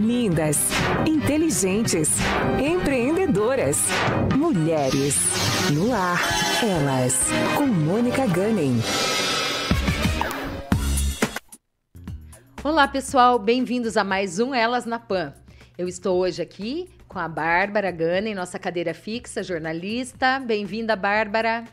Lindas, 0.00 0.56
inteligentes, 1.06 2.08
empreendedoras. 2.58 3.82
Mulheres. 4.34 5.14
No 5.74 5.92
ar, 5.92 6.18
elas. 6.64 7.28
Com 7.54 7.66
Mônica 7.66 8.26
Gunning. 8.26 8.80
Olá, 12.64 12.88
pessoal. 12.88 13.38
Bem-vindos 13.38 13.98
a 13.98 14.02
mais 14.02 14.38
um 14.38 14.54
Elas 14.54 14.86
na 14.86 14.98
Pan. 14.98 15.34
Eu 15.76 15.86
estou 15.86 16.18
hoje 16.18 16.40
aqui 16.40 16.88
com 17.06 17.18
a 17.18 17.28
Bárbara 17.28 17.90
Gunning, 17.90 18.32
nossa 18.32 18.58
cadeira 18.58 18.94
fixa, 18.94 19.42
jornalista. 19.42 20.40
Bem-vinda, 20.40 20.96
Bárbara. 20.96 21.64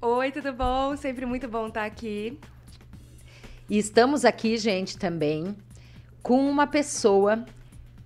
Oi, 0.00 0.30
tudo 0.30 0.52
bom? 0.52 0.96
Sempre 0.96 1.26
muito 1.26 1.48
bom 1.48 1.66
estar 1.66 1.84
aqui. 1.84 2.38
E 3.68 3.76
estamos 3.76 4.24
aqui, 4.24 4.58
gente, 4.58 4.96
também 4.96 5.56
com 6.22 6.48
uma 6.48 6.66
pessoa 6.66 7.44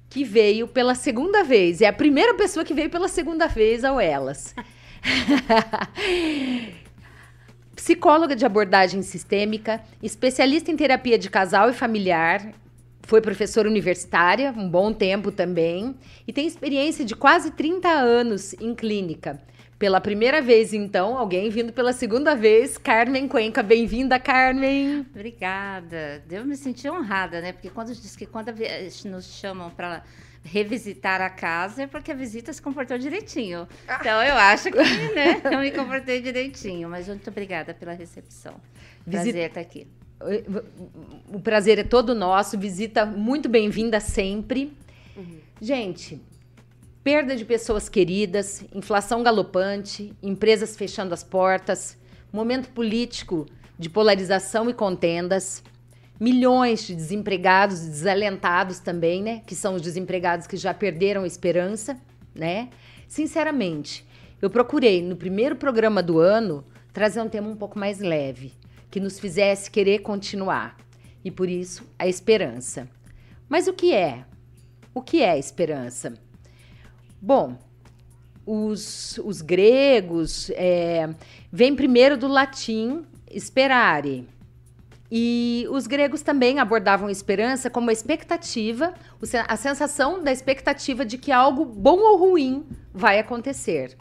que 0.08 0.24
veio 0.24 0.66
pela 0.66 0.94
segunda 0.94 1.44
vez. 1.44 1.80
É 1.80 1.86
a 1.86 1.92
primeira 1.92 2.34
pessoa 2.34 2.64
que 2.64 2.74
veio 2.74 2.90
pela 2.90 3.08
segunda 3.08 3.46
vez 3.46 3.84
ao 3.84 4.00
Elas. 4.00 4.54
Psicóloga 7.74 8.34
de 8.34 8.44
abordagem 8.44 9.02
sistêmica, 9.02 9.80
especialista 10.02 10.70
em 10.70 10.76
terapia 10.76 11.18
de 11.18 11.30
casal 11.30 11.70
e 11.70 11.72
familiar, 11.72 12.52
foi 13.02 13.20
professora 13.22 13.68
universitária 13.68 14.52
um 14.54 14.68
bom 14.68 14.92
tempo 14.92 15.32
também 15.32 15.94
e 16.26 16.32
tem 16.32 16.46
experiência 16.46 17.04
de 17.04 17.16
quase 17.16 17.52
30 17.52 17.88
anos 17.88 18.52
em 18.60 18.74
clínica. 18.74 19.40
Pela 19.78 20.00
primeira 20.00 20.42
vez, 20.42 20.72
então, 20.72 21.16
alguém 21.16 21.48
vindo 21.50 21.72
pela 21.72 21.92
segunda 21.92 22.34
vez, 22.34 22.76
Carmen 22.76 23.28
Cuenca. 23.28 23.62
Bem-vinda, 23.62 24.18
Carmen. 24.18 25.06
Obrigada. 25.08 26.20
Devo 26.26 26.48
me 26.48 26.56
sentir 26.56 26.90
honrada, 26.90 27.40
né? 27.40 27.52
Porque 27.52 27.70
quando 27.70 27.94
diz 27.94 28.16
que 28.16 28.26
quando 28.26 28.52
nos 29.04 29.26
chamam 29.38 29.70
para 29.70 30.02
revisitar 30.42 31.20
a 31.20 31.30
casa 31.30 31.82
é 31.82 31.86
porque 31.86 32.10
a 32.10 32.14
visita 32.14 32.52
se 32.52 32.60
comportou 32.60 32.98
direitinho. 32.98 33.68
Então 34.00 34.20
eu 34.20 34.34
acho 34.34 34.70
que 34.72 34.78
né, 34.78 35.40
eu 35.52 35.60
me 35.60 35.70
comportei 35.70 36.20
direitinho. 36.20 36.88
Mas 36.88 37.06
muito 37.06 37.30
obrigada 37.30 37.72
pela 37.72 37.92
recepção. 37.92 38.54
Prazer 39.08 39.36
estar 39.36 39.60
aqui. 39.60 39.86
O 41.32 41.38
prazer 41.38 41.78
é 41.78 41.84
todo 41.84 42.16
nosso. 42.16 42.58
Visita 42.58 43.06
muito 43.06 43.48
bem-vinda 43.48 44.00
sempre. 44.00 44.76
Uhum. 45.16 45.38
Gente, 45.60 46.20
perda 47.02 47.36
de 47.36 47.44
pessoas 47.44 47.88
queridas, 47.88 48.64
inflação 48.74 49.22
galopante, 49.22 50.14
empresas 50.22 50.76
fechando 50.76 51.14
as 51.14 51.22
portas, 51.22 51.96
momento 52.32 52.68
político 52.70 53.46
de 53.78 53.88
polarização 53.88 54.68
e 54.68 54.74
contendas, 54.74 55.62
milhões 56.18 56.86
de 56.86 56.94
desempregados 56.94 57.80
desalentados 57.80 58.80
também, 58.80 59.22
né? 59.22 59.42
Que 59.46 59.54
são 59.54 59.74
os 59.74 59.82
desempregados 59.82 60.46
que 60.46 60.56
já 60.56 60.74
perderam 60.74 61.22
a 61.22 61.26
esperança, 61.26 61.98
né? 62.34 62.68
Sinceramente, 63.06 64.06
eu 64.42 64.50
procurei 64.50 65.02
no 65.02 65.16
primeiro 65.16 65.56
programa 65.56 66.02
do 66.02 66.18
ano 66.18 66.64
trazer 66.92 67.20
um 67.20 67.28
tema 67.28 67.48
um 67.48 67.56
pouco 67.56 67.78
mais 67.78 68.00
leve, 68.00 68.52
que 68.90 69.00
nos 69.00 69.18
fizesse 69.18 69.70
querer 69.70 70.00
continuar. 70.00 70.76
E 71.24 71.30
por 71.30 71.48
isso, 71.48 71.84
a 71.98 72.06
esperança. 72.06 72.88
Mas 73.48 73.68
o 73.68 73.72
que 73.72 73.94
é? 73.94 74.24
O 74.92 75.00
que 75.00 75.22
é 75.22 75.38
esperança? 75.38 76.14
Bom, 77.20 77.58
os, 78.46 79.18
os 79.24 79.42
gregos 79.42 80.50
é, 80.54 81.10
vêm 81.52 81.74
primeiro 81.76 82.16
do 82.16 82.26
latim 82.26 83.04
esperare. 83.30 84.26
E 85.10 85.66
os 85.70 85.86
gregos 85.86 86.22
também 86.22 86.58
abordavam 86.58 87.08
a 87.08 87.12
esperança 87.12 87.68
como 87.68 87.90
a 87.90 87.92
expectativa, 87.92 88.94
a 89.46 89.56
sensação 89.56 90.22
da 90.22 90.30
expectativa 90.30 91.04
de 91.04 91.18
que 91.18 91.32
algo 91.32 91.64
bom 91.64 91.98
ou 91.98 92.16
ruim 92.18 92.64
vai 92.92 93.18
acontecer. 93.18 93.96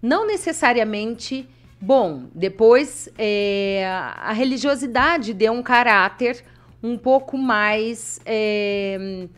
Não 0.00 0.26
necessariamente 0.26 1.48
bom. 1.80 2.28
Depois, 2.34 3.08
é, 3.18 3.84
a 4.16 4.32
religiosidade 4.32 5.34
deu 5.34 5.52
um 5.52 5.62
caráter 5.62 6.44
um 6.82 6.96
pouco 6.96 7.36
mais 7.36 8.20
é, 8.24 9.28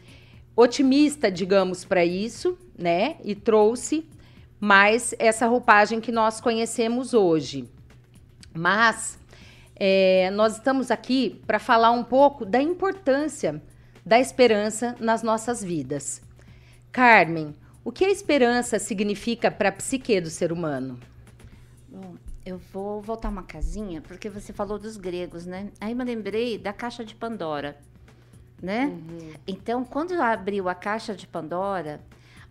otimista, 0.54 1.30
digamos, 1.30 1.84
para 1.84 2.04
isso 2.04 2.56
né? 2.78 3.16
E 3.24 3.34
trouxe 3.34 4.08
mais 4.60 5.14
essa 5.18 5.46
roupagem 5.46 6.00
que 6.00 6.12
nós 6.12 6.40
conhecemos 6.40 7.12
hoje. 7.12 7.68
Mas 8.54 9.18
é, 9.76 10.30
nós 10.30 10.54
estamos 10.54 10.90
aqui 10.90 11.42
para 11.46 11.58
falar 11.58 11.90
um 11.90 12.04
pouco 12.04 12.44
da 12.44 12.60
importância 12.62 13.60
da 14.04 14.18
esperança 14.18 14.96
nas 14.98 15.22
nossas 15.22 15.62
vidas. 15.62 16.22
Carmen, 16.90 17.54
o 17.84 17.92
que 17.92 18.04
a 18.04 18.10
esperança 18.10 18.78
significa 18.78 19.50
para 19.50 19.68
a 19.68 19.72
psique 19.72 20.20
do 20.20 20.30
ser 20.30 20.50
humano? 20.50 20.98
Bom, 21.86 22.14
eu 22.44 22.58
vou 22.72 23.02
voltar 23.02 23.28
uma 23.28 23.42
casinha, 23.42 24.00
porque 24.00 24.30
você 24.30 24.52
falou 24.52 24.78
dos 24.78 24.96
gregos, 24.96 25.44
né? 25.44 25.70
Aí 25.78 25.94
me 25.94 26.04
lembrei 26.04 26.56
da 26.56 26.72
caixa 26.72 27.04
de 27.04 27.14
Pandora, 27.14 27.76
né? 28.62 28.86
Uhum. 28.86 29.32
Então, 29.46 29.84
quando 29.84 30.14
abriu 30.14 30.68
a 30.68 30.74
caixa 30.74 31.14
de 31.14 31.26
Pandora, 31.26 32.00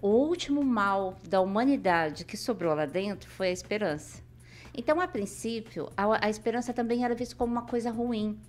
o 0.07 0.27
último 0.27 0.63
mal 0.63 1.17
da 1.27 1.41
humanidade 1.41 2.23
que 2.23 2.37
sobrou 2.37 2.73
lá 2.73 2.85
dentro 2.85 3.29
foi 3.29 3.47
a 3.47 3.51
esperança. 3.51 4.23
Então, 4.73 5.01
a 5.01 5.07
princípio, 5.07 5.89
a, 5.97 6.25
a 6.25 6.29
esperança 6.29 6.71
também 6.71 7.03
era 7.03 7.15
vista 7.15 7.35
como 7.35 7.51
uma 7.51 7.63
coisa 7.63 7.91
ruim. 7.91 8.39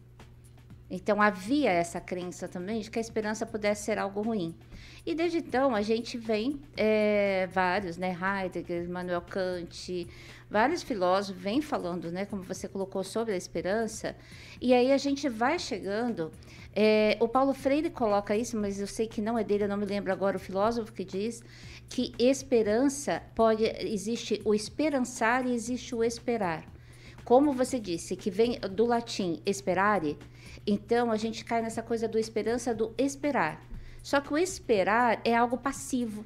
Então 0.90 1.20
havia 1.20 1.70
essa 1.70 2.00
crença 2.00 2.48
também 2.48 2.80
de 2.80 2.90
que 2.90 2.98
a 2.98 3.02
esperança 3.02 3.44
pudesse 3.44 3.84
ser 3.84 3.98
algo 3.98 4.22
ruim. 4.22 4.54
E 5.04 5.14
desde 5.14 5.38
então 5.38 5.74
a 5.74 5.82
gente 5.82 6.16
vem 6.16 6.60
é, 6.76 7.48
vários, 7.52 7.96
né, 7.96 8.16
Heidegger, 8.20 8.84
Immanuel 8.84 9.22
Kant, 9.22 10.06
vários 10.50 10.82
filósofos 10.82 11.40
vêm 11.40 11.60
falando, 11.60 12.10
né, 12.10 12.24
como 12.24 12.42
você 12.42 12.66
colocou 12.66 13.04
sobre 13.04 13.34
a 13.34 13.36
esperança. 13.36 14.16
E 14.60 14.72
aí 14.72 14.92
a 14.92 14.98
gente 14.98 15.28
vai 15.28 15.58
chegando 15.58 16.32
é, 16.74 17.16
o 17.20 17.26
Paulo 17.26 17.54
Freire 17.54 17.90
coloca 17.90 18.36
isso, 18.36 18.56
mas 18.56 18.80
eu 18.80 18.86
sei 18.86 19.06
que 19.06 19.20
não 19.20 19.38
é 19.38 19.44
dele, 19.44 19.64
eu 19.64 19.68
não 19.68 19.76
me 19.76 19.86
lembro 19.86 20.12
agora 20.12 20.36
o 20.36 20.40
filósofo 20.40 20.92
que 20.92 21.04
diz 21.04 21.42
que 21.88 22.14
esperança 22.18 23.22
pode 23.34 23.64
existe 23.64 24.40
o 24.44 24.54
esperançar 24.54 25.46
e 25.46 25.54
existe 25.54 25.94
o 25.94 26.04
esperar. 26.04 26.64
Como 27.24 27.52
você 27.52 27.80
disse, 27.80 28.14
que 28.16 28.30
vem 28.30 28.58
do 28.60 28.86
latim 28.86 29.42
esperare, 29.44 30.16
então 30.70 31.10
a 31.10 31.16
gente 31.16 31.44
cai 31.44 31.62
nessa 31.62 31.82
coisa 31.82 32.06
do 32.06 32.18
esperança 32.18 32.74
do 32.74 32.94
esperar. 32.98 33.60
Só 34.02 34.20
que 34.20 34.32
o 34.32 34.38
esperar 34.38 35.20
é 35.24 35.34
algo 35.34 35.58
passivo 35.58 36.24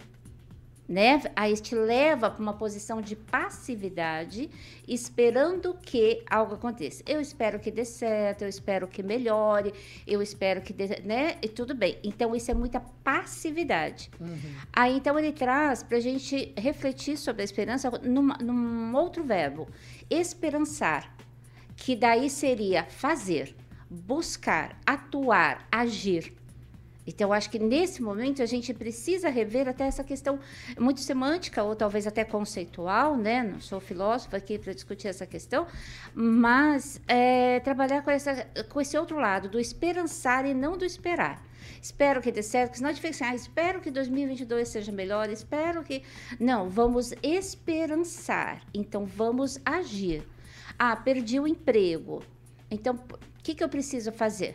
né? 0.93 1.23
Aí 1.35 1.57
te 1.57 1.75
leva 1.75 2.31
para 2.31 2.43
uma 2.43 2.53
posição 2.53 3.01
de 3.01 3.17
passividade, 3.17 4.51
esperando 4.87 5.75
que 5.75 6.23
algo 6.29 6.55
aconteça. 6.55 7.03
Eu 7.07 7.19
espero 7.19 7.59
que 7.59 7.71
dê 7.71 7.85
certo, 7.85 8.43
eu 8.43 8.49
espero 8.49 8.87
que 8.87 9.03
melhore, 9.03 9.73
eu 10.07 10.21
espero 10.21 10.61
que 10.61 10.73
dê, 10.73 11.01
né? 11.03 11.39
E 11.41 11.49
tudo 11.49 11.75
bem. 11.75 11.99
Então 12.05 12.35
isso 12.35 12.51
é 12.51 12.55
muita 12.55 12.81
passividade. 13.03 14.11
Uhum. 14.21 14.39
Aí 14.71 14.99
então 14.99 15.19
ele 15.19 15.33
traz 15.33 15.83
para 15.83 15.97
a 15.97 16.01
gente 16.01 16.53
refletir 16.59 17.17
sobre 17.17 17.41
a 17.41 17.45
esperança 17.45 17.91
numa, 18.03 18.37
num 18.37 18.95
outro 18.95 19.25
verbo, 19.25 19.69
esperançar, 20.11 21.17
que 21.75 21.97
daí 21.97 22.29
seria 22.29 22.85
fazer, 22.85 23.57
buscar, 23.93 24.81
atuar, 24.87 25.67
agir. 25.71 26.35
Então, 27.07 27.33
acho 27.33 27.51
que 27.51 27.59
nesse 27.59 28.01
momento 28.01 28.43
a 28.43 28.47
gente 28.47 28.73
precisa 28.73 29.29
rever 29.29 29.69
até 29.69 29.85
essa 29.85 30.05
questão 30.05 30.39
muito 30.79 31.01
semântica 31.01 31.63
ou 31.63 31.75
talvez 31.75 32.07
até 32.07 32.25
conceitual, 32.25 33.17
né? 33.17 33.43
Não 33.43 33.61
sou 33.61 33.81
filósofa 33.81 34.37
aqui 34.37 34.57
para 34.57 34.73
discutir 34.73 35.09
essa 35.09 35.27
questão, 35.27 35.67
mas 36.15 37.01
é, 37.09 37.59
trabalhar 37.61 38.03
com, 38.03 38.11
essa, 38.11 38.47
com 38.69 38.81
esse 38.81 38.97
outro 38.97 39.19
lado, 39.19 39.49
do 39.49 39.59
esperançar 39.59 40.47
e 40.47 40.55
não 40.55 40.79
do 40.79 40.85
esperar. 40.85 41.45
Espero 41.81 42.21
que 42.21 42.31
dê 42.31 42.43
certo, 42.43 42.77
senão 42.77 42.91
a 42.91 42.93
gente 42.93 43.03
fica 43.03 43.15
assim, 43.15 43.25
ah, 43.25 43.35
espero 43.35 43.81
que 43.81 43.91
2022 43.91 44.69
seja 44.69 44.93
melhor, 44.93 45.29
espero 45.29 45.83
que... 45.83 46.03
Não, 46.39 46.69
vamos 46.69 47.13
esperançar, 47.23 48.63
então 48.73 49.05
vamos 49.05 49.59
agir. 49.65 50.23
Ah, 50.79 50.95
perdi 50.95 51.41
o 51.41 51.47
emprego, 51.47 52.23
então 52.71 52.97
o 53.43 53.45
que, 53.45 53.57
que 53.57 53.65
eu 53.65 53.69
preciso 53.69 54.13
fazer? 54.13 54.55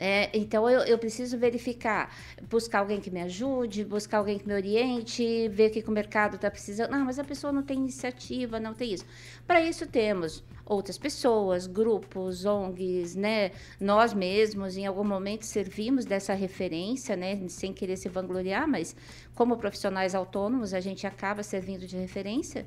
É, 0.00 0.36
então 0.36 0.68
eu, 0.68 0.80
eu, 0.80 0.98
preciso 0.98 1.38
verificar, 1.38 2.12
buscar 2.48 2.80
alguém 2.80 3.00
que 3.00 3.08
me 3.08 3.20
ajude, 3.20 3.84
buscar 3.84 4.18
alguém 4.18 4.36
que 4.36 4.48
me 4.48 4.52
oriente, 4.52 5.46
ver 5.48 5.70
o 5.70 5.72
que, 5.72 5.84
o 5.88 5.92
mercado 5.92 6.34
está 6.34 6.50
precisando. 6.50 6.90
Não, 6.90 7.04
mas 7.04 7.20
a 7.20 7.24
pessoa 7.24 7.52
não 7.52 7.62
tem 7.62 7.76
iniciativa, 7.76 8.58
não 8.58 8.74
tem 8.74 8.94
isso. 8.94 9.04
Para 9.46 9.60
isso 9.60 9.86
temos 9.86 10.42
outras 10.66 10.98
pessoas, 10.98 11.68
grupos, 11.68 12.44
ONGs, 12.44 13.14
né? 13.14 13.52
Nós 13.78 14.12
mesmos, 14.12 14.76
em 14.76 14.86
algum 14.86 15.04
momento, 15.04 15.46
servimos 15.46 16.04
dessa 16.04 16.34
referência, 16.34 17.14
né? 17.14 17.46
Sem 17.48 17.72
querer 17.72 17.96
se 17.96 18.08
vangloriar, 18.08 18.66
mas 18.66 18.96
como 19.36 19.56
profissionais 19.56 20.16
autônomos, 20.16 20.74
a 20.74 20.80
gente 20.80 21.06
acaba 21.06 21.44
servindo 21.44 21.86
de 21.86 21.96
referência. 21.96 22.66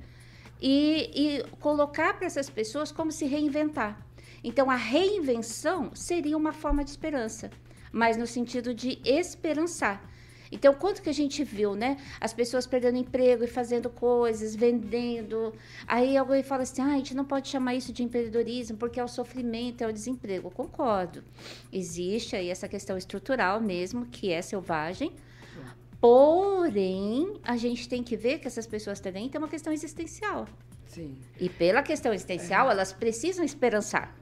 E, 0.61 1.11
e 1.13 1.43
colocar 1.59 2.13
para 2.13 2.27
essas 2.27 2.49
pessoas 2.49 2.93
como 2.93 3.11
se 3.11 3.25
reinventar. 3.25 4.12
Então, 4.43 4.69
a 4.69 4.75
reinvenção 4.75 5.91
seria 5.93 6.37
uma 6.37 6.51
forma 6.51 6.83
de 6.83 6.89
esperança, 6.89 7.49
mas 7.91 8.17
no 8.17 8.27
sentido 8.27 8.73
de 8.73 8.99
esperançar. 9.05 10.09
Então, 10.51 10.71
quanto 10.71 11.01
que 11.01 11.09
a 11.09 11.13
gente 11.13 11.43
viu, 11.43 11.73
né? 11.73 11.97
As 12.21 12.31
pessoas 12.31 12.67
perdendo 12.67 12.97
emprego 12.97 13.43
e 13.43 13.47
fazendo 13.47 13.89
coisas, 13.89 14.55
vendendo. 14.55 15.51
Aí 15.87 16.15
alguém 16.15 16.43
fala 16.43 16.61
assim: 16.61 16.79
ah, 16.79 16.93
a 16.93 16.97
gente 16.97 17.15
não 17.15 17.25
pode 17.25 17.47
chamar 17.47 17.73
isso 17.73 17.91
de 17.91 18.03
empreendedorismo 18.03 18.77
porque 18.77 18.99
é 18.99 19.03
o 19.03 19.07
sofrimento, 19.07 19.83
é 19.83 19.87
o 19.87 19.91
desemprego. 19.91 20.47
Eu 20.49 20.51
concordo. 20.51 21.23
Existe 21.71 22.35
aí 22.35 22.49
essa 22.49 22.67
questão 22.67 22.95
estrutural 22.95 23.59
mesmo, 23.59 24.05
que 24.05 24.31
é 24.31 24.43
selvagem. 24.43 25.11
Porém, 25.99 27.39
a 27.43 27.55
gente 27.55 27.87
tem 27.87 28.03
que 28.03 28.17
ver 28.17 28.37
que 28.37 28.45
essas 28.45 28.67
pessoas 28.67 28.99
também 28.99 29.29
têm 29.29 29.39
uma 29.39 29.47
questão 29.47 29.71
existencial. 29.71 30.45
Sim. 30.85 31.17
E 31.39 31.49
pela 31.49 31.81
questão 31.81 32.13
existencial, 32.13 32.69
elas 32.69 32.93
precisam 32.93 33.43
esperançar. 33.43 34.13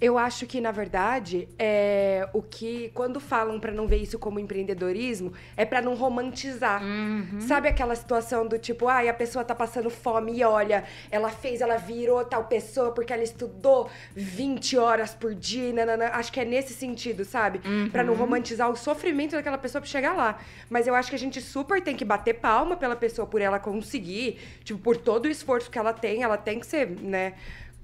Eu 0.00 0.18
acho 0.18 0.46
que, 0.46 0.60
na 0.60 0.70
verdade, 0.70 1.48
é 1.58 2.28
o 2.34 2.42
que, 2.42 2.90
quando 2.94 3.18
falam 3.18 3.58
para 3.58 3.72
não 3.72 3.86
ver 3.86 3.96
isso 3.96 4.18
como 4.18 4.38
empreendedorismo, 4.38 5.32
é 5.56 5.64
para 5.64 5.80
não 5.80 5.94
romantizar. 5.94 6.82
Uhum. 6.82 7.40
Sabe 7.40 7.68
aquela 7.68 7.94
situação 7.94 8.46
do 8.46 8.58
tipo, 8.58 8.88
ai, 8.88 9.08
a 9.08 9.14
pessoa 9.14 9.42
tá 9.42 9.54
passando 9.54 9.88
fome 9.88 10.38
e 10.38 10.44
olha, 10.44 10.84
ela 11.10 11.30
fez, 11.30 11.62
ela 11.62 11.78
virou 11.78 12.22
tal 12.24 12.44
pessoa 12.44 12.92
porque 12.92 13.10
ela 13.10 13.22
estudou 13.22 13.88
20 14.14 14.76
horas 14.76 15.14
por 15.14 15.34
dia. 15.34 15.72
Nanana. 15.72 16.10
Acho 16.12 16.30
que 16.30 16.40
é 16.40 16.44
nesse 16.44 16.74
sentido, 16.74 17.24
sabe? 17.24 17.60
Uhum. 17.64 17.88
Pra 17.88 18.04
não 18.04 18.14
romantizar 18.14 18.70
o 18.70 18.76
sofrimento 18.76 19.32
daquela 19.32 19.58
pessoa 19.58 19.80
pra 19.80 19.88
chegar 19.88 20.12
lá. 20.12 20.38
Mas 20.68 20.86
eu 20.86 20.94
acho 20.94 21.08
que 21.08 21.16
a 21.16 21.18
gente 21.18 21.40
super 21.40 21.82
tem 21.82 21.96
que 21.96 22.04
bater 22.04 22.34
palma 22.34 22.76
pela 22.76 22.96
pessoa 22.96 23.26
por 23.26 23.40
ela 23.40 23.58
conseguir, 23.58 24.38
tipo, 24.62 24.78
por 24.78 24.96
todo 24.96 25.24
o 25.24 25.30
esforço 25.30 25.70
que 25.70 25.78
ela 25.78 25.92
tem, 25.92 26.22
ela 26.22 26.36
tem 26.36 26.60
que 26.60 26.66
ser, 26.66 26.86
né? 26.90 27.34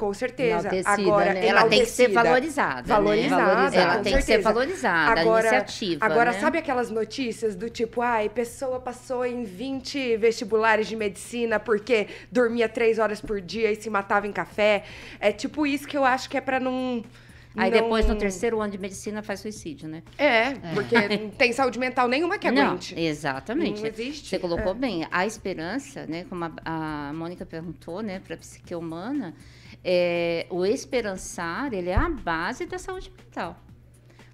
Com 0.03 0.13
certeza. 0.13 0.67
Enaltecida, 0.67 0.91
Agora, 0.91 1.33
né? 1.33 1.47
Ela 1.47 1.65
tem 1.69 1.79
que 1.79 1.87
ser 1.87 2.09
valorizada. 2.09 2.83
Valorizada, 2.83 3.37
Né? 3.43 3.53
Valorizada, 3.55 3.83
Ela 3.83 3.97
com 3.99 4.03
tem 4.03 4.13
que 4.15 4.21
ser 4.23 4.27
certeza. 4.27 4.53
valorizada, 4.53 5.21
Agora, 5.21 5.37
a 5.49 5.53
iniciativa. 5.59 6.05
agora 6.05 6.33
né? 6.33 6.41
sabe 6.41 6.59
aquelas 6.59 6.91
notícias 6.91 7.55
do 7.55 7.71
tipo, 7.71 8.03
ai, 8.03 8.29
pessoa 8.29 8.81
passou 8.81 9.25
em 9.25 9.45
20 9.45 10.17
vestibulares 10.17 10.89
de 10.89 10.97
medicina 10.97 11.61
porque 11.61 12.09
dormia 12.33 12.69
três 12.69 12.99
horas 12.99 13.21
por 13.21 13.41
dia 13.41 13.71
e 13.71 13.77
se 13.77 13.89
matava 13.89 14.27
em 14.27 14.33
café? 14.33 14.83
É 15.21 15.31
tipo 15.31 15.65
isso 15.65 15.87
que 15.87 15.97
eu 15.97 16.05
acho 16.05 16.29
que 16.29 16.37
é 16.37 16.41
pra 16.41 16.59
não. 16.59 17.05
Aí 17.57 17.71
não- 17.71 17.81
depois, 17.83 18.07
no 18.07 18.15
terceiro 18.17 18.61
ano 18.61 18.73
de 18.73 18.79
medicina, 18.79 19.23
faz 19.23 19.41
suicídio, 19.41 19.89
né? 19.89 20.03
É, 20.17 20.53
porque 20.75 20.97
não 21.19 21.31
tem 21.31 21.53
saúde 21.53 21.79
mental 21.79 22.09
nenhuma 22.09 22.39
que 22.39 22.51
Não, 22.51 22.69
aguente. 22.69 22.99
exatamente. 22.99 23.81
Não 23.81 23.89
existe. 23.89 24.29
Você 24.29 24.39
colocou 24.39 24.73
É. 24.73 24.75
bem. 24.75 25.07
A 25.11 25.27
esperança, 25.27 26.07
né? 26.07 26.25
Como 26.29 26.45
a, 26.45 26.53
a 26.65 27.13
Mônica 27.13 27.45
perguntou, 27.45 28.01
né? 28.03 28.21
Para 28.21 28.35
a 28.37 28.39
psique 28.39 28.75
humana, 28.75 29.35
é, 29.85 30.47
o 30.49 30.65
esperançar, 30.65 31.73
ele 31.75 31.91
é 31.91 31.95
a 31.95 32.09
base 32.09 32.65
da 32.67 32.79
saúde 32.79 33.13
mental. 33.17 33.59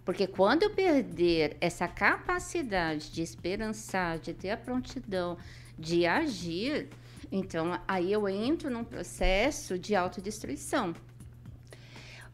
Porque 0.04 0.26
quando 0.26 0.62
eu 0.62 0.70
perder 0.70 1.56
essa 1.60 1.86
capacidade 1.88 3.10
de 3.10 3.20
esperançar, 3.22 4.18
de 4.18 4.32
ter 4.32 4.50
a 4.50 4.56
prontidão, 4.56 5.36
de 5.78 6.06
agir, 6.06 6.88
então 7.30 7.78
aí 7.86 8.12
eu 8.12 8.28
entro 8.28 8.70
num 8.70 8.84
processo 8.84 9.78
de 9.78 9.94
autodestruição. 9.94 10.94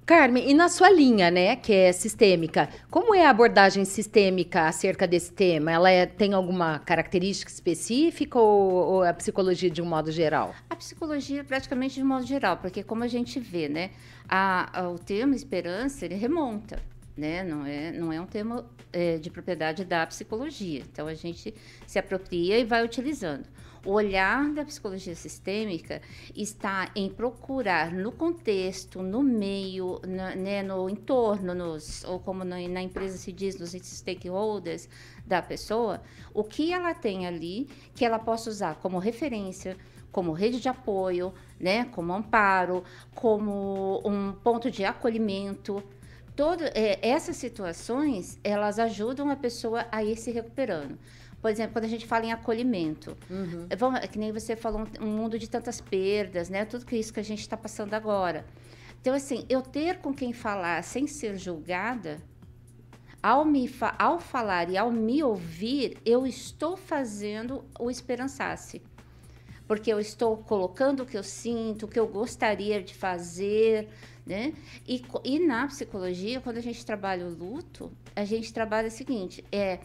Carmen, 0.07 0.51
e 0.51 0.53
na 0.53 0.69
sua 0.69 0.91
linha, 0.91 1.31
né, 1.31 1.57
que 1.57 1.73
é 1.73 1.91
sistêmica, 1.91 2.69
como 2.91 3.15
é 3.15 3.25
a 3.25 3.31
abordagem 3.31 3.87
sistêmica 3.87 4.69
acerca 4.69 5.07
desse 5.07 5.33
tema? 5.33 5.73
Ela 5.73 5.91
é- 5.91 6.05
tem 6.05 6.35
alguma 6.35 6.79
característica 6.79 7.51
específica 7.51 8.39
ou, 8.39 8.71
ou 8.73 9.03
a 9.03 9.15
psicologia 9.15 9.71
de 9.71 9.81
um 9.81 9.87
modo 9.87 10.13
geral? 10.13 10.55
A 10.69 10.77
psicologia, 10.77 11.43
praticamente 11.43 11.95
de 11.95 12.05
modo 12.05 12.27
geral, 12.27 12.59
porque 12.59 12.83
como 12.83 13.03
a 13.03 13.09
gente 13.09 13.41
vê, 13.41 13.67
né, 13.67 13.93
a- 14.29 14.81
a- 14.81 14.91
o 14.91 14.99
termo 14.99 15.35
esperança, 15.35 16.05
ele 16.05 16.17
remonta, 16.17 16.79
né, 17.17 17.43
não 17.43 17.65
é, 17.65 17.91
não 17.93 18.13
é 18.13 18.21
um 18.21 18.27
termo 18.27 18.63
é, 18.93 19.17
de 19.17 19.29
propriedade 19.31 19.85
da 19.85 20.07
psicologia. 20.07 20.83
Então, 20.93 21.09
a 21.09 21.15
gente 21.15 21.53
se 21.85 21.99
apropria 21.99 22.59
e 22.59 22.65
vai 22.65 22.85
utilizando. 22.85 23.45
O 23.85 23.93
olhar 23.93 24.51
da 24.55 24.65
psicologia 24.65 25.15
sistêmica 25.15 26.01
está 26.35 26.91
em 26.97 27.11
procurar 27.11 27.93
no 27.93 28.11
contexto, 28.11 29.03
no 29.03 29.23
meio, 29.23 30.01
né, 30.07 30.63
no 30.63 30.89
entorno, 30.89 31.55
nos, 31.55 32.03
ou 32.05 32.19
como 32.19 32.45
na, 32.45 32.57
na 32.67 32.81
empresa 32.81 33.19
se 33.19 33.31
diz, 33.31 33.59
nos 33.59 33.73
stakeholders 33.73 34.89
da 35.27 35.43
pessoa, 35.43 36.01
o 36.33 36.43
que 36.43 36.73
ela 36.73 36.95
tem 36.95 37.27
ali 37.27 37.69
que 37.95 38.07
ela 38.07 38.19
possa 38.19 38.49
usar 38.49 38.77
como 38.77 38.99
referência, 38.99 39.77
como 40.11 40.33
rede 40.33 40.61
de 40.61 40.69
apoio, 40.69 41.35
né, 41.61 41.85
como 41.85 42.15
amparo, 42.15 42.85
como 43.15 44.01
um 44.03 44.33
ponto 44.33 44.71
de 44.71 44.83
acolhimento. 44.83 45.83
Todo, 46.35 46.65
é, 46.75 46.99
essas 47.03 47.37
situações, 47.37 48.39
elas 48.43 48.79
ajudam 48.79 49.29
a 49.29 49.37
pessoa 49.37 49.87
a 49.93 50.03
ir 50.03 50.17
se 50.17 50.31
recuperando. 50.31 50.99
Por 51.45 51.51
exemplo, 51.51 51.75
quando 51.75 51.85
a 51.85 51.89
gente 51.89 52.07
fala 52.07 52.25
em 52.25 52.33
acolhimento, 52.33 53.15
é, 53.69 53.77
vamos- 53.77 54.01
é 54.01 54.07
que 54.07 54.19
nem 54.19 54.33
você 54.33 54.57
falou, 54.57 54.89
um, 54.99 55.05
mundo 55.07 55.39
de 55.39 55.47
tantas 55.47 55.79
perdas, 55.79 56.49
né? 56.49 56.65
Tudo 56.65 56.87
que 56.87 56.97
isso 56.97 57.13
que 57.13 57.21
a 57.21 57.23
gente 57.23 57.41
está 57.41 57.55
passando 57.55 57.93
agora. 57.93 58.47
Então, 58.99 59.13
assim, 59.13 59.45
eu 59.47 59.61
ter 59.61 59.99
com 59.99 60.15
quem 60.15 60.33
falar 60.33 60.83
sem 60.83 61.07
ser 61.07 61.37
julgada, 61.37 62.17
ao, 63.23 63.45
me 63.45 63.69
fa- 63.69 63.95
ao 63.99 64.19
falar 64.19 64.71
e 64.71 64.79
ao 64.79 64.91
me 64.91 65.23
ouvir, 65.23 65.99
eu 66.03 66.27
estou 66.27 66.79
fazendo 66.79 67.63
o 67.79 67.91
esperançar-se. 67.91 68.81
Porque 69.69 69.93
eu 69.93 70.01
estou 70.01 70.39
colocando 70.39 71.03
o 71.03 71.07
que 71.07 71.19
eu 71.19 71.23
sinto, 71.23 71.85
o 71.85 71.89
que 71.89 72.01
eu 72.01 72.07
gostaria 72.07 72.83
de 72.83 72.95
fazer, 72.95 73.91
né? 74.25 74.55
E, 74.89 75.05
e 75.23 75.39
na 75.47 75.67
psicologia, 75.67 76.41
quando 76.41 76.57
a 76.57 76.63
gente 76.63 76.87
trabalha 76.87 77.27
o 77.27 77.29
luto, 77.29 77.93
a 78.17 78.25
gente 78.25 78.51
trabalha 78.51 78.89
o 78.89 78.91
seguinte, 78.91 79.45
é 79.53 79.81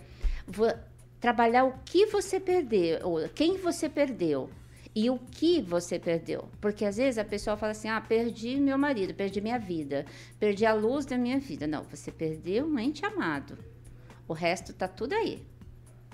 trabalhar 1.19 1.65
o 1.65 1.73
que 1.85 2.05
você 2.07 2.39
perdeu, 2.39 2.99
ou 3.03 3.29
quem 3.29 3.57
você 3.57 3.89
perdeu 3.89 4.49
e 4.95 5.09
o 5.09 5.17
que 5.17 5.61
você 5.61 5.99
perdeu. 5.99 6.49
Porque 6.59 6.85
às 6.85 6.97
vezes 6.97 7.17
a 7.17 7.25
pessoa 7.25 7.57
fala 7.57 7.71
assim: 7.71 7.89
ah, 7.89 8.01
perdi 8.01 8.59
meu 8.59 8.77
marido, 8.77 9.13
perdi 9.13 9.41
minha 9.41 9.59
vida, 9.59 10.05
perdi 10.39 10.65
a 10.65 10.73
luz 10.73 11.05
da 11.05 11.17
minha 11.17 11.39
vida. 11.39 11.67
Não, 11.67 11.83
você 11.83 12.11
perdeu 12.11 12.65
um 12.65 12.79
ente 12.79 13.05
amado. 13.05 13.57
O 14.27 14.33
resto 14.33 14.73
tá 14.73 14.87
tudo 14.87 15.13
aí. 15.13 15.43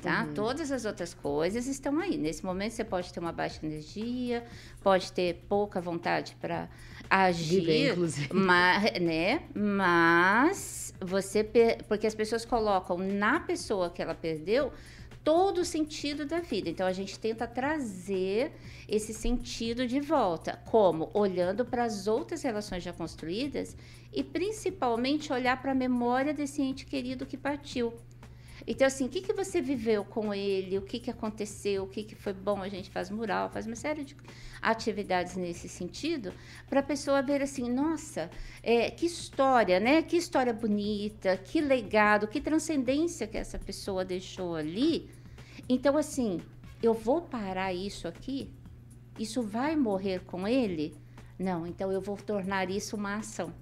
Tá? 0.02 0.28
Todas 0.36 0.72
as 0.72 0.86
outras 0.86 1.16
coisas 1.16 1.66
estão 1.66 1.98
aí. 2.00 2.16
Nesse 2.16 2.46
momento 2.46 2.74
você 2.74 2.84
pode 2.84 3.12
ter 3.12 3.20
uma 3.20 3.32
baixa 3.32 3.66
energia, 3.66 4.46
pode 4.84 5.12
ter 5.12 5.46
pouca 5.50 5.82
vontade 5.82 6.38
para 6.40 6.70
agir, 7.10 7.62
Viver, 7.62 7.92
inclusive. 7.94 8.30
mas, 8.32 8.84
né? 9.02 9.42
Mas 9.56 10.85
você 11.06 11.44
per- 11.44 11.84
porque 11.86 12.08
as 12.08 12.16
pessoas 12.16 12.46
colocam 12.46 12.98
na 12.98 13.40
pessoa 13.40 13.90
que 13.90 14.02
ela 14.02 14.16
perdeu 14.16 14.72
todo 15.24 15.62
o 15.62 15.66
sentido 15.66 16.26
da 16.26 16.40
vida. 16.40 16.70
Então 16.70 16.86
a 16.86 16.94
gente 16.94 17.18
tenta 17.18 17.48
trazer 17.48 18.52
esse 18.88 19.14
sentido 19.14 19.88
de 19.88 20.00
volta, 20.00 20.60
como 20.66 21.10
olhando 21.14 21.66
para 21.66 21.84
as 21.84 22.06
outras 22.08 22.44
relações 22.44 22.84
já 22.84 22.94
construídas 22.94 23.76
e 24.14 24.24
principalmente 24.24 25.34
olhar 25.34 25.60
para 25.62 25.72
a 25.72 25.76
memória 25.76 26.34
desse 26.34 26.62
ente 26.62 26.86
querido 26.86 27.26
que 27.26 27.38
partiu. 27.38 27.92
Então, 28.68 28.88
assim, 28.88 29.06
o 29.06 29.10
que, 29.10 29.22
que 29.22 29.34
você 29.34 29.62
viveu 29.62 30.04
com 30.04 30.34
ele? 30.34 30.78
O 30.78 30.82
que, 30.82 31.00
que 31.00 31.12
aconteceu? 31.12 31.84
O 31.84 31.88
que, 31.88 32.04
que 32.04 32.16
foi 32.16 32.34
bom? 32.34 32.62
A 32.62 32.70
gente 32.70 32.90
faz 32.90 33.12
mural, 33.12 33.50
faz 33.50 33.68
uma 33.68 33.76
série 33.76 34.04
de 34.04 34.16
atividades 34.62 35.36
nesse 35.36 35.70
sentido, 35.70 36.34
para 36.68 36.80
a 36.80 36.84
pessoa 36.84 37.22
ver 37.22 37.44
assim, 37.44 37.72
nossa, 37.72 38.30
é, 38.64 38.90
que 38.90 39.06
história, 39.06 39.80
né? 39.80 40.02
Que 40.02 40.18
história 40.18 40.52
bonita, 40.52 41.38
que 41.38 41.62
legado, 41.62 42.28
que 42.28 42.42
transcendência 42.42 43.28
que 43.28 43.38
essa 43.38 43.60
pessoa 43.60 44.04
deixou 44.04 44.56
ali. 44.56 45.12
Então, 45.70 45.96
assim, 45.96 46.42
eu 46.82 46.94
vou 46.94 47.22
parar 47.22 47.72
isso 47.72 48.08
aqui? 48.08 48.50
Isso 49.20 49.44
vai 49.44 49.76
morrer 49.76 50.22
com 50.26 50.48
ele? 50.48 50.98
Não, 51.38 51.68
então 51.68 51.92
eu 51.92 52.02
vou 52.02 52.18
tornar 52.18 52.70
isso 52.70 52.96
uma 52.96 53.18
ação. 53.18 53.54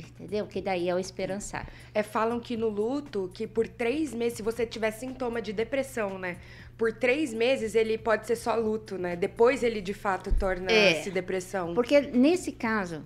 Entendeu? 0.00 0.46
Que 0.46 0.60
daí 0.60 0.88
é 0.88 0.94
o 0.94 0.98
esperançar. 0.98 1.66
É, 1.94 2.02
falam 2.02 2.38
que 2.40 2.56
no 2.56 2.68
luto, 2.68 3.30
que 3.34 3.46
por 3.46 3.66
três 3.68 4.12
meses, 4.14 4.36
se 4.38 4.42
você 4.42 4.64
tiver 4.66 4.90
sintoma 4.90 5.40
de 5.42 5.52
depressão, 5.52 6.18
né? 6.18 6.36
Por 6.76 6.92
três 6.92 7.34
meses 7.34 7.74
ele 7.74 7.98
pode 7.98 8.26
ser 8.26 8.36
só 8.36 8.54
luto, 8.54 8.96
né? 8.96 9.16
Depois 9.16 9.62
ele 9.62 9.80
de 9.80 9.94
fato 9.94 10.32
torna-se 10.32 11.08
É. 11.08 11.12
depressão. 11.12 11.74
Porque 11.74 12.00
nesse 12.00 12.52
caso, 12.52 13.02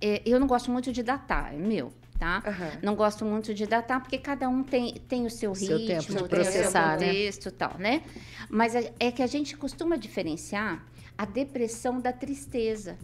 é, 0.00 0.22
eu 0.24 0.38
não 0.38 0.46
gosto 0.46 0.70
muito 0.70 0.92
de 0.92 1.02
datar, 1.02 1.52
é 1.52 1.56
meu, 1.56 1.92
tá? 2.18 2.42
Aham. 2.46 2.70
Não 2.82 2.94
gosto 2.94 3.24
muito 3.24 3.52
de 3.52 3.66
datar, 3.66 4.00
porque 4.00 4.18
cada 4.18 4.48
um 4.48 4.62
tem, 4.62 4.94
tem 5.08 5.26
o 5.26 5.30
seu 5.30 5.54
Seu 5.54 5.76
ritmo, 5.76 5.86
tempo 5.86 6.02
de 6.02 6.14
tem 6.14 6.24
o 6.24 6.28
processar, 6.28 6.98
seu 6.98 7.06
né? 7.06 7.12
contexto 7.12 7.48
e 7.48 7.52
tal, 7.52 7.78
né? 7.78 8.02
Mas 8.48 8.74
é, 8.74 8.92
é 9.00 9.10
que 9.10 9.22
a 9.22 9.26
gente 9.26 9.56
costuma 9.56 9.96
diferenciar 9.96 10.84
a 11.18 11.24
depressão 11.24 11.98
da 12.00 12.12
tristeza. 12.12 12.96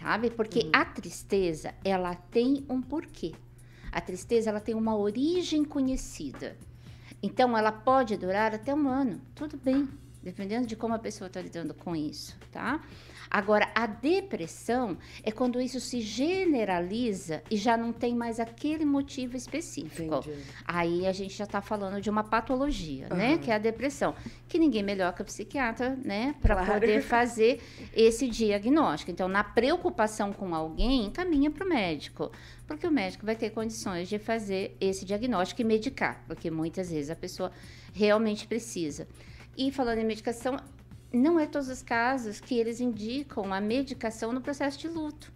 Sabe? 0.00 0.30
Porque 0.30 0.60
Uhum. 0.60 0.70
a 0.72 0.84
tristeza, 0.84 1.74
ela 1.84 2.14
tem 2.14 2.64
um 2.68 2.80
porquê. 2.80 3.32
A 3.92 4.00
tristeza, 4.00 4.50
ela 4.50 4.60
tem 4.60 4.74
uma 4.74 4.96
origem 4.96 5.64
conhecida. 5.64 6.56
Então, 7.22 7.56
ela 7.56 7.70
pode 7.70 8.16
durar 8.16 8.54
até 8.54 8.74
um 8.74 8.88
ano, 8.88 9.20
tudo 9.34 9.56
bem. 9.58 9.88
Dependendo 10.22 10.66
de 10.66 10.76
como 10.76 10.94
a 10.94 10.98
pessoa 10.98 11.28
está 11.28 11.40
lidando 11.40 11.74
com 11.74 11.94
isso, 11.96 12.36
tá? 12.52 12.80
Agora, 13.30 13.70
a 13.76 13.86
depressão 13.86 14.98
é 15.22 15.30
quando 15.30 15.60
isso 15.60 15.78
se 15.78 16.00
generaliza 16.00 17.42
e 17.48 17.56
já 17.56 17.76
não 17.76 17.92
tem 17.92 18.14
mais 18.14 18.40
aquele 18.40 18.84
motivo 18.84 19.36
específico. 19.36 20.16
Entendi. 20.16 20.36
Aí 20.64 21.06
a 21.06 21.12
gente 21.12 21.36
já 21.36 21.44
está 21.44 21.60
falando 21.60 22.00
de 22.00 22.10
uma 22.10 22.24
patologia, 22.24 23.08
né? 23.08 23.38
Que 23.38 23.50
é 23.52 23.54
a 23.54 23.58
depressão. 23.58 24.14
Que 24.48 24.58
ninguém 24.58 24.82
melhor 24.82 25.12
que 25.14 25.22
o 25.22 25.24
psiquiatra, 25.24 25.96
né? 26.04 26.34
Para 26.42 26.56
Claro. 26.56 26.72
poder 26.72 27.02
fazer 27.06 27.60
esse 27.94 28.28
diagnóstico. 28.28 29.12
Então, 29.12 29.28
na 29.28 29.44
preocupação 29.44 30.32
com 30.32 30.52
alguém, 30.52 31.06
encaminha 31.06 31.50
para 31.52 31.64
o 31.64 31.68
médico. 31.68 32.32
Porque 32.66 32.84
o 32.86 32.90
médico 32.90 33.24
vai 33.24 33.36
ter 33.36 33.50
condições 33.50 34.08
de 34.08 34.18
fazer 34.18 34.76
esse 34.80 35.04
diagnóstico 35.04 35.60
e 35.60 35.64
medicar. 35.64 36.24
Porque 36.26 36.50
muitas 36.50 36.90
vezes 36.90 37.10
a 37.10 37.16
pessoa 37.16 37.52
realmente 37.92 38.46
precisa. 38.48 39.06
E 39.56 39.70
falando 39.70 39.98
em 39.98 40.04
medicação, 40.04 40.56
não 41.12 41.38
é 41.38 41.46
todos 41.46 41.68
os 41.68 41.82
casos 41.82 42.40
que 42.40 42.58
eles 42.58 42.80
indicam 42.80 43.52
a 43.52 43.60
medicação 43.60 44.32
no 44.32 44.40
processo 44.40 44.78
de 44.78 44.88
luto. 44.88 45.32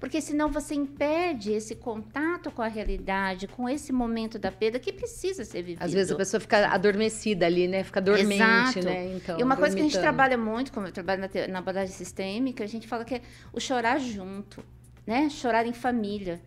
Porque 0.00 0.18
senão 0.18 0.50
você 0.50 0.74
impede 0.74 1.52
esse 1.52 1.74
contato 1.74 2.50
com 2.50 2.62
a 2.62 2.68
realidade, 2.68 3.46
com 3.46 3.68
esse 3.68 3.92
momento 3.92 4.38
da 4.38 4.50
perda 4.50 4.78
que 4.78 4.90
precisa 4.90 5.44
ser 5.44 5.60
vivido. 5.60 5.82
Às 5.82 5.92
vezes 5.92 6.10
a 6.10 6.16
pessoa 6.16 6.40
fica 6.40 6.68
adormecida 6.68 7.44
ali, 7.44 7.68
né? 7.68 7.84
Fica 7.84 8.00
dormente, 8.00 8.78
Exato. 8.78 8.82
né? 8.82 9.14
Então, 9.14 9.38
e 9.38 9.42
uma 9.42 9.58
coisa 9.58 9.76
que 9.76 9.82
a 9.82 9.84
gente 9.84 9.92
dormitando. 9.92 10.16
trabalha 10.16 10.38
muito, 10.38 10.72
como 10.72 10.86
eu 10.86 10.92
trabalho 10.92 11.20
na, 11.20 11.48
na 11.48 11.58
abordagem 11.58 11.94
sistêmica, 11.94 12.64
a 12.64 12.66
gente 12.66 12.88
fala 12.88 13.04
que 13.04 13.16
é 13.16 13.20
o 13.52 13.60
chorar 13.60 13.98
junto, 14.00 14.64
né? 15.06 15.28
Chorar 15.28 15.66
em 15.66 15.74
família. 15.74 16.40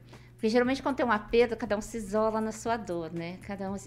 Porque 0.44 0.52
geralmente 0.52 0.84
quando 0.84 0.98
tem 0.98 1.06
uma 1.06 1.20
perda, 1.20 1.56
cada 1.56 1.78
um 1.78 1.80
se 1.80 1.96
isola 1.96 2.42
na 2.42 2.52
sua 2.52 2.76
dor, 2.76 3.14
né? 3.14 3.38
Cada 3.44 3.72
um 3.72 3.78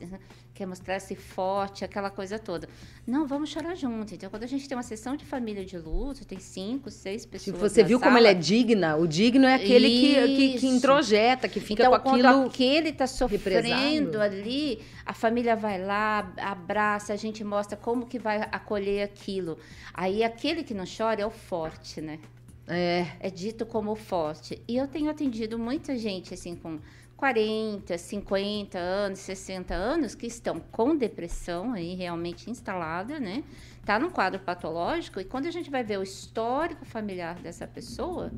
quer 0.54 0.64
mostrar-se 0.64 1.14
forte, 1.14 1.84
aquela 1.84 2.08
coisa 2.08 2.38
toda. 2.38 2.66
Não, 3.06 3.26
vamos 3.26 3.50
chorar 3.50 3.74
junto. 3.74 4.14
Então, 4.14 4.30
quando 4.30 4.44
a 4.44 4.46
gente 4.46 4.66
tem 4.66 4.74
uma 4.74 4.82
sessão 4.82 5.18
de 5.18 5.26
família 5.26 5.66
de 5.66 5.76
luto, 5.76 6.24
tem 6.24 6.40
cinco, 6.40 6.90
seis 6.90 7.26
pessoas 7.26 7.54
Tipo, 7.54 7.58
você 7.58 7.84
viu 7.84 7.98
como 8.00 8.12
sala, 8.12 8.30
ele 8.30 8.38
é 8.38 8.40
digna? 8.40 8.96
O 8.96 9.06
digno 9.06 9.44
é 9.44 9.54
aquele 9.54 9.86
que, 9.86 10.14
que, 10.34 10.58
que 10.60 10.66
introjeta, 10.66 11.46
que 11.46 11.60
fica 11.60 11.82
então, 11.82 11.92
com 11.92 12.08
quando 12.08 12.24
aquilo. 12.24 12.46
aquele 12.46 12.88
está 12.88 13.06
sofrendo 13.06 14.18
ali, 14.18 14.80
a 15.04 15.12
família 15.12 15.54
vai 15.54 15.78
lá, 15.78 16.32
abraça, 16.38 17.12
a 17.12 17.16
gente 17.16 17.44
mostra 17.44 17.76
como 17.76 18.06
que 18.06 18.18
vai 18.18 18.48
acolher 18.50 19.02
aquilo. 19.02 19.58
Aí 19.92 20.24
aquele 20.24 20.64
que 20.64 20.72
não 20.72 20.84
chora 20.86 21.20
é 21.20 21.26
o 21.26 21.30
forte, 21.30 22.00
né? 22.00 22.18
É, 22.66 23.06
É 23.20 23.30
dito 23.30 23.64
como 23.64 23.94
forte. 23.94 24.62
E 24.66 24.76
eu 24.76 24.88
tenho 24.88 25.10
atendido 25.10 25.58
muita 25.58 25.96
gente 25.96 26.34
assim 26.34 26.56
com 26.56 26.78
40, 27.16 27.96
50 27.96 28.78
anos, 28.78 29.18
60 29.20 29.74
anos 29.74 30.14
que 30.14 30.26
estão 30.26 30.60
com 30.60 30.94
depressão 30.94 31.72
aí 31.72 31.94
realmente 31.94 32.50
instalada, 32.50 33.18
né? 33.18 33.42
Tá 33.84 33.98
num 33.98 34.10
quadro 34.10 34.40
patológico 34.40 35.20
e 35.20 35.24
quando 35.24 35.46
a 35.46 35.50
gente 35.50 35.70
vai 35.70 35.82
ver 35.82 35.98
o 35.98 36.02
histórico 36.02 36.84
familiar 36.84 37.36
dessa 37.36 37.66
pessoa, 37.66 38.30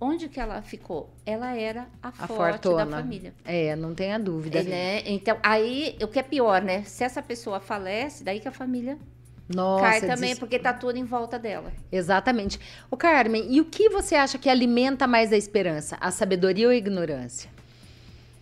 onde 0.00 0.28
que 0.28 0.38
ela 0.38 0.60
ficou? 0.60 1.08
Ela 1.24 1.56
era 1.56 1.88
a, 2.02 2.08
a 2.08 2.12
forte 2.26 2.64
fortuna. 2.64 2.84
da 2.84 2.96
família. 2.98 3.34
É, 3.44 3.74
não 3.76 3.94
tenha 3.94 4.18
dúvida. 4.18 4.62
Né? 4.62 5.02
Então, 5.06 5.38
aí, 5.42 5.96
o 6.02 6.08
que 6.08 6.18
é 6.18 6.22
pior, 6.22 6.60
né? 6.60 6.82
Se 6.82 7.04
essa 7.04 7.22
pessoa 7.22 7.60
falece, 7.60 8.24
daí 8.24 8.40
que 8.40 8.48
a 8.48 8.52
família 8.52 8.98
Nossa, 9.54 9.84
cai 9.84 10.00
também, 10.02 10.30
des- 10.30 10.38
porque 10.38 10.58
tá 10.58 10.72
tudo 10.72 10.96
em 10.96 11.04
volta 11.04 11.38
dela. 11.38 11.72
Exatamente. 11.90 12.58
O 12.90 12.96
Carmen, 12.96 13.46
e 13.50 13.60
o 13.60 13.64
que 13.64 13.88
você 13.88 14.14
acha 14.14 14.38
que 14.38 14.48
alimenta 14.48 15.06
mais 15.06 15.32
a 15.32 15.36
esperança? 15.36 15.96
A 16.00 16.10
sabedoria 16.10 16.66
ou 16.66 16.72
a 16.72 16.76
ignorância? 16.76 17.50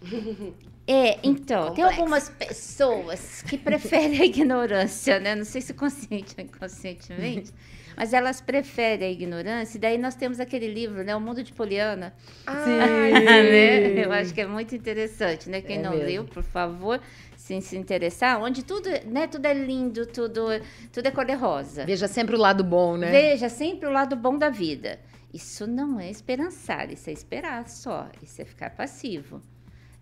É, 0.90 1.18
então, 1.22 1.74
tem 1.74 1.84
Complexo. 1.84 2.00
algumas 2.00 2.28
pessoas 2.30 3.42
que 3.42 3.58
preferem 3.58 4.22
a 4.22 4.24
ignorância, 4.24 5.20
né? 5.20 5.34
Não 5.34 5.44
sei 5.44 5.60
se 5.60 5.74
consciente 5.74 6.34
ou 6.38 6.42
inconscientemente, 6.42 7.52
mas 7.94 8.14
elas 8.14 8.40
preferem 8.40 9.06
a 9.06 9.10
ignorância. 9.10 9.76
E 9.76 9.80
daí 9.82 9.98
nós 9.98 10.14
temos 10.14 10.40
aquele 10.40 10.66
livro, 10.66 11.04
né? 11.04 11.14
O 11.14 11.20
Mundo 11.20 11.44
de 11.44 11.52
Poliana. 11.52 12.14
Ai, 12.46 13.12
né? 13.20 14.02
Eu 14.02 14.10
acho 14.12 14.32
que 14.32 14.40
é 14.40 14.46
muito 14.46 14.74
interessante, 14.74 15.50
né? 15.50 15.60
Quem 15.60 15.76
É 15.76 15.82
não 15.82 15.90
mesmo. 15.90 16.06
leu, 16.06 16.24
por 16.24 16.42
favor, 16.42 16.98
se, 17.48 17.60
se 17.62 17.78
interessar, 17.78 18.42
onde 18.42 18.62
tudo, 18.62 18.90
né? 19.06 19.26
Tudo 19.26 19.46
é 19.46 19.54
lindo, 19.54 20.04
tudo, 20.06 20.42
tudo 20.92 21.06
é 21.06 21.10
cor-de-rosa. 21.10 21.86
Veja 21.86 22.06
sempre 22.06 22.36
o 22.36 22.38
lado 22.38 22.62
bom, 22.62 22.98
né? 22.98 23.10
Veja 23.10 23.48
sempre 23.48 23.88
o 23.88 23.90
lado 23.90 24.14
bom 24.14 24.36
da 24.36 24.50
vida. 24.50 25.00
Isso 25.32 25.66
não 25.66 25.98
é 25.98 26.10
esperançar, 26.10 26.92
isso 26.92 27.08
é 27.08 27.12
esperar 27.12 27.66
só, 27.68 28.08
isso 28.22 28.42
é 28.42 28.44
ficar 28.44 28.70
passivo. 28.70 29.40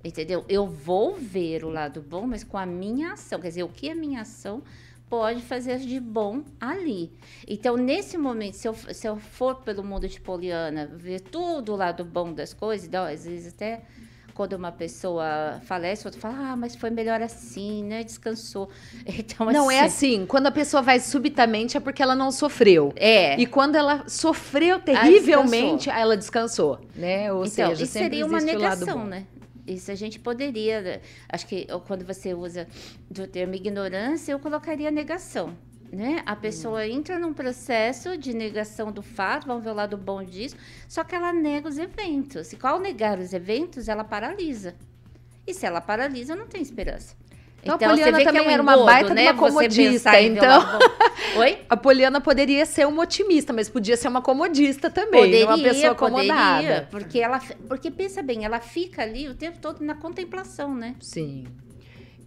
Entendeu? 0.05 0.45
Eu 0.49 0.67
vou 0.67 1.15
ver 1.15 1.65
o 1.65 1.69
lado 1.69 2.01
bom, 2.01 2.27
mas 2.27 2.43
com 2.43 2.59
a 2.59 2.67
minha 2.67 3.13
ação. 3.13 3.41
Quer 3.41 3.49
dizer, 3.49 3.63
o 3.63 3.69
que 3.69 3.91
a 3.91 3.95
minha 3.95 4.23
ação 4.23 4.63
pode 5.09 5.41
fazer 5.43 5.79
de 5.79 6.01
bom 6.01 6.43
ali. 6.61 7.13
Então, 7.47 7.77
nesse 7.77 8.19
momento, 8.19 8.55
se 8.55 8.67
eu, 8.67 8.75
se 8.75 9.07
eu 9.07 9.17
for 9.17 9.57
pelo 9.63 9.85
mundo 9.85 10.09
de 10.09 10.21
Poliana, 10.21 10.87
ver 10.87 11.21
tudo 11.21 11.73
o 11.73 11.77
lado 11.77 12.05
bom 12.05 12.33
das 12.33 12.53
coisas, 12.53 12.93
às 12.93 13.25
vezes 13.25 13.55
até 13.55 13.83
quando 14.37 14.53
uma 14.53 14.71
pessoa 14.71 15.63
falece, 15.65 16.07
outro 16.07 16.21
fala, 16.21 16.53
ah, 16.53 16.57
mas 16.57 16.77
foi 16.77 16.91
melhor 16.91 17.23
assim, 17.23 17.83
né? 17.83 18.05
Descansou. 18.05 18.69
Então, 19.07 19.47
Não 19.51 19.71
é 19.71 19.81
assim. 19.81 20.27
Quando 20.27 20.47
a 20.47 20.51
pessoa 20.51 20.83
vai 20.83 21.01
subitamente 21.01 21.77
é 21.77 21.81
porque 21.81 22.03
ela 22.03 22.15
não 22.15 22.31
sofreu. 22.31 22.93
É. 22.97 23.39
E 23.41 23.47
quando 23.47 23.77
ela 23.77 24.05
sofreu 24.09 24.79
terrivelmente, 24.79 25.89
aí 25.89 26.03
ela 26.03 26.17
descansou, 26.17 26.79
né? 26.95 27.33
Ou 27.33 27.47
então, 27.47 27.71
seja, 27.71 27.83
isso 27.83 27.93
seria 27.93 28.27
uma 28.27 28.41
negação, 28.41 29.07
né? 29.07 29.27
Isso 29.67 29.91
a 29.91 29.95
gente 29.95 30.19
poderia, 30.21 30.81
né? 30.81 31.01
acho 31.29 31.47
que 31.47 31.67
quando 31.87 32.05
você 32.05 32.35
usa 32.35 32.69
do 33.11 33.27
termo 33.27 33.55
ignorância, 33.55 34.33
eu 34.33 34.39
colocaria 34.39 34.91
negação, 34.91 35.57
né? 35.93 36.23
A 36.27 36.37
pessoa 36.37 36.81
Hum. 36.81 36.91
entra 36.91 37.19
num 37.19 37.33
processo 37.33 38.17
de 38.17 38.33
negação 38.35 38.91
do 38.93 39.03
fato, 39.03 39.47
vamos 39.47 39.65
ver 39.65 39.71
o 39.71 39.75
lado 39.75 39.97
bom 39.97 40.23
disso, 40.23 40.57
só 40.89 41.05
que 41.05 41.15
ela 41.15 41.33
nega 41.33 41.69
os 41.69 41.79
eventos. 41.79 42.53
E 42.53 42.59
ao 42.63 42.79
negar 42.81 43.19
os 43.19 43.33
eventos, 43.33 43.89
ela 43.89 44.05
paralisa. 44.05 44.75
E 45.47 45.55
se 45.55 45.65
ela 45.65 45.81
paralisa, 45.81 46.35
não 46.35 46.47
tem 46.47 46.61
esperança. 46.61 47.15
Então, 47.63 47.75
a 47.75 47.79
Poliana 47.79 48.23
também 48.23 48.53
era 48.53 48.63
uma 48.63 48.85
baita 48.85 49.09
de 49.09 49.15
né? 49.15 49.33
uma 49.33 49.35
comodista, 49.35 50.21
então. 50.21 50.63
Oi? 51.37 51.59
A 51.69 51.77
Poliana 51.77 52.21
poderia 52.21 52.65
ser 52.65 52.87
uma 52.87 53.03
otimista, 53.03 53.53
mas 53.53 53.69
podia 53.69 53.97
ser 53.97 54.07
uma 54.07 54.23
comodista 54.23 54.89
também, 54.89 55.43
uma 55.43 55.59
pessoa 55.59 55.93
acomodada. 55.93 56.63
poderia, 56.63 56.89
porque 56.91 57.19
ela, 57.19 57.41
porque 57.69 57.91
pensa 57.91 58.23
bem, 58.23 58.45
ela 58.45 58.61
fica 58.61 59.03
ali 59.03 59.29
o 59.29 59.35
tempo 59.35 59.59
todo 59.59 59.83
na 59.83 59.97
contemplação, 59.97 60.75
né? 60.75 60.95
Sim. 61.01 61.45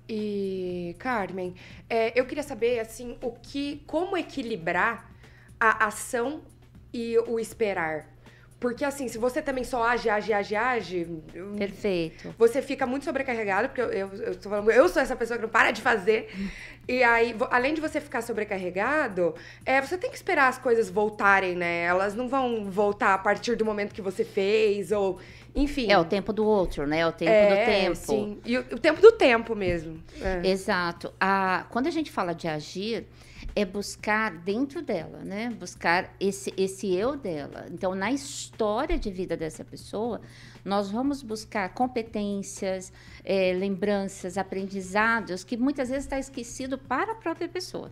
E, 0.09 0.95
Carmen, 0.97 1.53
é, 1.87 2.19
eu 2.19 2.25
queria 2.25 2.41
saber, 2.43 2.79
assim, 2.79 3.15
o 3.21 3.31
que, 3.31 3.83
como 3.85 4.17
equilibrar 4.17 5.07
a 5.59 5.85
ação 5.85 6.41
e 6.91 7.15
o 7.19 7.39
esperar. 7.39 8.07
Porque, 8.59 8.83
assim, 8.83 9.07
se 9.07 9.17
você 9.17 9.41
também 9.41 9.63
só 9.63 9.83
age, 9.83 10.09
age, 10.09 10.33
age, 10.33 10.55
age, 10.55 11.07
eu- 11.33 11.53
Perfeito. 11.57 12.35
você 12.37 12.61
fica 12.61 12.85
muito 12.85 13.05
sobrecarregado, 13.05 13.69
porque 13.69 13.81
eu, 13.81 13.89
eu, 13.89 14.09
eu, 14.15 14.33
falando, 14.41 14.69
eu 14.71 14.89
sou 14.89 15.01
essa 15.01 15.15
pessoa 15.15 15.37
que 15.37 15.43
não 15.43 15.49
para 15.49 15.71
de 15.71 15.81
fazer. 15.81 16.29
E 16.87 17.01
aí, 17.03 17.35
além 17.51 17.73
de 17.75 17.79
você 17.79 18.01
ficar 18.01 18.21
sobrecarregado, 18.21 19.33
é, 19.65 19.79
você 19.79 19.97
tem 19.97 20.09
que 20.09 20.15
esperar 20.17 20.49
as 20.49 20.57
coisas 20.57 20.89
voltarem, 20.89 21.55
né? 21.55 21.83
Elas 21.83 22.15
não 22.15 22.27
vão 22.27 22.65
voltar 22.65 23.13
a 23.13 23.17
partir 23.17 23.55
do 23.55 23.63
momento 23.63 23.93
que 23.93 24.01
você 24.01 24.25
fez, 24.25 24.91
ou. 24.91 25.19
Enfim. 25.55 25.91
É 25.91 25.97
o 25.97 26.05
tempo 26.05 26.31
do 26.31 26.45
outro, 26.45 26.85
né? 26.85 26.99
É 26.99 27.07
o 27.07 27.11
tempo 27.11 27.31
É, 27.31 27.49
do 27.49 27.71
tempo. 27.71 27.95
Sim. 27.95 28.39
E 28.45 28.57
o, 28.57 28.61
o 28.61 28.79
tempo 28.79 29.01
do 29.01 29.11
tempo 29.11 29.55
mesmo. 29.55 30.01
É. 30.21 30.47
Exato. 30.47 31.13
A, 31.19 31.65
quando 31.69 31.87
a 31.87 31.91
gente 31.91 32.11
fala 32.11 32.33
de 32.33 32.47
agir, 32.47 33.07
é 33.55 33.65
buscar 33.65 34.31
dentro 34.31 34.81
dela, 34.81 35.19
né? 35.23 35.49
Buscar 35.49 36.13
esse, 36.19 36.53
esse 36.57 36.93
eu 36.93 37.15
dela. 37.15 37.65
Então, 37.71 37.95
na 37.95 38.11
história 38.11 38.97
de 38.97 39.09
vida 39.09 39.35
dessa 39.35 39.63
pessoa, 39.63 40.21
nós 40.63 40.91
vamos 40.91 41.23
buscar 41.23 41.69
competências, 41.73 42.93
eh, 43.23 43.53
lembranças, 43.53 44.37
aprendizados 44.37 45.43
que 45.43 45.57
muitas 45.57 45.89
vezes 45.89 46.05
está 46.05 46.19
esquecido 46.19 46.77
para 46.77 47.13
a 47.13 47.15
própria 47.15 47.47
pessoa. 47.47 47.91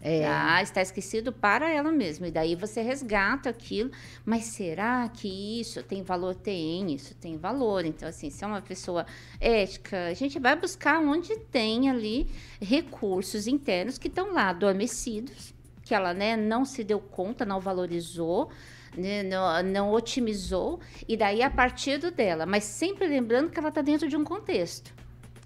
É. 0.00 0.22
Está 0.62 0.80
esquecido 0.80 1.32
para 1.32 1.68
ela 1.70 1.90
mesma. 1.90 2.28
E 2.28 2.30
daí 2.30 2.54
você 2.54 2.82
resgata 2.82 3.50
aquilo. 3.50 3.90
Mas 4.24 4.44
será 4.44 5.08
que 5.08 5.60
isso 5.60 5.82
tem 5.82 6.02
valor? 6.02 6.34
Tem, 6.34 6.92
isso 6.94 7.14
tem 7.14 7.36
valor. 7.36 7.84
Então, 7.84 8.08
assim, 8.08 8.30
se 8.30 8.44
é 8.44 8.46
uma 8.46 8.62
pessoa 8.62 9.06
ética, 9.40 10.06
a 10.06 10.14
gente 10.14 10.38
vai 10.38 10.54
buscar 10.56 11.00
onde 11.00 11.36
tem 11.36 11.90
ali 11.90 12.28
recursos 12.60 13.46
internos 13.46 13.98
que 13.98 14.08
estão 14.08 14.32
lá 14.32 14.50
adormecidos, 14.50 15.54
que 15.82 15.94
ela 15.94 16.14
né, 16.14 16.36
não 16.36 16.64
se 16.64 16.84
deu 16.84 17.00
conta, 17.00 17.44
não 17.44 17.60
valorizou. 17.60 18.50
né, 18.96 19.22
Não, 19.22 19.62
não 19.62 19.92
otimizou, 19.92 20.80
e 21.06 21.16
daí 21.16 21.42
a 21.42 21.50
partir 21.50 21.98
dela, 22.10 22.46
mas 22.46 22.64
sempre 22.64 23.06
lembrando 23.06 23.50
que 23.50 23.58
ela 23.58 23.68
está 23.68 23.82
dentro 23.82 24.08
de 24.08 24.16
um 24.16 24.24
contexto. 24.24 24.94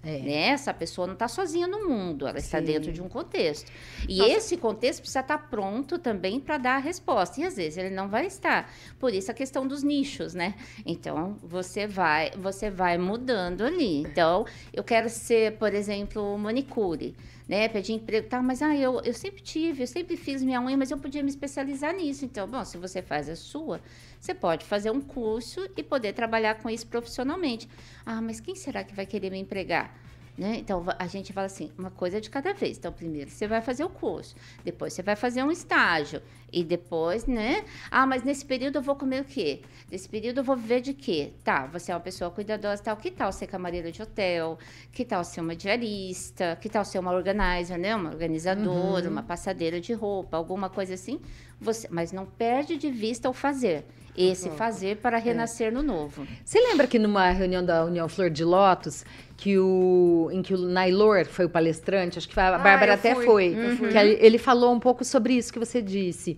É. 0.03 0.19
Né? 0.19 0.33
Essa 0.49 0.73
pessoa 0.73 1.07
não 1.07 1.13
está 1.13 1.29
sozinha 1.29 1.65
no 1.65 1.87
mundo, 1.87 2.27
ela 2.27 2.37
está 2.37 2.59
Sim. 2.59 2.65
dentro 2.65 2.91
de 2.91 3.01
um 3.01 3.07
contexto. 3.07 3.71
E 4.07 4.17
Nossa. 4.17 4.31
esse 4.31 4.57
contexto 4.57 4.99
precisa 4.99 5.21
estar 5.21 5.37
pronto 5.49 5.97
também 5.97 6.41
para 6.41 6.57
dar 6.57 6.75
a 6.75 6.79
resposta. 6.79 7.39
E 7.39 7.45
às 7.45 7.55
vezes 7.55 7.77
ele 7.77 7.89
não 7.89 8.09
vai 8.09 8.25
estar. 8.25 8.69
Por 8.99 9.13
isso 9.13 9.31
a 9.31 9.33
questão 9.33 9.65
dos 9.65 9.81
nichos, 9.81 10.33
né? 10.33 10.55
Então 10.85 11.37
você 11.41 11.87
vai, 11.87 12.31
você 12.31 12.69
vai 12.69 12.97
mudando 12.97 13.63
ali. 13.63 14.01
Então, 14.01 14.45
eu 14.73 14.83
quero 14.83 15.09
ser, 15.09 15.57
por 15.57 15.73
exemplo, 15.73 16.37
manicure. 16.37 17.15
Né, 17.45 17.67
pedir 17.67 17.91
emprego, 17.91 18.29
tá, 18.29 18.41
mas 18.41 18.61
ah, 18.61 18.73
eu, 18.73 19.01
eu 19.01 19.13
sempre 19.13 19.41
tive, 19.41 19.83
eu 19.83 19.87
sempre 19.87 20.15
fiz 20.15 20.41
minha 20.41 20.61
unha, 20.61 20.77
mas 20.77 20.91
eu 20.91 20.97
podia 20.97 21.21
me 21.21 21.27
especializar 21.27 21.93
nisso. 21.93 22.23
Então, 22.23 22.47
bom, 22.47 22.63
se 22.63 22.77
você 22.77 23.01
faz 23.01 23.27
a 23.27 23.35
sua, 23.35 23.81
você 24.23 24.33
pode 24.33 24.65
fazer 24.65 24.89
um 24.89 25.01
curso 25.01 25.67
e 25.75 25.83
poder 25.83 26.13
trabalhar 26.13 26.55
com 26.55 26.69
isso 26.69 26.87
profissionalmente. 26.87 27.67
Ah, 28.05 28.21
mas 28.21 28.39
quem 28.39 28.55
será 28.55 28.81
que 28.81 28.95
vai 28.95 29.05
querer 29.05 29.29
me 29.29 29.37
empregar? 29.37 29.93
Né? 30.37 30.55
Então, 30.59 30.85
a 30.97 31.07
gente 31.07 31.33
fala 31.33 31.47
assim, 31.47 31.73
uma 31.77 31.91
coisa 31.91 32.21
de 32.21 32.29
cada 32.29 32.53
vez. 32.53 32.77
Então, 32.77 32.93
primeiro 32.93 33.29
você 33.29 33.45
vai 33.45 33.61
fazer 33.61 33.83
o 33.83 33.89
curso, 33.89 34.33
depois 34.63 34.93
você 34.93 35.03
vai 35.03 35.17
fazer 35.17 35.43
um 35.43 35.51
estágio, 35.51 36.21
e 36.53 36.63
depois, 36.63 37.25
né? 37.25 37.65
Ah, 37.91 38.07
mas 38.07 38.23
nesse 38.23 38.45
período 38.45 38.77
eu 38.77 38.81
vou 38.81 38.95
comer 38.95 39.23
o 39.23 39.25
quê? 39.25 39.61
Nesse 39.91 40.07
período 40.07 40.37
eu 40.37 40.43
vou 40.43 40.55
viver 40.55 40.79
de 40.79 40.93
quê? 40.93 41.33
Tá, 41.43 41.65
você 41.67 41.91
é 41.91 41.95
uma 41.95 41.99
pessoa 41.99 42.31
cuidadosa 42.31 42.81
tal. 42.81 42.95
Que 42.95 43.11
tal 43.11 43.31
ser 43.33 43.47
camareira 43.47 43.91
de 43.91 44.01
hotel? 44.01 44.57
Que 44.91 45.03
tal 45.03 45.25
ser 45.25 45.41
uma 45.41 45.55
diarista? 45.55 46.57
Que 46.61 46.69
tal 46.69 46.85
ser 46.85 46.99
uma 46.99 47.11
organizer, 47.11 47.77
né? 47.77 47.93
Uma 47.93 48.09
organizadora, 48.09 49.09
uma 49.09 49.21
passadeira 49.21 49.81
de 49.81 49.91
roupa, 49.91 50.37
alguma 50.37 50.69
coisa 50.69 50.93
assim. 50.93 51.19
Você, 51.59 51.89
mas 51.91 52.13
não 52.13 52.25
perde 52.25 52.77
de 52.77 52.89
vista 52.89 53.29
o 53.29 53.33
fazer. 53.33 53.83
Esse 54.15 54.49
fazer 54.51 54.97
para 54.97 55.17
renascer 55.17 55.71
no 55.71 55.81
novo. 55.81 56.27
Você 56.45 56.59
lembra 56.59 56.85
que 56.85 56.99
numa 56.99 57.29
reunião 57.31 57.63
da 57.65 57.83
União 57.83 58.07
Flor 58.07 58.29
de 58.29 58.43
Lótus, 58.43 59.03
que 59.35 59.57
o, 59.57 60.29
em 60.31 60.41
que 60.41 60.53
o 60.53 60.57
Nailor 60.57 61.25
foi 61.25 61.45
o 61.45 61.49
palestrante, 61.49 62.17
acho 62.17 62.29
que 62.29 62.39
a 62.39 62.55
Ah, 62.55 62.59
Bárbara 62.59 62.93
até 62.93 63.15
fui, 63.15 63.25
foi, 63.25 63.75
fui. 63.77 63.89
que 63.89 63.97
ele 63.97 64.37
falou 64.37 64.71
um 64.73 64.79
pouco 64.79 65.03
sobre 65.03 65.33
isso 65.33 65.51
que 65.51 65.59
você 65.59 65.81
disse. 65.81 66.37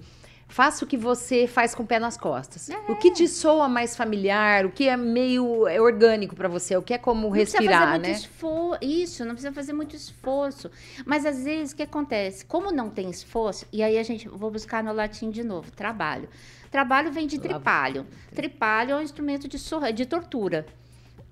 Faça 0.56 0.86
o 0.86 0.88
que 0.88 0.96
você 0.96 1.48
faz 1.48 1.76
com 1.76 1.84
o 1.84 1.86
pé 1.86 2.00
nas 2.00 2.16
costas. 2.16 2.70
O 2.88 2.96
que 2.96 3.12
te 3.12 3.28
soa 3.28 3.68
mais 3.68 3.94
familiar, 3.94 4.66
o 4.66 4.72
que 4.72 4.88
é 4.88 4.96
meio 4.96 5.68
é 5.68 5.82
orgânico 5.82 6.34
para 6.34 6.48
você, 6.48 6.78
o 6.78 6.82
que 6.82 6.94
é 6.94 6.98
como 6.98 7.24
Não 7.24 7.32
precisa 7.32 7.58
fazer 7.58 7.68
respirar, 7.68 7.90
muito 7.90 8.04
né? 8.04 8.12
esforço. 8.14 8.80
Isso, 8.82 9.26
não 9.26 9.34
precisa 9.34 9.52
fazer 9.52 9.74
muito 9.74 9.98
esforço. 9.98 10.72
Mas 11.06 11.26
às 11.26 11.44
vezes 11.44 11.74
o 11.74 11.76
que 11.76 11.84
acontece? 11.84 12.46
Como 12.46 12.72
não 12.72 12.90
tem 12.90 13.10
esforço, 13.10 13.66
e 13.70 13.84
aí 13.84 13.98
a 13.98 14.04
gente 14.04 14.30
vou 14.30 14.50
buscar 14.50 14.82
no 14.82 14.94
latim 14.94 15.30
de 15.30 15.44
novo, 15.44 15.70
trabalho. 15.74 16.30
Trabalho 16.72 17.12
vem 17.12 17.28
de 17.28 17.38
tripalho. 17.38 18.08
Tripalho 18.34 18.92
é 18.92 18.96
um 18.96 19.02
instrumento 19.02 19.50
de, 19.50 19.58
de 19.94 20.06
tortura. 20.06 20.66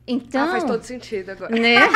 Então, 0.05 0.43
Ah, 0.43 0.51
faz 0.51 0.63
todo 0.65 0.83
sentido 0.83 1.29
agora. 1.31 1.55
né? 1.55 1.79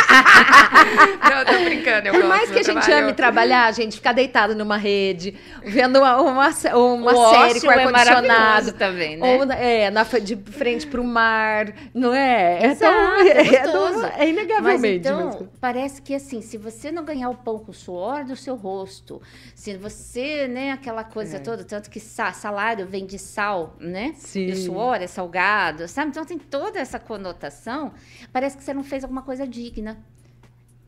Não, 1.29 1.45
tô 1.45 1.63
brincando, 1.65 2.07
eu 2.07 2.13
Por 2.13 2.21
gosto 2.21 2.27
mais 2.29 2.49
que 2.49 2.59
a 2.59 2.63
gente 2.63 2.81
trabalho. 2.85 3.03
ame 3.05 3.13
trabalhar, 3.13 3.65
a 3.65 3.71
gente 3.71 3.95
ficar 3.97 4.13
deitado 4.13 4.55
numa 4.55 4.77
rede, 4.77 5.35
vendo 5.63 5.99
uma, 5.99 6.21
uma, 6.21 6.31
uma 6.73 7.13
O 7.13 7.29
série 7.31 7.59
com 7.59 7.69
é 7.71 7.75
ar-condicionado. 7.83 7.91
maravilhoso 8.27 8.73
também, 8.75 9.17
né? 9.17 9.35
Ou 9.35 9.43
é, 9.51 9.91
na, 9.91 10.03
de 10.03 10.37
frente 10.37 10.87
para 10.87 11.01
o 11.01 11.03
mar, 11.03 11.73
não 11.93 12.13
é? 12.13 12.59
É, 12.63 12.65
Exato, 12.67 12.93
tão- 12.95 13.27
é 13.27 13.29
é, 13.41 13.43
gostoso. 13.63 13.99
tão- 13.99 14.07
é 14.09 14.17
Mas 14.19 14.29
inegavelmente. 14.29 14.99
então, 15.07 15.25
mesmo. 15.25 15.49
parece 15.59 16.01
que 16.01 16.15
assim, 16.15 16.41
se 16.41 16.57
você 16.57 16.89
não 16.91 17.03
ganhar 17.03 17.29
o 17.29 17.35
pão 17.35 17.59
com 17.59 17.71
o 17.71 17.75
suor 17.75 18.23
do 18.23 18.37
seu 18.37 18.55
rosto, 18.55 19.21
se 19.53 19.75
você, 19.75 20.47
né, 20.47 20.71
aquela 20.71 21.03
coisa 21.03 21.39
toda, 21.41 21.63
tanto 21.65 21.89
que 21.89 21.99
sa- 21.99 22.31
salário 22.31 22.87
vem 22.87 23.05
de 23.05 23.19
sal, 23.19 23.75
né? 23.81 24.13
Sim. 24.15 24.45
E 24.47 24.51
o 24.53 24.55
suor 24.55 24.95
é 25.01 25.07
salgado, 25.07 25.89
sabe? 25.89 26.11
Então 26.11 26.23
tem 26.23 26.37
toda 26.39 26.79
essa 26.79 26.97
conotação, 26.99 27.91
parece 28.31 28.57
que 28.57 28.63
você 28.63 28.73
não 28.73 28.83
fez 28.83 29.03
alguma 29.03 29.21
coisa 29.21 29.47
digna. 29.47 29.97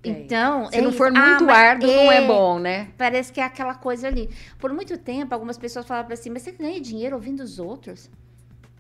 Tem. 0.02 0.14
Então, 0.14 0.70
Se 0.70 0.78
é 0.78 0.82
não 0.82 0.92
for 0.94 1.08
Ah, 1.08 1.12
muito 1.12 1.46
mas 1.46 1.58
árduo, 1.58 1.92
não 1.94 2.12
é 2.12 2.22
bom, 2.22 2.58
né? 2.60 2.88
Parece 2.98 3.34
que 3.34 3.42
é 3.42 3.44
aquela 3.44 3.76
coisa 3.76 4.08
ali. 4.08 4.30
Por 4.58 4.72
muito 4.74 4.98
tempo, 4.98 5.34
algumas 5.34 5.58
pessoas 5.58 5.86
falavam 5.86 6.14
assim, 6.14 6.30
mas 6.30 6.42
você 6.44 6.52
ganha 6.54 6.80
dinheiro 6.80 7.16
ouvindo 7.16 7.42
os 7.42 7.60
outros? 7.60 8.10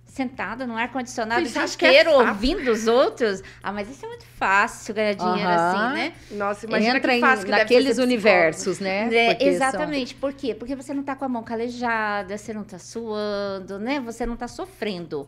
Sentada 0.05 0.65
no 0.65 0.75
ar-condicionado 0.75 1.43
que 1.43 1.59
é 1.59 1.63
inteiro 1.65 2.09
fácil? 2.09 2.27
ouvindo 2.27 2.71
os 2.71 2.87
outros? 2.87 3.43
Ah, 3.61 3.71
mas 3.71 3.89
isso 3.89 4.03
é 4.05 4.09
muito 4.09 4.25
fácil 4.25 4.93
ganhar 4.95 5.13
dinheiro 5.13 5.51
Aham. 5.51 5.55
assim, 5.55 5.93
né? 5.93 6.13
Nossa, 6.31 6.65
imagina 6.65 6.95
Entra 6.95 7.11
que 7.11 7.17
em, 7.17 7.21
fácil 7.21 7.45
que 7.45 7.51
deve 7.51 7.67
ser 7.67 7.73
naqueles 7.75 7.97
universos, 7.99 8.79
né? 8.79 9.13
É, 9.13 9.25
Porque 9.33 9.43
são- 9.43 9.49
exatamente. 9.51 10.15
Por 10.15 10.33
quê? 10.33 10.55
Porque 10.55 10.75
você 10.75 10.93
não 10.93 11.03
tá 11.03 11.15
com 11.15 11.25
a 11.25 11.29
mão 11.29 11.43
calejada, 11.43 12.37
você 12.37 12.53
não 12.53 12.63
tá 12.63 12.79
suando, 12.79 13.77
né? 13.77 13.99
Você 13.99 14.25
não 14.25 14.35
tá 14.35 14.47
sofrendo. 14.47 15.27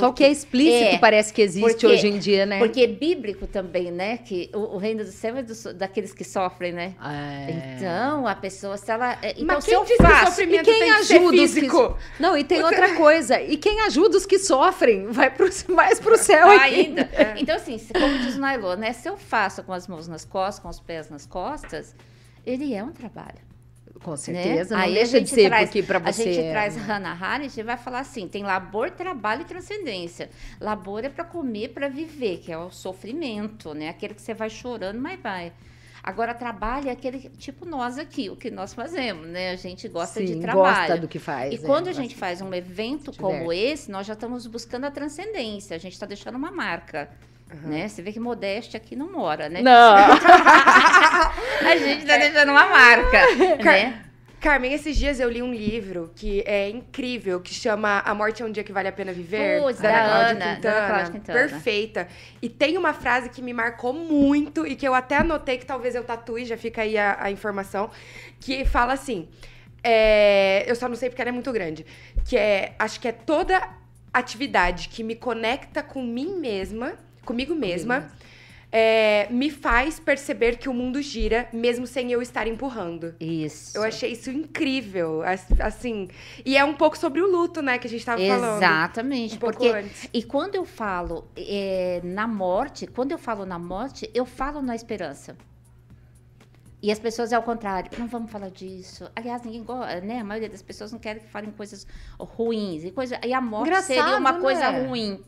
Só 0.00 0.08
o 0.10 0.12
que 0.12 0.22
é 0.24 0.30
explícito 0.30 0.94
É, 0.94 0.98
parece 0.98 1.32
que 1.32 1.40
existe 1.42 1.62
porque- 1.70 1.86
hoje 1.86 2.06
em 2.08 2.18
dia, 2.18 2.44
né? 2.46 2.58
Porque 2.58 2.80
é 2.82 2.86
bíblico 2.86 3.46
também, 3.46 3.90
né? 3.90 4.18
Que 4.18 4.50
o, 4.54 4.74
o 4.74 4.76
reino 4.78 5.04
do 5.04 5.10
céu 5.10 5.36
é 5.36 5.42
dos- 5.42 5.64
daqueles 5.74 6.12
que 6.12 6.22
sofrem, 6.24 6.72
né? 6.72 6.94
É. 7.02 7.74
Então, 7.76 8.26
a 8.26 8.34
pessoa, 8.34 8.76
se 8.76 8.90
ela. 8.90 9.18
é, 9.22 9.30
Então, 9.32 9.46
Mas 9.46 9.64
se 9.64 9.70
quem 9.70 9.78
eu 9.78 9.84
disse 9.84 9.96
que 9.96 10.02
o 10.02 10.06
faço. 10.06 10.26
sofrimento 10.32 10.60
E 10.60 10.64
quem 10.72 10.78
tem 10.80 10.92
que 10.94 11.04
ser 11.04 11.14
ajuda 11.16 11.42
os 11.42 11.54
que... 11.54 11.60
físico? 11.60 11.98
Não, 12.20 12.36
e 12.36 12.44
tem 12.44 12.62
outra 12.62 12.94
coisa. 12.94 13.40
E 13.40 13.56
quem 13.56 13.80
ajuda 13.82 14.16
os 14.16 14.26
que 14.26 14.38
sofrem 14.38 15.06
vai 15.08 15.30
pro, 15.30 15.48
mais 15.68 15.98
pro 15.98 16.16
céu 16.18 16.46
Ah, 16.48 16.62
ainda. 16.62 17.02
ainda. 17.02 17.34
Então, 17.40 17.56
assim, 17.56 17.78
se- 17.78 17.92
como 17.92 18.18
diz 18.18 18.36
o 18.36 18.40
Nailô, 18.40 18.74
né? 18.74 18.92
Se 18.92 19.08
eu 19.08 19.16
faço 19.16 19.62
com 19.62 19.72
as 19.72 19.86
mãos 19.88 20.06
nas 20.08 20.24
costas, 20.24 20.62
com 20.62 20.68
os 20.68 20.80
pés 20.80 21.08
nas 21.10 21.26
costas, 21.26 21.94
ele 22.44 22.74
é 22.74 22.82
um 22.84 22.92
trabalho. 22.92 23.38
Com 24.02 24.10
né? 24.12 24.16
certeza, 24.16 24.76
não 24.76 24.82
Aí 24.82 24.94
deixa 24.94 25.20
de 25.20 25.28
ser, 25.28 25.48
traz- 25.48 25.68
porque 25.68 25.82
pra 25.82 25.98
você... 25.98 26.22
A 26.22 26.24
gente 26.26 26.40
é- 26.40 26.50
traz 26.50 26.76
Hannah 26.76 27.18
Arendt 27.20 27.58
e 27.58 27.62
vai 27.62 27.76
falar 27.76 28.00
assim: 28.00 28.28
tem 28.28 28.42
labor, 28.42 28.90
trabalho 28.90 29.42
e 29.42 29.44
transcendência. 29.44 30.30
Labor 30.60 31.04
é 31.04 31.08
para 31.08 31.24
comer, 31.24 31.68
para 31.70 31.88
viver, 31.88 32.38
que 32.38 32.52
é 32.52 32.58
o 32.58 32.70
sofrimento, 32.70 33.74
né? 33.74 33.88
Aquele 33.88 34.14
que 34.14 34.22
você 34.22 34.34
vai 34.34 34.50
chorando, 34.50 35.00
mas 35.00 35.20
vai. 35.20 35.52
Agora, 36.02 36.32
trabalho 36.34 36.88
é 36.88 36.92
aquele 36.92 37.18
tipo 37.30 37.64
nós 37.64 37.98
aqui, 37.98 38.30
o 38.30 38.36
que 38.36 38.48
nós 38.48 38.72
fazemos, 38.72 39.26
né? 39.26 39.50
A 39.50 39.56
gente 39.56 39.88
gosta 39.88 40.20
de 40.20 40.34
Sim, 40.34 40.40
trabalho. 40.40 40.76
gosta 40.86 40.96
do 41.00 41.08
que 41.08 41.18
faz. 41.18 41.52
E 41.52 41.56
é, 41.56 41.58
quando 41.58 41.88
a 41.88 41.92
gente 41.92 42.14
faz 42.14 42.40
um 42.40 42.54
evento 42.54 43.12
como 43.16 43.52
esse, 43.52 43.90
nós 43.90 44.06
já 44.06 44.12
estamos 44.12 44.46
buscando 44.46 44.84
a 44.84 44.90
transcendência, 44.92 45.74
a 45.74 45.78
gente 45.80 45.94
está 45.94 46.06
deixando 46.06 46.36
uma 46.36 46.52
marca. 46.52 47.10
Né? 47.62 47.86
Você 47.88 48.02
vê 48.02 48.12
que 48.12 48.18
modéstia 48.18 48.76
aqui 48.76 48.96
não 48.96 49.10
mora, 49.10 49.48
né? 49.48 49.62
Não, 49.62 49.94
A 51.64 51.76
gente 51.76 52.02
está 52.02 52.16
deixando 52.16 52.50
uma 52.50 52.66
marca, 52.66 53.20
né? 53.62 54.02
Carmen, 54.40 54.72
esses 54.72 54.96
dias 54.96 55.18
eu 55.18 55.28
li 55.28 55.42
um 55.42 55.52
livro 55.52 56.12
que 56.14 56.42
é 56.46 56.68
incrível, 56.68 57.40
que 57.40 57.52
chama 57.52 58.00
A 58.04 58.14
Morte 58.14 58.42
é 58.42 58.46
um 58.46 58.52
Dia 58.52 58.62
que 58.62 58.72
Vale 58.72 58.86
a 58.86 58.92
Pena 58.92 59.12
Viver, 59.12 59.60
Putz, 59.62 59.80
da 59.80 59.90
da 59.90 60.04
Cláudia 60.04 60.30
Ana, 60.30 60.38
da 60.38 60.54
Quintana. 60.54 60.86
Cláudia 60.86 61.12
Quintana. 61.12 61.38
Perfeita. 61.38 62.08
E 62.40 62.48
tem 62.48 62.78
uma 62.78 62.92
frase 62.92 63.28
que 63.30 63.42
me 63.42 63.52
marcou 63.52 63.92
muito 63.92 64.66
e 64.66 64.76
que 64.76 64.86
eu 64.86 64.94
até 64.94 65.16
anotei 65.16 65.58
que 65.58 65.66
talvez 65.66 65.94
eu 65.94 66.04
tatue, 66.04 66.44
já 66.44 66.56
fica 66.56 66.82
aí 66.82 66.96
a, 66.96 67.16
a 67.18 67.30
informação, 67.30 67.90
que 68.38 68.64
fala 68.64 68.92
assim, 68.92 69.26
é, 69.82 70.64
eu 70.70 70.76
só 70.76 70.88
não 70.88 70.96
sei 70.96 71.08
porque 71.08 71.22
ela 71.22 71.30
é 71.30 71.32
muito 71.32 71.50
grande, 71.50 71.84
que 72.24 72.36
é, 72.36 72.74
acho 72.78 73.00
que 73.00 73.08
é 73.08 73.12
toda 73.12 73.68
atividade 74.12 74.88
que 74.90 75.02
me 75.02 75.16
conecta 75.16 75.82
com 75.82 76.02
mim 76.02 76.38
mesma, 76.38 76.94
comigo 77.24 77.54
mesma, 77.54 78.08
é, 78.72 79.28
me 79.30 79.50
faz 79.50 79.98
perceber 80.00 80.58
que 80.58 80.68
o 80.68 80.74
mundo 80.74 81.00
gira, 81.00 81.48
mesmo 81.52 81.86
sem 81.86 82.10
eu 82.12 82.20
estar 82.20 82.46
empurrando. 82.46 83.14
Isso. 83.20 83.76
Eu 83.76 83.82
achei 83.84 84.12
isso 84.12 84.30
incrível, 84.30 85.22
as- 85.22 85.46
assim. 85.60 86.08
E 86.44 86.56
é 86.56 86.64
um 86.64 86.74
pouco 86.74 86.98
sobre 86.98 87.20
o 87.20 87.30
luto, 87.30 87.62
né, 87.62 87.78
que 87.78 87.86
a 87.86 87.90
gente 87.90 88.04
tava 88.04 88.20
falando. 88.26 88.56
Exatamente, 88.62 89.36
Um 89.36 89.38
pouco 89.38 89.56
porque 89.56 89.68
antes. 89.70 90.08
e 90.12 90.22
quando 90.22 90.56
eu 90.56 90.64
falo 90.64 91.28
é, 91.36 92.00
na 92.04 92.26
morte, 92.26 92.86
quando 92.86 93.12
eu 93.12 93.18
falo 93.18 93.46
na 93.46 93.58
morte, 93.58 94.10
eu 94.14 94.26
falo 94.26 94.60
na 94.60 94.74
esperança. 94.74 95.36
E 96.82 96.92
as 96.92 96.98
pessoas 96.98 97.32
é 97.32 97.36
ao 97.36 97.42
contrário, 97.42 97.90
não 97.98 98.06
vamos 98.06 98.30
falar 98.30 98.50
disso. 98.50 99.10
Aliás, 99.16 99.42
ninguém 99.42 99.64
gosta, 99.64 100.00
né? 100.02 100.20
A 100.20 100.24
maioria 100.24 100.48
das 100.48 100.60
pessoas 100.62 100.92
não 100.92 100.98
querem 100.98 101.22
que 101.22 101.28
falem 101.30 101.50
coisas 101.50 101.86
ruins 102.18 102.84
e 102.84 102.90
coisa. 102.90 103.18
E 103.24 103.32
a 103.32 103.40
morte 103.40 103.74
seria 103.82 104.02
Engraçado, 104.02 104.20
uma 104.20 104.34
coisa 104.40 104.70
né? 104.72 104.86
ruim, 104.86 105.20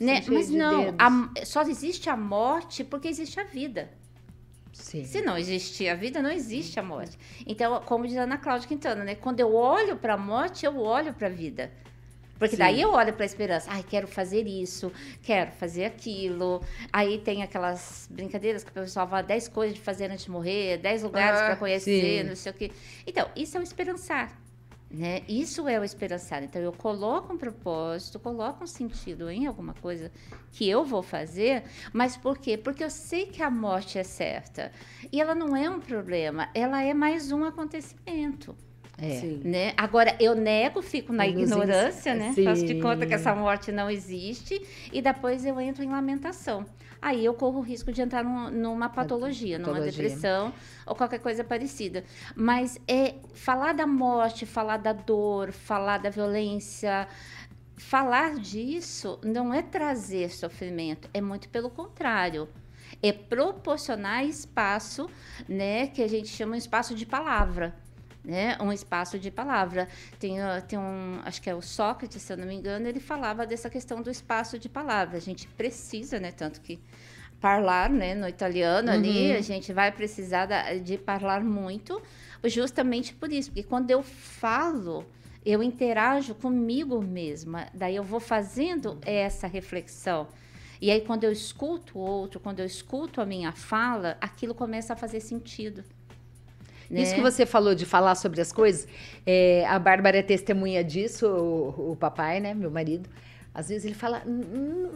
né? 0.00 0.22
Mas 0.28 0.48
não, 0.50 0.94
a- 0.98 1.44
só 1.44 1.62
existe 1.62 2.08
a 2.10 2.16
morte 2.16 2.82
porque 2.84 3.08
existe 3.08 3.38
a 3.40 3.44
vida. 3.44 3.90
Sim. 4.72 5.04
Se 5.04 5.20
não 5.20 5.36
existir 5.36 5.88
a 5.88 5.94
vida, 5.94 6.22
não 6.22 6.30
existe 6.30 6.80
a 6.80 6.82
morte. 6.82 7.18
Então, 7.46 7.82
como 7.82 8.06
diz 8.06 8.16
a 8.16 8.22
Ana 8.22 8.38
Cláudia 8.38 8.66
Quintana, 8.66 9.04
né? 9.04 9.14
Quando 9.14 9.38
eu 9.40 9.54
olho 9.54 9.96
para 9.96 10.14
a 10.14 10.18
morte, 10.18 10.64
eu 10.64 10.78
olho 10.78 11.12
para 11.12 11.26
a 11.26 11.30
vida. 11.30 11.70
Porque 12.38 12.56
Sim. 12.56 12.62
daí 12.62 12.80
eu 12.80 12.90
olho 12.90 13.12
para 13.12 13.22
a 13.22 13.26
esperança. 13.26 13.68
Ai, 13.70 13.84
quero 13.88 14.08
fazer 14.08 14.46
isso, 14.48 14.90
quero 15.22 15.52
fazer 15.52 15.84
aquilo. 15.84 16.60
Aí 16.92 17.18
tem 17.18 17.42
aquelas 17.42 18.08
brincadeiras 18.10 18.64
que 18.64 18.70
o 18.70 18.72
pessoal 18.72 19.06
fala 19.06 19.22
10 19.22 19.46
coisas 19.48 19.74
de 19.76 19.80
fazer 19.80 20.10
antes 20.10 20.24
de 20.24 20.30
morrer, 20.30 20.78
10 20.78 21.02
lugares 21.04 21.38
Ah, 21.40 21.44
para 21.46 21.56
conhecer, 21.56 22.22
sim. 22.22 22.28
não 22.28 22.34
sei 22.34 22.50
o 22.50 22.54
quê. 22.54 22.72
Então, 23.06 23.28
isso 23.36 23.56
é 23.56 23.60
o 23.60 23.62
esperançar. 23.62 24.36
Né? 24.92 25.22
Isso 25.26 25.66
é 25.66 25.80
o 25.80 25.84
esperançar. 25.84 26.42
Então, 26.42 26.60
eu 26.60 26.70
coloco 26.72 27.32
um 27.32 27.38
propósito, 27.38 28.20
coloco 28.20 28.62
um 28.62 28.66
sentido 28.66 29.30
em 29.30 29.46
alguma 29.46 29.72
coisa 29.72 30.12
que 30.50 30.68
eu 30.68 30.84
vou 30.84 31.02
fazer, 31.02 31.62
mas 31.94 32.14
por 32.16 32.36
quê? 32.36 32.58
Porque 32.58 32.84
eu 32.84 32.90
sei 32.90 33.24
que 33.24 33.42
a 33.42 33.50
morte 33.50 33.98
é 33.98 34.02
certa. 34.04 34.70
E 35.10 35.18
ela 35.18 35.34
não 35.34 35.56
é 35.56 35.70
um 35.70 35.80
problema, 35.80 36.50
ela 36.54 36.82
é 36.82 36.92
mais 36.92 37.32
um 37.32 37.42
acontecimento. 37.42 38.54
É. 38.98 39.18
Sim. 39.18 39.40
Né? 39.42 39.72
Agora, 39.78 40.14
eu 40.20 40.34
nego, 40.34 40.82
fico 40.82 41.12
na 41.14 41.26
ignorância, 41.26 42.14
né? 42.14 42.28
ins- 42.36 42.44
Faço 42.44 42.66
de 42.66 42.74
conta 42.78 42.98
que 43.06 43.08
Sim. 43.08 43.14
essa 43.14 43.34
morte 43.34 43.72
não 43.72 43.90
existe. 43.90 44.60
E 44.92 45.00
depois 45.00 45.46
eu 45.46 45.58
entro 45.58 45.82
em 45.82 45.88
lamentação. 45.88 46.66
Aí 47.02 47.24
eu 47.24 47.34
corro 47.34 47.58
o 47.58 47.62
risco 47.62 47.90
de 47.92 48.00
entrar 48.00 48.22
num- 48.22 48.48
numa 48.48 48.88
patologia, 48.88 49.58
numa 49.58 49.72
patologia. 49.72 50.02
depressão 50.04 50.52
ou 50.86 50.94
qualquer 50.94 51.18
coisa 51.18 51.42
parecida. 51.42 52.04
Mas 52.36 52.78
é 52.86 53.16
falar 53.34 53.72
da 53.74 53.86
morte, 53.88 54.46
falar 54.46 54.76
da 54.76 54.92
dor, 54.92 55.50
falar 55.50 55.98
da 55.98 56.08
violência. 56.10 57.08
Falar 57.76 58.36
disso 58.36 59.18
não 59.24 59.52
é 59.52 59.60
trazer 59.62 60.30
sofrimento, 60.30 61.10
é 61.12 61.20
muito 61.20 61.48
pelo 61.48 61.68
contrário. 61.68 62.48
É 63.02 63.10
proporcionar 63.12 64.24
espaço, 64.24 65.10
né, 65.48 65.88
que 65.88 66.02
a 66.02 66.08
gente 66.08 66.28
chama 66.28 66.52
um 66.54 66.58
espaço 66.58 66.94
de 66.94 67.04
palavra 67.04 67.74
né, 68.24 68.56
um 68.60 68.72
espaço 68.72 69.18
de 69.18 69.30
palavra. 69.30 69.88
Tem, 70.18 70.40
ah, 70.40 70.60
tem 70.60 70.78
um, 70.78 71.20
acho 71.24 71.40
que 71.42 71.50
é 71.50 71.54
o 71.54 71.62
Sócrates, 71.62 72.22
se 72.22 72.32
eu 72.32 72.36
não 72.36 72.46
me 72.46 72.54
engano, 72.54 72.86
ele 72.86 73.00
falava 73.00 73.46
dessa 73.46 73.68
questão 73.68 74.00
do 74.00 74.10
espaço 74.10 74.58
de 74.58 74.68
palavra. 74.68 75.16
A 75.16 75.20
gente 75.20 75.46
precisa, 75.48 76.18
né, 76.20 76.32
tanto 76.32 76.60
que 76.60 76.80
falar, 77.40 77.90
né, 77.90 78.14
no 78.14 78.28
italiano 78.28 78.88
ali, 78.90 79.32
a 79.32 79.40
gente 79.40 79.72
vai 79.72 79.90
precisar 79.90 80.46
de 80.78 80.96
falar 80.98 81.42
muito, 81.42 82.00
justamente 82.44 83.12
por 83.12 83.32
isso, 83.32 83.50
porque 83.50 83.64
quando 83.64 83.90
eu 83.90 84.00
falo, 84.00 85.04
eu 85.44 85.60
interajo 85.60 86.36
comigo 86.36 87.02
mesma, 87.02 87.66
daí 87.74 87.96
eu 87.96 88.04
vou 88.04 88.20
fazendo 88.20 88.96
essa 89.02 89.48
reflexão. 89.48 90.28
E 90.80 90.90
aí, 90.90 91.00
quando 91.00 91.24
eu 91.24 91.30
escuto 91.30 91.98
o 91.98 92.00
outro, 92.00 92.40
quando 92.40 92.58
eu 92.58 92.66
escuto 92.66 93.20
a 93.20 93.26
minha 93.26 93.52
fala, 93.52 94.16
aquilo 94.20 94.52
começa 94.54 94.92
a 94.92 94.96
fazer 94.96 95.20
sentido. 95.20 95.84
Isso 97.00 97.12
né? 97.12 97.16
que 97.16 97.20
você 97.22 97.46
falou 97.46 97.74
de 97.74 97.86
falar 97.86 98.14
sobre 98.14 98.40
as 98.40 98.52
coisas, 98.52 98.86
é, 99.24 99.64
a 99.66 99.78
Bárbara 99.78 100.18
é 100.18 100.22
testemunha 100.22 100.84
disso, 100.84 101.26
o, 101.26 101.92
o 101.92 101.96
papai, 101.96 102.40
né, 102.40 102.52
meu 102.52 102.70
marido. 102.70 103.08
Às 103.54 103.68
vezes 103.68 103.84
ele 103.84 103.94
fala, 103.94 104.22
"Hum, 104.26 104.40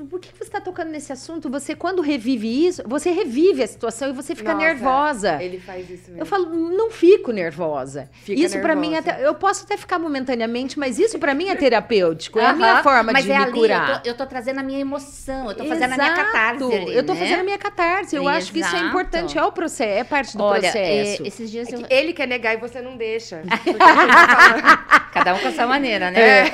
hum, 0.01 0.07
por 0.07 0.19
que 0.19 0.31
você 0.35 0.45
está 0.45 0.61
tocando 0.63 0.89
nesse 0.91 1.13
assunto? 1.13 1.51
Você, 1.51 1.75
quando 1.75 2.01
revive 2.01 2.67
isso, 2.67 2.83
você 2.87 3.11
revive 3.11 3.63
a 3.63 3.67
situação 3.67 4.09
e 4.09 4.13
você 4.13 4.35
fica 4.35 4.55
Nossa, 4.55 4.65
nervosa. 4.67 5.43
Ele 5.43 5.61
faz 5.61 5.91
isso 5.91 6.05
mesmo. 6.11 6.21
Eu 6.23 6.25
falo, 6.25 6.47
não 6.55 6.91
fico 6.91 7.33
nervosa. 7.33 8.09
Fica 8.13 8.41
isso 8.41 8.59
pra 8.61 8.75
mim 8.75 8.91
nervosa. 8.93 9.13
até, 9.17 9.27
eu 9.27 9.35
posso 9.35 9.65
até 9.65 9.77
ficar 9.77 9.99
momentaneamente, 9.99 10.79
mas 10.79 10.99
isso 10.99 11.19
pra 11.19 11.35
mim 11.35 11.49
é 11.51 11.55
terapêutico, 11.55 12.39
é 12.39 12.47
a 12.47 12.53
minha 12.55 12.83
forma 12.83 13.13
mas 13.13 13.25
de 13.27 13.33
é 13.33 13.37
me 13.37 13.43
ali, 13.45 13.53
curar. 13.53 13.91
Eu 13.91 14.01
tô, 14.03 14.09
eu 14.09 14.15
tô 14.17 14.27
trazendo 14.27 14.61
a 14.61 14.63
minha 14.63 14.81
emoção, 14.81 15.51
eu 15.51 15.55
tô 15.55 15.65
fazendo 15.67 15.93
a 15.93 15.97
minha 15.99 16.13
Exato, 16.13 16.33
catarse 16.33 16.65
ali, 16.65 16.97
Eu 16.97 17.05
tô 17.05 17.13
né? 17.13 17.21
fazendo 17.21 17.41
a 17.41 17.45
minha 17.45 17.59
catarse. 17.59 18.17
Eu 18.17 18.27
acho 18.27 18.51
que 18.53 18.61
isso 18.61 18.69
é 18.75 18.79
Exato. 18.79 18.89
importante, 18.89 19.37
é 19.37 19.45
o 19.45 19.53
processo, 19.53 20.01
é 20.01 20.05
parte 20.05 20.35
do 20.35 20.43
Olha, 20.43 20.63
processo. 20.63 21.23
é, 21.23 21.29
esses 21.29 21.51
dias 21.51 21.71
É 21.71 21.75
eu... 21.77 21.83
que 21.83 21.93
ele 21.93 22.15
quer 22.15 22.27
negar 22.27 22.55
e 22.55 22.57
você 22.57 22.81
não 22.81 22.97
deixa. 22.97 23.43
Cada 25.13 25.35
um 25.35 25.39
com 25.41 25.49
a 25.49 25.53
sua 25.53 25.67
maneira, 25.67 26.11
né? 26.11 26.45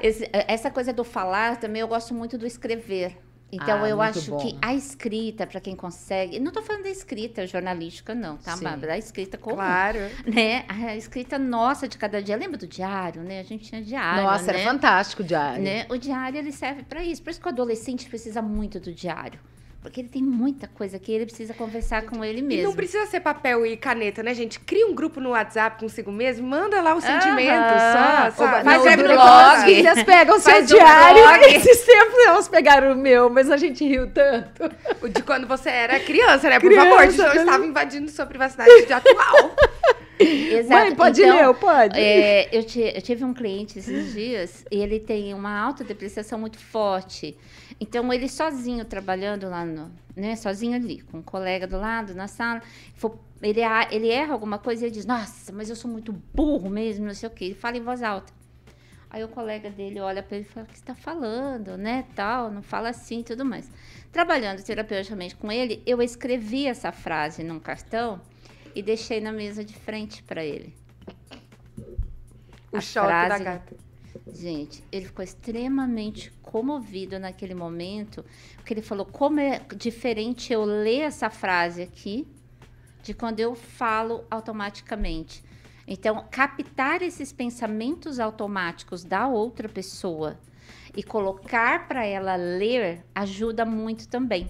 Esse- 0.00 0.28
essa 0.32 0.70
coisa 0.70 0.92
do 0.92 1.02
falar 1.04 1.39
também 1.60 1.80
eu 1.80 1.88
gosto 1.88 2.14
muito 2.14 2.36
do 2.38 2.46
escrever. 2.46 3.16
Então 3.52 3.82
Ah, 3.82 3.88
eu 3.88 4.00
acho 4.00 4.30
bom. 4.30 4.38
que 4.38 4.56
a 4.62 4.72
escrita, 4.74 5.44
para 5.44 5.60
quem 5.60 5.74
consegue. 5.74 6.38
Não 6.38 6.52
tô 6.52 6.62
falando 6.62 6.84
da 6.84 6.88
escrita 6.88 7.44
jornalística, 7.48 8.14
não, 8.14 8.36
tá, 8.36 8.56
Sim. 8.56 8.62
Bárbara? 8.62 8.92
A 8.94 8.98
escrita 8.98 9.36
comum. 9.36 9.56
claro. 9.56 9.98
Né? 10.24 10.64
A 10.68 10.94
escrita 10.96 11.36
nossa 11.36 11.88
de 11.88 11.98
cada 11.98 12.22
dia. 12.22 12.36
Lembra 12.36 12.56
do 12.58 12.66
diário, 12.68 13.22
né? 13.22 13.40
A 13.40 13.42
gente 13.42 13.64
tinha 13.68 13.82
diário. 13.82 14.22
Nossa, 14.22 14.52
né? 14.52 14.60
era 14.60 14.70
fantástico 14.70 15.22
o 15.22 15.26
diário. 15.26 15.64
né? 15.64 15.84
O 15.90 15.96
diário 15.96 16.38
ele 16.38 16.52
serve 16.52 16.84
para 16.84 17.02
isso. 17.02 17.22
Por 17.24 17.30
isso 17.30 17.40
que 17.40 17.46
o 17.46 17.48
adolescente 17.50 18.08
precisa 18.08 18.40
muito 18.40 18.78
do 18.78 18.94
diário. 18.94 19.40
Porque 19.82 19.98
ele 20.02 20.10
tem 20.10 20.22
muita 20.22 20.68
coisa 20.68 20.98
que 20.98 21.10
ele 21.10 21.24
precisa 21.24 21.54
conversar 21.54 22.02
com 22.02 22.22
ele 22.22 22.40
E 22.40 22.42
mesmo. 22.42 22.64
não 22.64 22.72
precisa 22.74 23.06
ser 23.06 23.20
papel 23.20 23.64
e 23.64 23.78
caneta, 23.78 24.22
né, 24.22 24.34
gente? 24.34 24.60
Cria 24.60 24.86
um 24.86 24.94
grupo 24.94 25.20
no 25.22 25.30
WhatsApp 25.30 25.80
consigo 25.80 26.12
mesmo, 26.12 26.46
manda 26.46 26.82
lá 26.82 26.94
os 26.94 27.02
sentimentos, 27.02 27.80
só, 28.36 28.44
web 28.44 29.02
o 29.02 29.08
negócio. 29.08 29.08
blog, 29.08 29.56
as 29.56 29.64
filhas 29.64 30.02
pegam 30.02 30.36
o 30.36 30.38
seu 30.40 30.54
um 30.58 30.64
diário. 30.64 31.22
blog. 31.22 31.44
Esses 31.56 31.80
tempos 31.82 32.18
elas 32.26 32.46
pegaram 32.46 32.92
o 32.92 32.96
meu, 32.96 33.30
mas 33.30 33.50
a 33.50 33.56
gente 33.56 33.82
riu 33.82 34.06
tanto. 34.10 34.70
O 35.00 35.08
De 35.08 35.22
quando 35.22 35.46
você 35.46 35.70
era 35.70 35.98
criança, 35.98 36.50
né? 36.50 36.60
Por 36.60 36.68
Criança, 36.68 36.90
favor, 36.90 37.16
não 37.16 37.34
né? 37.34 37.40
estava 37.42 37.64
invadindo 37.66 38.10
sua 38.10 38.26
privacidade 38.26 38.84
de 38.86 38.92
atual. 38.92 39.56
Exato. 40.20 40.68
Mãe, 40.84 40.94
pode 40.94 41.22
Então, 41.22 41.48
ler, 41.48 41.54
pode. 41.54 41.98
É, 41.98 42.48
eu, 42.52 42.62
ti- 42.62 42.92
eu 42.94 43.00
tive 43.00 43.24
um 43.24 43.32
cliente 43.32 43.78
esses 43.78 44.12
dias 44.12 44.64
e 44.70 44.76
ele 44.78 45.00
tem 45.00 45.32
uma 45.32 45.58
autodepreciação 45.58 46.38
muito 46.38 46.58
forte. 46.58 47.34
Então, 47.80 48.12
ele 48.12 48.28
sozinho 48.28 48.84
trabalhando 48.84 49.48
lá 49.48 49.64
no. 49.64 49.90
Né, 50.14 50.36
sozinho 50.36 50.76
ali, 50.76 51.00
com 51.00 51.18
um 51.18 51.22
colega 51.22 51.66
do 51.66 51.78
lado, 51.78 52.14
na 52.14 52.28
sala. 52.28 52.60
Ele, 53.40 53.60
ele 53.90 54.08
erra 54.10 54.34
alguma 54.34 54.58
coisa 54.58 54.82
e 54.82 54.86
ele 54.88 54.94
diz: 54.94 55.06
Nossa, 55.06 55.50
mas 55.50 55.70
eu 55.70 55.76
sou 55.76 55.90
muito 55.90 56.12
burro 56.12 56.68
mesmo, 56.68 57.06
não 57.06 57.14
sei 57.14 57.26
o 57.28 57.32
quê. 57.32 57.46
Ele 57.46 57.54
fala 57.54 57.78
em 57.78 57.80
voz 57.82 58.02
alta. 58.02 58.32
Aí 59.08 59.24
o 59.24 59.28
colega 59.28 59.70
dele 59.70 59.98
olha 59.98 60.22
para 60.22 60.36
ele 60.36 60.46
e 60.46 60.48
fala: 60.52 60.66
O 60.66 60.68
que 60.68 60.74
você 60.76 60.82
está 60.82 60.94
falando, 60.94 61.78
né? 61.78 62.04
Tal, 62.14 62.50
não 62.50 62.60
fala 62.62 62.90
assim 62.90 63.20
e 63.20 63.24
tudo 63.24 63.44
mais. 63.46 63.70
Trabalhando 64.12 64.62
terapeuticamente 64.62 65.34
com 65.34 65.50
ele, 65.50 65.82
eu 65.86 66.02
escrevi 66.02 66.66
essa 66.66 66.92
frase 66.92 67.42
num 67.42 67.58
cartão 67.58 68.20
e 68.74 68.82
deixei 68.82 69.20
na 69.22 69.32
mesa 69.32 69.64
de 69.64 69.74
frente 69.74 70.22
para 70.22 70.44
ele. 70.44 70.74
O 72.70 72.76
A 72.76 72.80
choque 72.80 73.06
da 73.08 73.26
frase- 73.26 73.44
gata. 73.44 73.76
Gente, 74.32 74.84
ele 74.90 75.06
ficou 75.06 75.24
extremamente 75.24 76.30
comovido 76.42 77.18
naquele 77.18 77.54
momento, 77.54 78.24
porque 78.56 78.74
ele 78.74 78.82
falou 78.82 79.04
como 79.04 79.40
é 79.40 79.60
diferente 79.76 80.52
eu 80.52 80.64
ler 80.64 81.00
essa 81.00 81.28
frase 81.30 81.82
aqui 81.82 82.26
de 83.02 83.14
quando 83.14 83.40
eu 83.40 83.54
falo 83.54 84.24
automaticamente. 84.30 85.42
Então, 85.86 86.24
captar 86.30 87.02
esses 87.02 87.32
pensamentos 87.32 88.20
automáticos 88.20 89.02
da 89.02 89.26
outra 89.26 89.68
pessoa 89.68 90.38
e 90.96 91.02
colocar 91.02 91.88
para 91.88 92.04
ela 92.04 92.36
ler 92.36 93.04
ajuda 93.14 93.64
muito 93.64 94.06
também. 94.08 94.48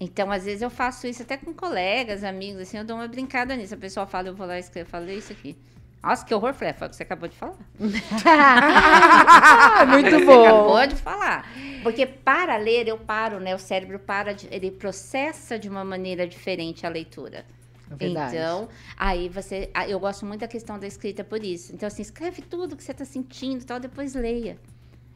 Então, 0.00 0.30
às 0.30 0.44
vezes 0.44 0.62
eu 0.62 0.70
faço 0.70 1.08
isso 1.08 1.22
até 1.22 1.36
com 1.36 1.52
colegas, 1.52 2.22
amigos, 2.22 2.62
assim, 2.62 2.78
eu 2.78 2.84
dou 2.84 2.96
uma 2.96 3.08
brincada 3.08 3.56
nisso. 3.56 3.74
A 3.74 3.78
pessoa 3.78 4.06
fala, 4.06 4.28
eu 4.28 4.34
vou 4.34 4.46
lá 4.46 4.56
e 4.56 4.60
escrevo, 4.60 4.88
falei 4.88 5.18
isso 5.18 5.32
aqui. 5.32 5.56
Nossa, 6.02 6.24
que 6.24 6.32
horror, 6.34 6.54
Flé, 6.54 6.72
foi 6.72 6.86
o 6.86 6.90
que 6.90 6.96
você 6.96 7.02
acabou 7.02 7.28
de 7.28 7.36
falar. 7.36 7.56
Ah, 8.24 9.86
muito 9.86 10.10
Você 10.10 10.24
bom. 10.24 10.42
acabou 10.46 10.86
de 10.86 10.96
falar. 10.96 11.46
Porque 11.82 12.06
para 12.06 12.56
ler, 12.56 12.88
eu 12.88 12.98
paro, 12.98 13.38
né? 13.40 13.54
O 13.54 13.58
cérebro 13.58 13.98
para, 13.98 14.32
de- 14.34 14.48
ele 14.50 14.70
processa 14.70 15.58
de 15.58 15.68
uma 15.68 15.84
maneira 15.84 16.26
diferente 16.26 16.86
a 16.86 16.88
leitura. 16.88 17.44
É 17.90 17.94
verdade. 17.94 18.36
Então, 18.36 18.68
aí 18.96 19.28
você. 19.28 19.70
ah, 19.74 19.88
Eu 19.88 19.98
gosto 19.98 20.24
muito 20.26 20.40
da 20.40 20.48
questão 20.48 20.78
da 20.78 20.86
escrita 20.86 21.24
por 21.24 21.42
isso. 21.42 21.72
Então, 21.74 21.86
assim, 21.86 22.02
escreve 22.02 22.42
tudo 22.42 22.76
que 22.76 22.82
você 22.84 22.92
está 22.92 23.04
sentindo 23.04 23.62
e 23.62 23.64
tal, 23.64 23.80
depois 23.80 24.14
leia. 24.14 24.58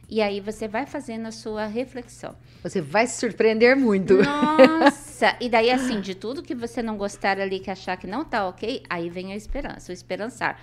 E 0.09 0.21
aí 0.21 0.39
você 0.41 0.67
vai 0.67 0.85
fazendo 0.85 1.27
a 1.27 1.31
sua 1.31 1.65
reflexão. 1.65 2.35
Você 2.61 2.81
vai 2.81 3.07
se 3.07 3.19
surpreender 3.19 3.75
muito. 3.75 4.15
Nossa! 4.21 5.02
E 5.39 5.49
daí, 5.49 5.69
assim, 5.71 6.01
de 6.01 6.15
tudo 6.15 6.41
que 6.43 6.55
você 6.55 6.81
não 6.81 6.97
gostar 6.97 7.39
ali, 7.39 7.59
que 7.59 7.71
achar 7.71 7.97
que 7.97 8.07
não 8.07 8.23
tá 8.25 8.47
ok, 8.47 8.83
aí 8.89 9.09
vem 9.09 9.31
a 9.31 9.35
esperança, 9.35 9.91
o 9.91 9.93
esperançar. 9.93 10.59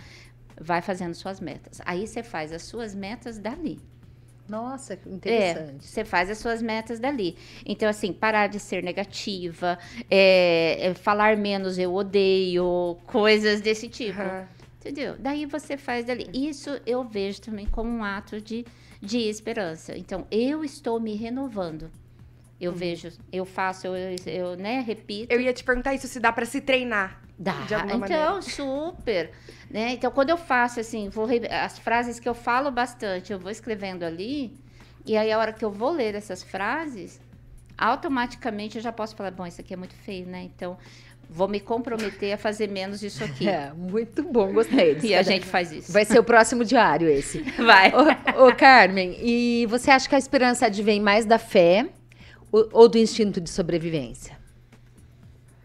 Vai 0.61 0.83
fazendo 0.83 1.15
suas 1.15 1.41
metas. 1.41 1.81
Aí 1.87 2.07
você 2.07 2.23
faz 2.23 2.53
as 2.53 2.63
suas 2.63 2.95
metas 2.95 3.39
dali. 3.39 3.79
Nossa, 4.49 4.97
que 4.97 5.09
É, 5.09 5.13
interessante. 5.13 5.87
você 5.87 6.05
faz 6.05 6.29
as 6.29 6.39
suas 6.39 6.61
metas 6.61 6.99
dali. 6.99 7.37
Então, 7.65 7.89
assim, 7.89 8.13
parar 8.13 8.49
de 8.49 8.59
ser 8.59 8.83
negativa, 8.83 9.79
é, 10.11 10.89
é, 10.89 10.95
falar 10.95 11.37
menos 11.37 11.79
eu 11.79 11.95
odeio, 11.95 12.99
coisas 13.07 13.61
desse 13.61 13.89
tipo. 13.89 14.21
Aham. 14.21 14.47
Entendeu? 14.81 15.15
Daí 15.19 15.47
você 15.47 15.77
faz 15.77 16.05
dali. 16.05 16.29
Isso 16.33 16.81
eu 16.85 17.05
vejo 17.05 17.41
também 17.43 17.67
como 17.67 17.89
um 17.91 18.03
ato 18.03 18.41
de, 18.41 18.67
de 19.01 19.19
esperança. 19.19 19.97
Então, 19.97 20.27
eu 20.31 20.65
estou 20.65 20.99
me 20.99 21.15
renovando. 21.15 21.91
Eu 22.61 22.73
vejo, 22.73 23.11
eu 23.33 23.45
faço, 23.45 23.87
eu, 23.87 24.17
eu 24.27 24.57
né, 24.57 24.81
repito. 24.87 25.33
Eu 25.33 25.41
ia 25.41 25.53
te 25.53 25.65
perguntar 25.65 25.95
isso, 25.95 26.07
se 26.07 26.21
dá 26.21 26.31
pra 26.31 26.45
se 26.45 26.61
treinar. 26.61 27.21
Dá. 27.39 27.53
de 27.63 27.75
alguma 27.75 28.05
então, 28.07 28.35
maneira. 28.35 28.43
super. 28.43 29.31
Né? 29.71 29.93
Então, 29.93 30.11
quando 30.11 30.29
eu 30.29 30.37
faço 30.37 30.79
assim, 30.79 31.09
vou 31.09 31.27
as 31.51 31.79
frases 31.79 32.21
que 32.21 32.29
eu 32.29 32.35
falo 32.35 32.71
bastante, 32.71 33.33
eu 33.33 33.39
vou 33.39 33.51
escrevendo 33.51 34.03
ali, 34.03 34.53
e 35.07 35.17
aí 35.17 35.33
a 35.33 35.39
hora 35.39 35.51
que 35.51 35.65
eu 35.65 35.71
vou 35.71 35.91
ler 35.91 36.15
essas 36.15 36.43
frases, 36.43 37.19
automaticamente 37.79 38.77
eu 38.77 38.83
já 38.83 38.93
posso 38.93 39.17
falar, 39.17 39.31
bom, 39.31 39.47
isso 39.47 39.59
aqui 39.59 39.73
é 39.73 39.77
muito 39.77 39.95
feio, 39.95 40.27
né? 40.27 40.43
Então, 40.43 40.77
vou 41.31 41.49
me 41.49 41.61
comprometer 41.61 42.35
a 42.35 42.37
fazer 42.37 42.69
menos 42.69 43.03
isso 43.03 43.25
aqui. 43.25 43.49
É, 43.51 43.73
muito 43.73 44.23
bom, 44.23 44.53
gostei. 44.53 44.97
disso. 44.97 45.07
E 45.09 45.15
a 45.15 45.23
gente 45.23 45.47
faz 45.47 45.73
isso. 45.73 45.91
Vai 45.91 46.05
ser 46.05 46.19
o 46.19 46.25
próximo 46.25 46.63
diário 46.63 47.09
esse. 47.09 47.41
Vai. 47.57 47.91
Ô, 47.95 48.49
ô, 48.49 48.55
Carmen, 48.55 49.17
e 49.19 49.67
você 49.67 49.91
acha 49.91 50.07
que 50.07 50.15
a 50.15 50.19
esperança 50.19 50.67
advém 50.67 51.01
mais 51.01 51.25
da 51.25 51.39
fé 51.39 51.89
ou, 52.53 52.69
ou 52.73 52.89
do 52.89 52.99
instinto 52.99 53.41
de 53.41 53.51
sobrevivência? 53.51 54.39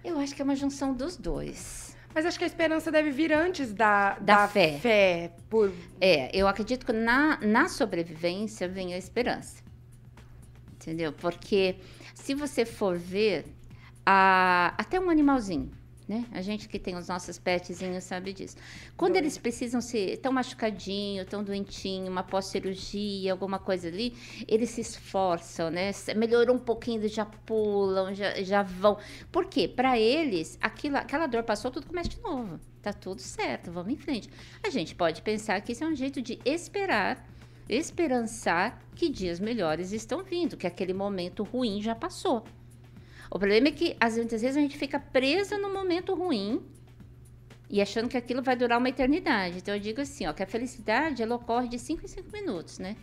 Eu 0.04 0.20
acho 0.20 0.36
que 0.36 0.42
é 0.42 0.46
uma 0.46 0.56
junção 0.56 0.94
dos 0.94 1.18
dois. 1.18 1.96
Mas 2.14 2.26
acho 2.26 2.38
que 2.38 2.44
a 2.46 2.48
esperança 2.48 2.92
deve 2.92 3.12
vir 3.12 3.34
antes 3.34 3.74
da, 3.74 4.18
Da 4.20 4.48
fé. 4.48 4.78
fé. 4.80 5.32
Por... 5.50 5.74
É, 6.00 6.30
eu 6.34 6.48
acredito 6.48 6.86
que 6.86 6.94
na, 6.94 7.38
na 7.42 7.68
sobrevivência 7.68 8.68
vem 8.70 8.94
a 8.94 8.98
esperança. 8.98 9.62
Entendeu? 10.76 11.12
Porque 11.12 11.76
se 12.14 12.34
você 12.34 12.64
for 12.66 12.98
ver, 12.98 13.46
a- 14.06 14.74
até 14.78 15.00
um 15.00 15.10
animalzinho, 15.10 15.72
né? 16.08 16.26
A 16.32 16.42
gente 16.42 16.70
que 16.70 16.78
tem 16.78 16.96
os 16.96 17.08
nossos 17.08 17.40
petzinhos 17.40 18.04
sabe 18.04 18.32
disso. 18.34 18.56
Quando 18.96 19.16
eles 19.16 19.38
precisam 19.38 19.82
ser 19.82 20.18
tão 20.18 20.32
machucadinho, 20.32 21.26
tão 21.26 21.44
doentinho, 21.44 22.12
uma 22.12 22.24
pós-cirurgia, 22.24 23.32
alguma 23.32 23.58
coisa 23.58 23.88
ali, 23.88 24.14
eles 24.48 24.70
se 24.70 24.82
esforçam, 24.82 25.70
né? 25.72 25.92
Melhorou 26.16 26.56
um 26.56 26.60
pouquinho, 26.60 27.02
eles 27.02 27.14
já 27.14 27.26
pulam, 27.26 28.14
já, 28.14 28.42
já 28.44 28.62
vão. 28.62 28.98
Por 29.32 29.46
quê? 29.46 29.68
Para 29.68 30.00
eles, 30.00 30.58
aquilo, 30.62 30.98
aquela 30.98 31.28
dor 31.28 31.44
passou, 31.44 31.72
tudo 31.72 31.88
começa 31.88 32.10
de 32.10 32.22
novo. 32.22 32.60
Tá 32.82 32.94
tudo 32.94 33.20
certo, 33.20 33.72
vamos 33.72 33.92
em 33.92 33.98
frente. 33.98 34.30
A 34.64 34.70
gente 34.70 34.94
pode 34.94 35.24
pensar 35.24 35.60
que 35.62 35.72
isso 35.72 35.84
é 35.84 35.88
um 35.88 35.96
jeito 35.96 36.22
de 36.22 36.40
esperar, 36.46 37.28
esperançar 37.68 38.80
que 38.96 39.10
dias 39.10 39.40
melhores 39.40 39.92
estão 39.92 40.24
vindo, 40.24 40.56
que 40.56 40.68
aquele 40.68 40.94
momento 40.94 41.44
ruim 41.44 41.82
já 41.82 41.96
passou. 41.96 42.44
O 43.30 43.40
problema 43.40 43.68
é 43.68 43.72
que, 43.72 43.96
às 44.00 44.16
vezes, 44.16 44.56
a 44.56 44.60
gente 44.60 44.78
fica 44.78 45.00
presa 45.00 45.58
no 45.58 45.72
momento 45.74 46.14
ruim 46.14 46.64
e 47.70 47.82
achando 47.82 48.08
que 48.08 48.18
aquilo 48.18 48.42
vai 48.42 48.56
durar 48.56 48.78
uma 48.78 48.90
eternidade. 48.90 49.58
Então, 49.58 49.74
eu 49.74 49.80
digo 49.80 50.02
assim, 50.02 50.28
ó, 50.28 50.34
que 50.34 50.44
a 50.44 50.48
felicidade, 50.48 51.24
ela 51.24 51.36
ocorre 51.36 51.68
de 51.68 51.80
5 51.80 52.06
em 52.06 52.08
5 52.08 52.32
minutos, 52.32 52.80
né? 52.80 52.96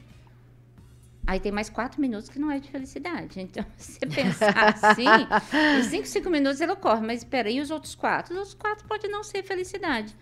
Aí 1.26 1.38
tem 1.38 1.52
mais 1.52 1.68
4 1.68 2.00
minutos 2.00 2.28
que 2.28 2.38
não 2.38 2.50
é 2.50 2.58
de 2.58 2.70
felicidade. 2.70 3.40
Então, 3.40 3.64
se 3.76 3.92
você 3.92 4.06
pensar 4.06 4.74
assim, 4.74 5.06
em 5.78 5.82
5, 5.82 6.06
5 6.06 6.30
minutos 6.30 6.61
ela 6.61 6.74
ocorre. 6.74 7.04
Mas 7.04 7.20
espera, 7.20 7.50
e 7.50 7.61
os 7.61 7.70
outros 7.70 7.94
4? 7.94 8.32
Os 8.32 8.38
outros 8.38 8.54
4 8.54 8.87
podem 8.87 9.11
não 9.11 9.22
ser 9.22 9.42
felicidade. 9.42 10.16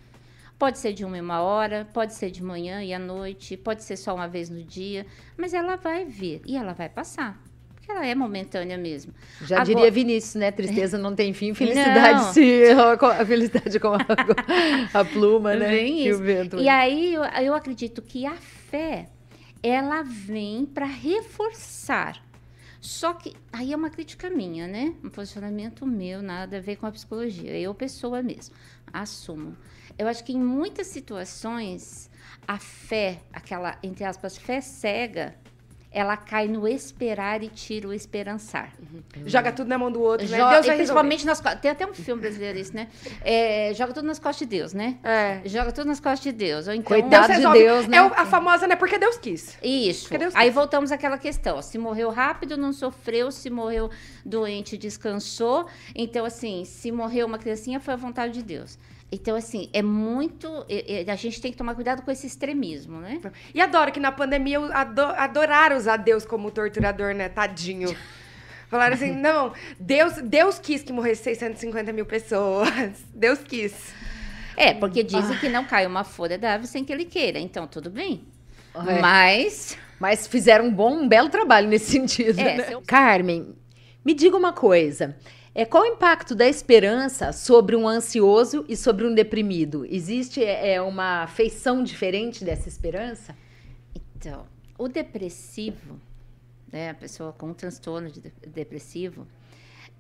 Pode 0.59 0.79
ser 0.79 0.93
de 0.93 1.05
uma 1.07 1.17
em 1.17 1.23
uma 1.23 1.41
hora, 1.41 1.89
pode 1.91 2.13
ser 2.15 2.31
de 2.31 2.43
manhã 2.43 2.83
e 2.83 2.93
à 2.93 2.99
noite, 2.99 3.57
pode 3.57 3.83
ser 3.83 3.97
só 3.97 4.15
uma 4.15 4.29
vez 4.29 4.51
no 4.51 4.63
dia, 4.63 5.07
mas 5.35 5.55
ela 5.55 5.77
vai 5.77 6.05
vir 6.05 6.43
e 6.45 6.55
ela 6.55 6.75
vai 6.75 6.87
passar 6.87 7.43
que 7.91 7.97
ela 7.97 8.07
é 8.07 8.15
momentânea 8.15 8.79
mesmo. 8.79 9.13
Já 9.43 9.57
Agora... 9.57 9.75
diria 9.75 9.91
Vinícius, 9.91 10.35
né? 10.37 10.51
Tristeza 10.51 10.97
não 10.99 11.15
tem 11.15 11.33
fim, 11.33 11.55
felicidade 11.55 12.25
não. 12.25 12.33
sim. 12.33 12.63
A 13.19 13.27
felicidade 13.27 13.81
com 13.81 13.89
a, 13.89 13.99
a 14.95 15.05
pluma, 15.05 15.55
né? 15.55 15.85
E, 15.87 16.13
o 16.13 16.19
vento, 16.19 16.59
e 16.59 16.69
aí 16.69 17.15
eu, 17.15 17.25
eu 17.25 17.55
acredito 17.55 18.01
que 18.01 18.27
a 18.27 18.37
fé, 18.37 19.09
ela 19.63 20.03
vem 20.03 20.65
para 20.65 20.87
reforçar. 20.87 22.23
Só 22.81 23.13
que 23.13 23.35
aí 23.53 23.75
é 23.75 23.77
uma 23.77 23.91
crítica 23.91 24.31
minha, 24.31 24.67
né? 24.67 24.95
Um 25.05 25.11
posicionamento 25.11 25.87
meu, 25.87 26.23
nada 26.23 26.57
a 26.57 26.61
ver 26.61 26.77
com 26.77 26.87
a 26.87 26.93
psicologia. 26.93 27.59
Eu, 27.59 27.75
pessoa 27.75 28.23
mesmo, 28.23 28.55
assumo. 28.91 29.55
Eu 29.99 30.09
acho 30.09 30.25
que 30.25 30.33
em 30.33 30.41
muitas 30.41 30.87
situações, 30.87 32.11
a 32.49 32.59
fé, 32.59 33.21
aquela, 33.33 33.79
entre 33.83 34.05
aspas, 34.05 34.39
fé 34.39 34.63
cega, 34.63 35.35
ela 35.93 36.17
cai 36.17 36.47
no 36.47 36.69
esperar 36.69 37.43
e 37.43 37.49
tira 37.49 37.89
o 37.89 37.93
esperançar. 37.93 38.73
Uhum. 38.81 39.03
Joga 39.27 39.51
tudo 39.51 39.67
na 39.67 39.77
mão 39.77 39.91
do 39.91 40.01
outro, 40.01 40.29
né? 40.29 40.37
Deus 40.37 40.67
vai 40.67 40.77
principalmente 40.77 41.27
nas 41.27 41.41
costas. 41.41 41.61
Tem 41.61 41.71
até 41.71 41.85
um 41.85 41.93
filme 41.93 42.21
brasileiro 42.21 42.59
isso, 42.59 42.75
né? 42.75 42.89
É, 43.23 43.75
joga 43.75 43.93
tudo 43.93 44.07
nas 44.07 44.21
costas 44.21 44.47
de 44.49 44.57
Deus, 44.57 44.73
né? 44.73 44.99
É. 45.03 45.41
Joga 45.45 45.73
tudo 45.73 45.89
nas 45.89 45.99
costas 45.99 46.21
de 46.21 46.33
Deus. 46.33 46.69
Ou 46.69 46.75
então, 46.75 46.85
Coitado 46.85 47.29
Deus 47.29 47.53
de 47.53 47.59
Deus, 47.59 47.87
né? 47.89 47.97
É 47.97 48.01
a 48.01 48.25
famosa, 48.25 48.69
né? 48.69 48.77
Porque 48.77 48.99
Deus 48.99 49.19
quis. 49.19 49.59
Isso. 49.63 50.17
Deus 50.17 50.35
Aí 50.37 50.47
quis. 50.47 50.55
voltamos 50.55 50.93
àquela 50.93 51.19
questão. 51.19 51.61
Se 51.61 51.77
morreu 51.77 52.11
rápido, 52.11 52.57
não 52.57 52.73
sofreu. 52.73 53.33
Se 53.33 53.51
morreu 53.51 53.91
doente, 54.25 54.77
descansou. 54.77 55.67
Então, 55.93 56.25
assim, 56.25 56.65
se 56.65 56.93
morreu 56.93 57.27
uma 57.27 57.39
criancinha, 57.39 57.81
foi 57.81 57.95
a 57.95 57.97
vontade 57.97 58.35
de 58.35 58.43
Deus. 58.43 58.79
Então, 59.13 59.37
assim, 59.37 59.69
é 59.73 59.83
muito. 59.83 60.49
A 61.09 61.17
gente 61.17 61.41
tem 61.41 61.51
que 61.51 61.59
tomar 61.59 61.75
cuidado 61.75 62.03
com 62.03 62.11
esse 62.11 62.27
extremismo, 62.27 63.01
né? 63.01 63.21
E 63.53 63.61
adoro 63.61 63.91
que 63.91 63.99
na 63.99 64.13
pandemia 64.13 64.59
adoraram 65.17 65.77
usar 65.77 65.97
Deus 65.97 66.25
como 66.25 66.51
torturador, 66.51 67.15
né? 67.15 67.29
Tadinho. 67.29 67.95
Falaram 68.71 68.95
assim: 68.95 69.13
não, 69.13 69.53
Deus, 69.81 70.15
Deus 70.23 70.59
quis 70.61 70.83
que 70.83 70.93
morresse 70.93 71.25
650 71.25 71.93
mil 71.93 72.07
pessoas. 72.07 72.71
Deus 73.13 73.41
quis. 73.41 73.93
É, 74.57 74.73
porque 74.75 75.03
dizem 75.03 75.37
ah. 75.37 75.41
que 75.41 75.49
não 75.49 75.65
cai 75.65 75.87
uma 75.87 76.05
folha 76.05 76.39
da 76.39 76.53
árvore 76.53 76.69
sem 76.69 76.85
que 76.85 76.93
ele 76.93 77.05
queira. 77.05 77.39
Então, 77.39 77.67
tudo 77.67 77.91
bem. 77.91 78.25
É. 78.75 79.01
Mas. 79.01 79.77
Mas 79.99 80.27
fizeram 80.27 80.67
um 80.67 80.73
bom, 80.73 81.03
um 81.03 81.09
belo 81.09 81.29
trabalho 81.29 81.69
nesse 81.69 81.91
sentido. 81.91 82.39
É, 82.39 82.57
né? 82.57 82.65
seu... 82.65 82.83
Carmen, 82.87 83.55
me 84.05 84.15
diga 84.15 84.37
uma 84.37 84.53
coisa. 84.53 85.17
É, 85.53 85.65
qual 85.65 85.83
o 85.83 85.87
impacto 85.87 86.35
da 86.35 86.47
esperança 86.47 87.33
sobre 87.33 87.75
um 87.75 87.89
ansioso 87.89 88.65
e 88.69 88.77
sobre 88.77 89.05
um 89.05 89.13
deprimido? 89.13 89.85
Existe 89.85 90.45
é, 90.45 90.75
é, 90.75 90.83
uma 90.83 91.27
feição 91.27 91.83
diferente 91.83 92.45
dessa 92.45 92.69
esperança? 92.69 93.37
Então, 94.17 94.47
o 94.79 94.87
depressivo, 94.87 96.01
né, 96.71 96.91
a 96.91 96.95
pessoa 96.95 97.33
com 97.33 97.49
um 97.49 97.55
transtorno 97.55 98.09
de 98.09 98.21
depressivo, 98.47 99.27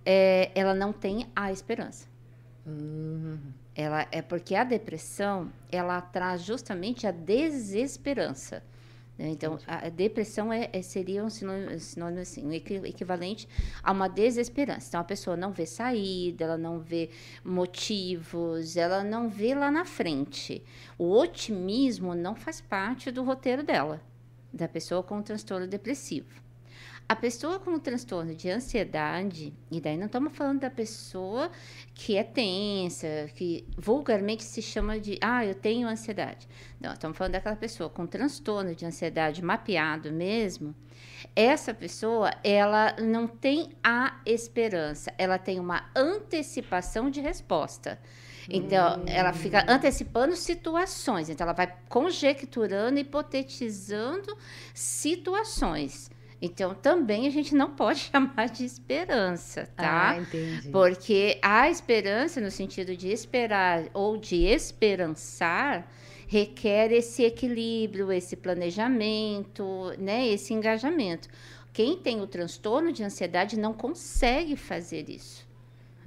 é, 0.06 0.52
ela 0.54 0.72
não 0.72 0.92
tem 0.92 1.26
a 1.34 1.50
esperança. 1.50 2.06
Uhum. 2.64 3.38
Ela 3.74 4.06
é 4.12 4.22
porque 4.22 4.54
a 4.54 4.62
depressão 4.62 5.50
ela 5.70 6.00
traz 6.00 6.42
justamente 6.42 7.08
a 7.08 7.10
desesperança. 7.10 8.62
Né? 9.20 9.28
Então, 9.28 9.58
a 9.66 9.90
depressão 9.90 10.50
é, 10.50 10.70
é, 10.72 10.80
seria 10.80 11.22
um 11.22 11.28
sinônimo, 11.28 11.78
sinônimo 11.78 12.20
assim, 12.20 12.46
um 12.46 12.52
equivalente 12.52 13.46
a 13.82 13.92
uma 13.92 14.08
desesperança. 14.08 14.88
Então, 14.88 15.00
a 15.00 15.04
pessoa 15.04 15.36
não 15.36 15.52
vê 15.52 15.66
saída, 15.66 16.44
ela 16.44 16.56
não 16.56 16.80
vê 16.80 17.10
motivos, 17.44 18.78
ela 18.78 19.04
não 19.04 19.28
vê 19.28 19.54
lá 19.54 19.70
na 19.70 19.84
frente. 19.84 20.64
O 20.96 21.12
otimismo 21.12 22.14
não 22.14 22.34
faz 22.34 22.62
parte 22.62 23.10
do 23.10 23.22
roteiro 23.22 23.62
dela, 23.62 24.00
da 24.50 24.66
pessoa 24.66 25.02
com 25.02 25.20
transtorno 25.20 25.66
depressivo. 25.66 26.40
A 27.10 27.16
pessoa 27.16 27.58
com 27.58 27.76
transtorno 27.76 28.36
de 28.36 28.48
ansiedade, 28.48 29.52
e 29.68 29.80
daí 29.80 29.96
não 29.96 30.06
estamos 30.06 30.32
falando 30.32 30.60
da 30.60 30.70
pessoa 30.70 31.50
que 31.92 32.16
é 32.16 32.22
tensa, 32.22 33.28
que 33.34 33.66
vulgarmente 33.76 34.44
se 34.44 34.62
chama 34.62 35.00
de, 35.00 35.18
ah, 35.20 35.44
eu 35.44 35.56
tenho 35.56 35.88
ansiedade. 35.88 36.46
Não, 36.80 36.92
estamos 36.92 37.18
falando 37.18 37.32
daquela 37.32 37.56
pessoa 37.56 37.90
com 37.90 38.06
transtorno 38.06 38.76
de 38.76 38.86
ansiedade 38.86 39.42
mapeado 39.42 40.12
mesmo. 40.12 40.72
Essa 41.34 41.74
pessoa, 41.74 42.30
ela 42.44 42.94
não 43.00 43.26
tem 43.26 43.70
a 43.82 44.20
esperança, 44.24 45.12
ela 45.18 45.36
tem 45.36 45.58
uma 45.58 45.90
antecipação 45.96 47.10
de 47.10 47.20
resposta. 47.20 47.98
Então, 48.48 49.00
hum. 49.00 49.04
ela 49.08 49.32
fica 49.32 49.64
antecipando 49.68 50.36
situações. 50.36 51.28
Então, 51.28 51.44
ela 51.44 51.54
vai 51.54 51.76
conjecturando, 51.88 53.00
hipotetizando 53.00 54.38
situações. 54.72 56.08
Então, 56.42 56.74
também 56.74 57.26
a 57.26 57.30
gente 57.30 57.54
não 57.54 57.70
pode 57.70 58.00
chamar 58.10 58.48
de 58.48 58.64
esperança, 58.64 59.68
tá? 59.76 60.10
Ah, 60.10 60.18
entendi. 60.18 60.70
Porque 60.70 61.38
a 61.42 61.68
esperança, 61.68 62.40
no 62.40 62.50
sentido 62.50 62.96
de 62.96 63.08
esperar 63.08 63.84
ou 63.92 64.16
de 64.16 64.44
esperançar, 64.44 65.86
requer 66.26 66.92
esse 66.92 67.24
equilíbrio, 67.24 68.10
esse 68.12 68.36
planejamento, 68.36 69.92
né? 69.98 70.26
Esse 70.28 70.54
engajamento. 70.54 71.28
Quem 71.72 71.96
tem 71.96 72.20
o 72.20 72.26
transtorno 72.26 72.92
de 72.92 73.02
ansiedade 73.02 73.58
não 73.58 73.72
consegue 73.72 74.56
fazer 74.56 75.08
isso. 75.08 75.49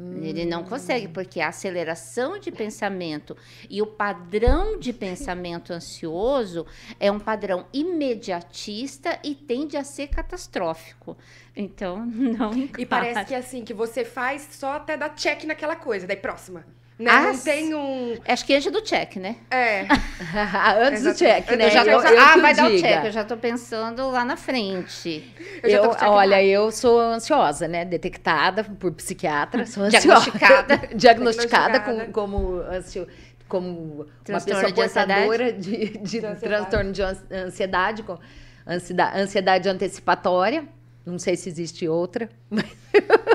Hum. 0.03 0.21
Ele 0.21 0.45
não 0.45 0.63
consegue, 0.63 1.07
porque 1.07 1.39
a 1.39 1.47
aceleração 1.47 2.37
de 2.37 2.51
pensamento 2.51 3.37
e 3.69 3.81
o 3.81 3.87
padrão 3.87 4.77
de 4.77 4.91
pensamento 4.91 5.71
ansioso 5.71 6.65
é 6.99 7.09
um 7.09 7.19
padrão 7.19 7.65
imediatista 7.71 9.17
e 9.23 9.33
tende 9.33 9.77
a 9.77 9.83
ser 9.83 10.07
catastrófico. 10.07 11.17
Então, 11.55 12.03
não. 12.05 12.51
E 12.77 12.85
parece 12.85 13.25
que 13.25 13.33
é 13.33 13.37
assim, 13.37 13.63
que 13.63 13.73
você 13.73 14.03
faz 14.03 14.47
só 14.51 14.73
até 14.73 14.97
dar 14.97 15.15
check 15.15 15.45
naquela 15.45 15.75
coisa, 15.75 16.05
daí 16.05 16.17
próxima. 16.17 16.65
Né? 16.97 17.09
Ah, 17.09 17.33
não 17.33 17.37
tem 17.39 17.73
um. 17.73 18.17
Acho 18.27 18.45
que 18.45 18.53
antes 18.53 18.71
do 18.71 18.81
check, 18.81 19.15
né? 19.15 19.37
É. 19.49 19.87
antes 20.79 21.03
do 21.03 21.13
check, 21.15 21.49
né? 21.51 21.65
Eu 21.65 21.71
já 21.71 21.83
tô, 21.83 21.89
eu, 21.89 21.99
eu 21.99 22.21
ah, 22.21 22.37
vai 22.37 22.53
diga. 22.53 22.69
dar 22.69 22.71
o 22.71 22.79
check. 22.79 23.05
Eu 23.05 23.11
já 23.11 23.23
tô 23.23 23.37
pensando 23.37 24.11
lá 24.11 24.23
na 24.23 24.37
frente. 24.37 25.33
Eu, 25.63 25.83
eu 25.83 26.11
olha, 26.11 26.43
eu 26.43 26.71
sou 26.71 26.99
ansiosa, 26.99 27.67
né? 27.67 27.83
Detectada 27.83 28.63
por 28.63 28.91
psiquiatra. 28.91 29.65
Sou 29.73 29.89
diagnosticada. 29.89 30.81
diagnosticada 30.93 31.79
com, 31.79 32.11
como 32.11 32.57
ansio, 32.61 33.07
como 33.47 34.05
transtorno 34.23 34.59
uma 34.59 34.73
pessoa 34.73 35.05
portadora 35.05 35.51
de, 35.51 35.97
de, 35.97 36.19
de 36.19 36.21
transtorno 36.21 36.91
de 36.91 37.01
ansiedade, 37.01 38.03
com 38.03 38.19
ansiedade, 38.67 39.19
ansiedade 39.19 39.69
antecipatória. 39.69 40.65
Não 41.05 41.17
sei 41.17 41.35
se 41.35 41.49
existe 41.49 41.87
outra, 41.87 42.29
mas. 42.49 42.65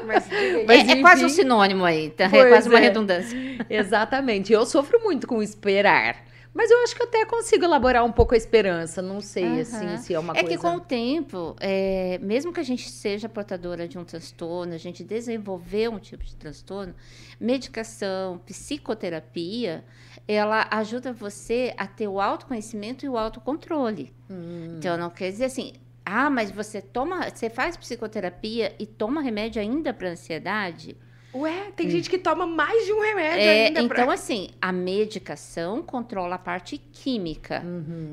Mas, 0.06 0.28
mas 0.66 0.88
é, 0.88 0.92
é, 0.92 1.00
quase 1.00 1.24
um 1.24 1.28
sinônimo 1.28 1.84
aí, 1.84 2.10
tá? 2.10 2.24
é 2.24 2.48
quase 2.48 2.68
uma 2.68 2.78
é. 2.78 2.82
redundância. 2.82 3.36
Exatamente. 3.68 4.52
Eu 4.52 4.64
sofro 4.66 5.00
muito 5.02 5.26
com 5.26 5.42
esperar. 5.42 6.28
Mas 6.54 6.70
eu 6.70 6.82
acho 6.82 6.96
que 6.96 7.02
eu 7.02 7.06
até 7.06 7.24
consigo 7.24 7.64
elaborar 7.64 8.04
um 8.04 8.10
pouco 8.10 8.34
a 8.34 8.36
esperança. 8.36 9.00
Não 9.00 9.20
sei, 9.20 9.44
uhum. 9.44 9.60
assim, 9.60 9.96
se 9.98 10.14
é 10.14 10.18
uma 10.18 10.32
é 10.32 10.40
coisa... 10.40 10.54
É 10.54 10.56
que 10.56 10.60
com 10.60 10.74
o 10.74 10.80
tempo, 10.80 11.54
é, 11.60 12.18
mesmo 12.20 12.52
que 12.52 12.58
a 12.58 12.64
gente 12.64 12.90
seja 12.90 13.28
portadora 13.28 13.86
de 13.86 13.96
um 13.96 14.04
transtorno, 14.04 14.74
a 14.74 14.78
gente 14.78 15.04
desenvolver 15.04 15.88
um 15.88 15.98
tipo 15.98 16.24
de 16.24 16.34
transtorno, 16.34 16.94
medicação, 17.38 18.38
psicoterapia, 18.44 19.84
ela 20.26 20.66
ajuda 20.70 21.12
você 21.12 21.72
a 21.76 21.86
ter 21.86 22.08
o 22.08 22.20
autoconhecimento 22.20 23.06
e 23.06 23.08
o 23.08 23.16
autocontrole. 23.16 24.12
Hum. 24.28 24.76
Então, 24.78 24.96
não 24.96 25.10
quer 25.10 25.30
dizer 25.30 25.44
assim, 25.44 25.74
ah, 26.10 26.30
mas 26.30 26.50
você 26.50 26.80
toma, 26.80 27.28
você 27.28 27.50
faz 27.50 27.76
psicoterapia 27.76 28.74
e 28.78 28.86
toma 28.86 29.20
remédio 29.20 29.60
ainda 29.60 29.92
para 29.92 30.08
ansiedade? 30.08 30.96
Ué, 31.34 31.70
tem 31.76 31.90
gente 31.90 32.08
que 32.08 32.16
toma 32.16 32.46
mais 32.46 32.86
de 32.86 32.92
um 32.94 33.00
remédio 33.02 33.40
É, 33.40 33.66
ainda. 33.66 33.80
então, 33.82 34.06
pra... 34.06 34.14
assim, 34.14 34.48
a 34.62 34.72
medicação 34.72 35.82
controla 35.82 36.36
a 36.36 36.38
parte 36.38 36.78
química, 36.78 37.62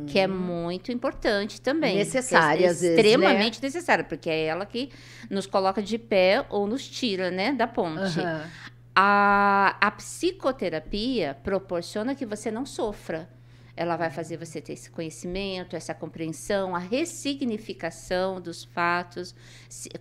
que 0.08 0.20
é 0.20 0.28
muito 0.28 0.92
importante 0.92 1.62
também. 1.62 1.96
Necessária, 1.96 2.58
que 2.58 2.66
é 2.66 2.68
às 2.68 2.82
vezes, 2.82 2.96
né? 2.98 3.02
Extremamente 3.02 3.64
necessária, 3.64 4.04
porque 4.04 4.30
é 4.30 4.46
ela 4.46 4.66
que 4.66 4.92
nos 5.30 5.48
coloca 5.48 5.82
de 5.82 5.98
pé 5.98 6.46
ou 6.50 6.68
nos 6.68 6.86
tira, 6.86 7.32
né, 7.32 7.54
da 7.54 7.66
ponte. 7.66 8.20
Aham. 8.20 8.50
A, 8.94 9.78
a 9.80 9.92
psicoterapia 9.92 11.38
proporciona 11.42 12.16
que 12.16 12.26
você 12.26 12.52
não 12.52 12.66
sofra. 12.66 13.30
Ela 13.78 13.98
vai 13.98 14.10
fazer 14.10 14.38
você 14.38 14.62
ter 14.62 14.74
esse 14.74 14.90
conhecimento, 14.90 15.76
essa 15.76 15.94
compreensão, 15.94 16.76
a 16.76 16.80
ressignificação 16.80 18.40
dos 18.40 18.64
fatos, 18.64 19.36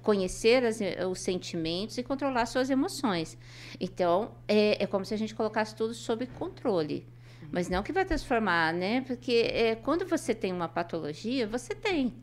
conhecer 0.03 0.65
as 0.65 0.81
e- 0.81 1.05
os 1.05 1.21
sentimentos 1.21 1.99
e 1.99 2.03
controlar 2.03 2.47
suas 2.47 2.71
emoções. 2.71 3.37
Então, 3.81 4.33
é, 4.47 4.83
é 4.83 4.87
como 4.87 5.05
se 5.05 5.13
a 5.13 5.17
gente 5.17 5.35
colocasse 5.35 5.75
tudo 5.75 5.93
sob 5.95 6.27
controle. 6.27 7.07
Mas 7.51 7.69
não 7.69 7.83
que 7.83 7.93
vai 7.93 8.05
transformar, 8.05 8.73
né? 8.73 9.03
Porque 9.03 9.51
é, 9.53 9.75
quando 9.75 10.07
você 10.07 10.35
tem 10.35 10.53
uma 10.53 10.69
patologia, 10.69 11.47
você 11.47 11.75
tem. 11.75 12.15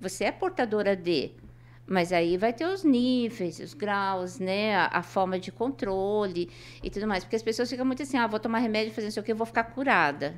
Você 0.00 0.24
é 0.24 0.32
portadora 0.32 0.94
de. 0.96 1.30
Mas 1.86 2.12
aí 2.12 2.36
vai 2.36 2.52
ter 2.52 2.66
os 2.66 2.82
níveis, 2.82 3.60
os 3.60 3.72
graus, 3.72 4.38
né? 4.38 4.74
A, 4.76 4.98
a 4.98 5.02
forma 5.02 5.38
de 5.38 5.52
controle 5.52 6.50
e 6.82 6.90
tudo 6.90 7.06
mais. 7.06 7.22
Porque 7.24 7.36
as 7.36 7.42
pessoas 7.42 7.70
ficam 7.70 7.86
muito 7.86 8.02
assim, 8.02 8.16
ah, 8.18 8.26
vou 8.26 8.40
tomar 8.40 8.58
remédio, 8.58 8.92
fazer 8.92 9.06
não 9.06 9.12
sei 9.12 9.22
o 9.32 9.36
vou 9.36 9.46
ficar 9.46 9.64
curada. 9.64 10.34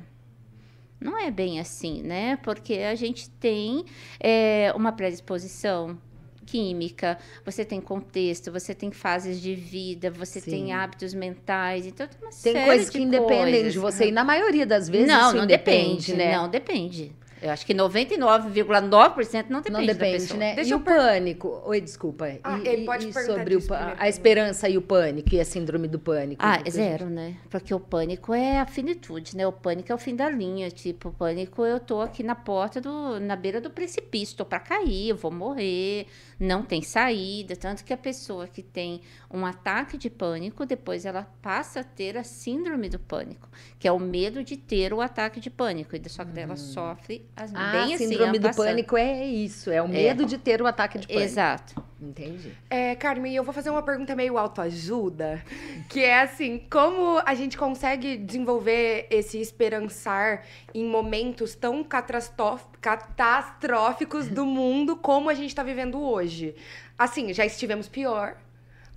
Não 0.99 1.17
é 1.17 1.31
bem 1.31 1.59
assim, 1.59 2.01
né? 2.01 2.37
Porque 2.43 2.75
a 2.75 2.95
gente 2.95 3.29
tem 3.29 3.85
é, 4.19 4.73
uma 4.75 4.91
predisposição 4.91 5.97
química, 6.45 7.17
você 7.45 7.63
tem 7.63 7.79
contexto, 7.79 8.51
você 8.51 8.73
tem 8.73 8.91
fases 8.91 9.39
de 9.39 9.53
vida, 9.53 10.09
você 10.09 10.41
Sim. 10.41 10.49
tem 10.51 10.73
hábitos 10.73 11.13
mentais, 11.13 11.85
então 11.85 12.07
tem 12.07 12.17
uma 12.21 12.31
Tem 12.31 12.53
série 12.53 12.65
coisas 12.65 12.85
de 12.87 12.91
que 12.91 13.01
independem 13.03 13.53
coisas. 13.53 13.73
de 13.73 13.79
você. 13.79 14.07
E 14.07 14.11
na 14.11 14.23
maioria 14.23 14.65
das 14.65 14.89
vezes 14.89 15.07
não, 15.07 15.27
isso 15.27 15.37
não 15.37 15.45
depende, 15.45 16.15
né? 16.15 16.35
Não 16.35 16.49
depende. 16.49 17.15
Eu 17.41 17.51
acho 17.51 17.65
que 17.65 17.73
99,9% 17.73 19.45
não 19.49 19.61
depende 19.61 19.71
Não 19.71 19.85
da 19.85 19.93
depende, 19.93 20.17
pessoa. 20.23 20.39
né? 20.39 20.55
Deixa 20.55 20.69
e 20.69 20.73
eu 20.73 20.77
o 20.77 20.81
pânico? 20.81 21.61
Oi, 21.65 21.81
desculpa. 21.81 22.25
Ah, 22.43 22.57
e, 22.59 22.67
ele 22.67 22.85
pode 22.85 23.07
e 23.07 23.13
perguntar 23.13 23.33
sobre 23.39 23.55
o 23.55 23.59
a 23.73 23.77
também. 23.91 24.09
esperança 24.09 24.69
e 24.69 24.77
o 24.77 24.81
pânico 24.81 25.29
e 25.33 25.39
a 25.39 25.45
síndrome 25.45 25.87
do 25.87 25.99
pânico. 25.99 26.41
Ah, 26.43 26.61
a 26.65 26.69
zero, 26.69 27.05
gente- 27.05 27.13
né? 27.13 27.37
Porque 27.49 27.73
o 27.73 27.79
pânico 27.79 28.33
é 28.33 28.59
a 28.59 28.65
finitude, 28.65 29.35
né? 29.37 29.47
O 29.47 29.51
pânico 29.51 29.91
é 29.91 29.95
o 29.95 29.97
fim 29.97 30.15
da 30.15 30.29
linha. 30.29 30.69
Tipo, 30.69 31.09
o 31.09 31.13
pânico, 31.13 31.65
eu 31.65 31.79
tô 31.79 32.01
aqui 32.01 32.23
na 32.23 32.35
porta 32.35 32.81
do. 32.81 33.19
na 33.19 33.35
beira 33.35 33.61
do 33.61 33.69
precipício, 33.69 34.35
tô 34.37 34.45
pra 34.45 34.59
cair, 34.59 35.09
eu 35.09 35.15
vou 35.15 35.31
morrer, 35.31 36.07
não 36.39 36.63
tem 36.63 36.81
saída. 36.81 37.55
Tanto 37.55 37.83
que 37.83 37.93
a 37.93 37.97
pessoa 37.97 38.47
que 38.47 38.61
tem 38.61 39.01
um 39.31 39.45
ataque 39.45 39.97
de 39.97 40.09
pânico, 40.09 40.65
depois 40.65 41.05
ela 41.05 41.23
passa 41.41 41.81
a 41.81 41.83
ter 41.83 42.17
a 42.17 42.23
síndrome 42.23 42.89
do 42.89 42.99
pânico, 42.99 43.47
que 43.77 43.87
é 43.87 43.91
o 43.91 43.99
medo 43.99 44.43
de 44.43 44.57
ter 44.57 44.93
o 44.93 45.01
ataque 45.01 45.39
de 45.39 45.49
pânico. 45.49 45.95
E 45.95 46.09
só 46.09 46.25
que 46.25 46.31
daí 46.31 46.43
ela 46.43 46.55
sofre 46.55 47.28
as, 47.39 47.53
Ah, 47.55 47.71
bem 47.71 47.81
a 47.81 47.85
assim, 47.95 47.97
síndrome 47.97 48.23
ela 48.23 48.33
do 48.39 48.47
passando. 48.47 48.65
pânico 48.65 48.97
é 48.97 49.25
isso, 49.25 49.71
é 49.71 49.81
o 49.81 49.87
medo 49.87 50.25
de 50.25 50.37
ter 50.37 50.61
o 50.61 50.67
ataque 50.67 50.99
de 50.99 51.07
pânico. 51.07 51.23
Exato. 51.23 51.89
Entendi. 52.01 52.53
É, 52.69 52.95
Carmen, 52.95 53.35
eu 53.35 53.43
vou 53.43 53.53
fazer 53.53 53.69
uma 53.69 53.83
pergunta 53.83 54.15
meio 54.15 54.37
autoajuda, 54.37 55.43
que 55.89 56.01
é 56.01 56.21
assim, 56.21 56.63
como 56.71 57.21
a 57.25 57.35
gente 57.35 57.57
consegue 57.57 58.15
desenvolver 58.15 59.05
esse 59.09 59.37
esperançar 59.39 60.45
em 60.73 60.85
momentos 60.85 61.55
tão 61.55 61.83
catastróficos 61.83 64.27
do 64.27 64.45
mundo 64.45 64.95
como 64.95 65.29
a 65.29 65.33
gente 65.33 65.53
tá 65.53 65.61
vivendo 65.63 65.99
hoje? 66.01 66.55
Assim, 66.97 67.33
já 67.33 67.45
estivemos 67.45 67.87
pior, 67.89 68.37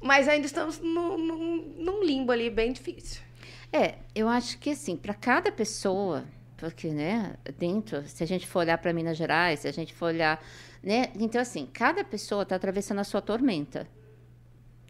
mas 0.00 0.28
ainda 0.28 0.46
estamos 0.46 0.78
num, 0.80 1.18
num- 1.18 1.74
num 1.78 2.04
limbo 2.04 2.30
ali 2.32 2.48
bem 2.50 2.72
difícil. 2.72 3.20
É, 3.72 3.94
eu 4.14 4.28
acho 4.28 4.58
que 4.58 4.70
assim, 4.70 4.96
para 4.96 5.14
cada 5.14 5.50
pessoa, 5.50 6.24
porque, 6.62 6.90
né, 6.92 7.34
dentro, 7.58 8.04
se 8.06 8.22
a 8.22 8.26
gente 8.26 8.46
for 8.46 8.60
olhar 8.60 8.78
para 8.78 8.92
Minas 8.92 9.16
Gerais, 9.16 9.58
se 9.58 9.66
a 9.68 9.72
gente 9.72 9.92
for 9.92 10.06
olhar, 10.06 10.40
né, 10.80 11.08
então 11.18 11.40
assim, 11.40 11.66
cada 11.72 12.04
pessoa 12.04 12.44
está 12.44 12.54
atravessando 12.54 13.00
a 13.00 13.04
sua 13.04 13.20
tormenta. 13.20 13.84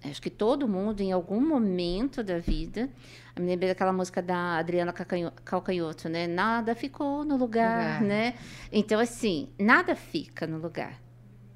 Acho 0.05 0.21
que 0.21 0.29
todo 0.29 0.69
mundo, 0.69 1.01
em 1.01 1.13
algum 1.13 1.41
momento 1.41 2.23
da 2.23 2.39
vida, 2.39 2.91
eu 3.35 3.43
me 3.43 3.49
lembrei 3.49 3.71
daquela 3.71 3.91
música 3.93 4.21
da 4.21 4.59
Adriana 4.59 4.93
Calcanho- 4.93 5.33
Calcanhoto, 5.47 6.11
né? 6.11 6.27
Nada 6.27 6.75
ficou 6.75 7.25
no 7.25 7.37
lugar, 7.39 8.01
Lugar. 8.01 8.03
né? 8.03 8.35
Então, 8.71 9.01
assim, 9.01 9.49
nada 9.59 9.95
fica 9.97 10.47
no 10.47 10.59
lugar. 10.59 11.01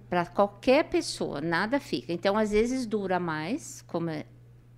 Para 0.09 0.25
qualquer 0.25 0.85
pessoa, 0.85 1.43
nada 1.43 1.79
fica. 1.79 2.11
Então, 2.11 2.39
às 2.39 2.53
vezes 2.53 2.87
dura 2.87 3.21
mais, 3.21 3.83
como 3.83 4.09
é- 4.09 4.25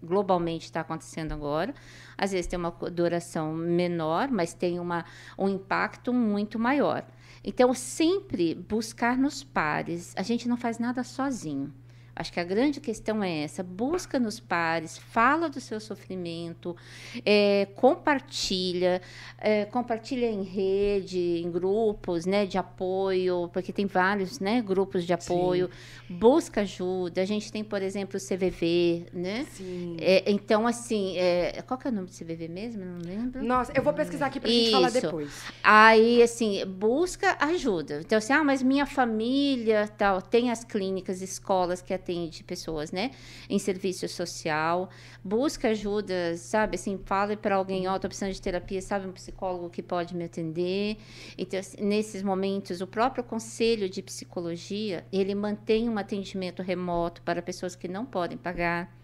globalmente 0.03 0.67
está 0.67 0.81
acontecendo 0.81 1.33
agora. 1.33 1.75
Às 2.17 2.33
vezes 2.33 2.47
tem 2.47 2.59
uma 2.59 2.71
duração 2.71 3.55
menor, 3.55 4.29
mas 4.31 4.55
tem 4.55 4.79
uma, 4.79 5.05
um 5.39 5.49
impacto 5.49 6.13
muito 6.13 6.59
maior. 6.59 7.05
Então, 7.45 7.73
sempre 7.73 8.55
buscar 8.55 9.17
nos 9.17 9.43
pares. 9.43 10.15
A 10.17 10.23
gente 10.23 10.49
não 10.49 10.57
faz 10.57 10.79
nada 10.79 11.03
sozinho. 11.03 11.73
Acho 12.19 12.33
que 12.33 12.41
a 12.41 12.45
grande 12.45 12.81
questão 12.81 13.23
é 13.23 13.45
essa: 13.45 13.63
busca 13.63 14.19
nos 14.19 14.41
pares, 14.41 14.99
fala 14.99 15.49
do 15.49 15.61
seu 15.61 15.79
sofrimento, 15.79 16.77
é, 17.25 17.69
compartilha, 17.77 19.01
é, 19.39 19.65
compartilha 19.67 20.27
em 20.27 20.43
rede, 20.43 21.41
em 21.45 21.49
grupos, 21.49 22.27
né, 22.27 22.45
de 22.45 22.59
apoio, 22.59 23.49
porque 23.53 23.73
tem 23.73 23.87
vários, 23.87 24.41
né, 24.41 24.61
grupos 24.61 25.05
de 25.05 25.13
apoio. 25.13 25.71
Busca 26.11 26.63
ajuda. 26.63 27.21
A 27.21 27.25
gente 27.25 27.53
tem, 27.53 27.63
por 27.63 27.83
exemplo, 27.83 28.19
o 28.19 28.21
CVV, 28.21 29.07
né? 29.13 29.47
Sim. 29.53 29.97
É, 30.01 30.29
então, 30.31 30.67
assim, 30.67 31.17
é, 31.19 31.63
qual 31.67 31.79
que 31.79 31.87
é 31.87 31.91
o 31.91 31.95
nome 31.95 32.09
do 32.09 32.13
CVV 32.13 32.49
mesmo? 32.49 32.85
Não 32.85 32.99
lembro. 32.99 33.45
Nossa, 33.45 33.71
eu 33.75 33.83
vou 33.83 33.93
pesquisar 33.93 34.27
aqui 34.27 34.41
pra 34.41 34.51
gente 34.51 34.71
falar 34.71 34.91
depois. 34.91 35.31
Aí, 35.63 36.23
assim, 36.23 36.65
busca 36.67 37.37
ajuda. 37.39 38.01
Então, 38.01 38.19
assim, 38.19 38.33
ah, 38.33 38.43
mas 38.43 38.63
minha 38.63 38.87
família, 38.87 39.87
tal, 39.97 40.21
tem 40.21 40.51
as 40.51 40.65
clínicas, 40.65 41.21
escolas 41.21 41.83
que 41.83 41.95
atende 42.09 42.43
pessoas, 42.43 42.91
né, 42.91 43.11
em 43.49 43.59
serviço 43.59 44.09
social. 44.09 44.89
Busca 45.23 45.69
ajuda, 45.69 46.37
sabe, 46.37 46.77
assim, 46.77 46.99
fala 47.05 47.37
para 47.37 47.57
alguém, 47.57 47.87
ó, 47.87 47.99
tô 47.99 48.09
precisando 48.09 48.33
de 48.33 48.41
terapia, 48.41 48.81
sabe, 48.81 49.07
um 49.07 49.13
psicólogo 49.13 49.69
que 49.69 49.83
pode 49.83 50.17
me 50.17 50.25
atender. 50.25 50.97
Então, 51.37 51.61
assim, 51.61 51.77
nesses 51.83 52.23
momentos, 52.23 52.81
o 52.81 52.87
próprio 52.87 53.23
Conselho 53.23 53.89
de 53.89 54.03
Psicologia, 54.03 55.05
ele 55.13 55.35
mantém 55.35 55.89
um 55.89 55.99
atendimento 55.99 56.63
remoto 56.63 57.21
para 57.23 57.43
pessoas 57.43 57.77
que 57.77 57.87
não 57.87 58.07
podem 58.07 58.39
pagar 58.39 58.98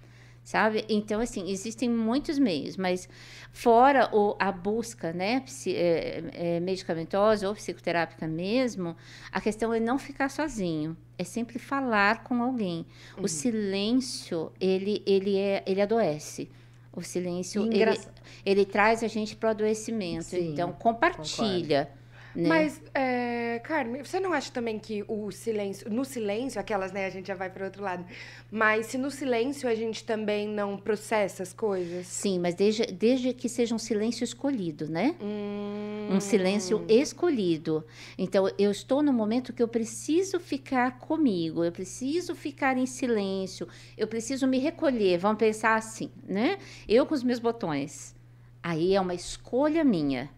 sabe? 0.44 0.84
Então, 0.88 1.20
assim, 1.20 1.50
existem 1.50 1.88
muitos 1.90 2.38
meios, 2.38 2.76
mas 2.76 3.08
fora 3.50 4.08
o, 4.14 4.36
a 4.38 4.52
busca, 4.52 5.12
né, 5.12 5.40
psi- 5.40 5.74
é, 5.74 6.22
é, 6.32 6.60
medicamentosa 6.60 7.48
ou 7.48 7.54
psicoterápica 7.54 8.28
mesmo, 8.28 8.94
a 9.32 9.40
questão 9.40 9.72
é 9.72 9.80
não 9.80 9.98
ficar 9.98 10.28
sozinho, 10.28 10.96
é 11.18 11.24
sempre 11.24 11.58
falar 11.58 12.22
com 12.24 12.42
alguém. 12.42 12.84
O 13.22 13.26
silêncio, 13.28 14.52
ele, 14.60 15.02
ele, 15.06 15.36
é, 15.38 15.62
ele 15.66 15.80
adoece. 15.80 16.48
O 16.92 17.02
silêncio, 17.02 17.66
ele, 17.72 18.00
ele 18.46 18.64
traz 18.64 19.02
a 19.02 19.08
gente 19.08 19.34
para 19.34 19.48
o 19.48 19.50
adoecimento. 19.50 20.24
Sim, 20.24 20.52
então, 20.52 20.72
compartilha. 20.72 21.90
Né? 22.34 22.48
Mas, 22.48 22.82
é, 22.92 23.60
Carmen, 23.62 24.02
você 24.02 24.18
não 24.18 24.32
acha 24.32 24.50
também 24.50 24.78
que 24.78 25.04
o 25.06 25.30
silêncio, 25.30 25.88
no 25.88 26.04
silêncio, 26.04 26.60
aquelas, 26.60 26.90
né, 26.90 27.06
a 27.06 27.10
gente 27.10 27.28
já 27.28 27.34
vai 27.34 27.48
para 27.48 27.64
outro 27.64 27.82
lado, 27.82 28.04
mas 28.50 28.86
se 28.86 28.98
no 28.98 29.10
silêncio 29.10 29.68
a 29.68 29.74
gente 29.74 30.04
também 30.04 30.48
não 30.48 30.76
processa 30.76 31.44
as 31.44 31.52
coisas? 31.52 32.06
Sim, 32.06 32.40
mas 32.40 32.54
desde, 32.54 32.86
desde 32.86 33.32
que 33.32 33.48
seja 33.48 33.74
um 33.74 33.78
silêncio 33.78 34.24
escolhido, 34.24 34.88
né? 34.88 35.14
Hum, 35.20 36.08
Um 36.10 36.20
silêncio 36.20 36.84
escolhido. 36.88 37.84
Então, 38.18 38.50
eu 38.58 38.70
estou 38.70 39.00
no 39.02 39.12
momento 39.12 39.52
que 39.52 39.62
eu 39.62 39.68
preciso 39.68 40.40
ficar 40.40 40.98
comigo, 40.98 41.64
eu 41.64 41.70
preciso 41.72 42.34
ficar 42.34 42.76
em 42.76 42.86
silêncio, 42.86 43.68
eu 43.96 44.06
preciso 44.08 44.46
me 44.46 44.58
recolher. 44.58 45.18
Vamos 45.18 45.38
pensar 45.38 45.76
assim, 45.76 46.10
né? 46.26 46.58
Eu 46.88 47.06
com 47.06 47.14
os 47.14 47.22
meus 47.22 47.38
botões. 47.38 48.14
Aí 48.62 48.94
é 48.94 49.00
uma 49.00 49.14
escolha 49.14 49.84
minha. 49.84 50.30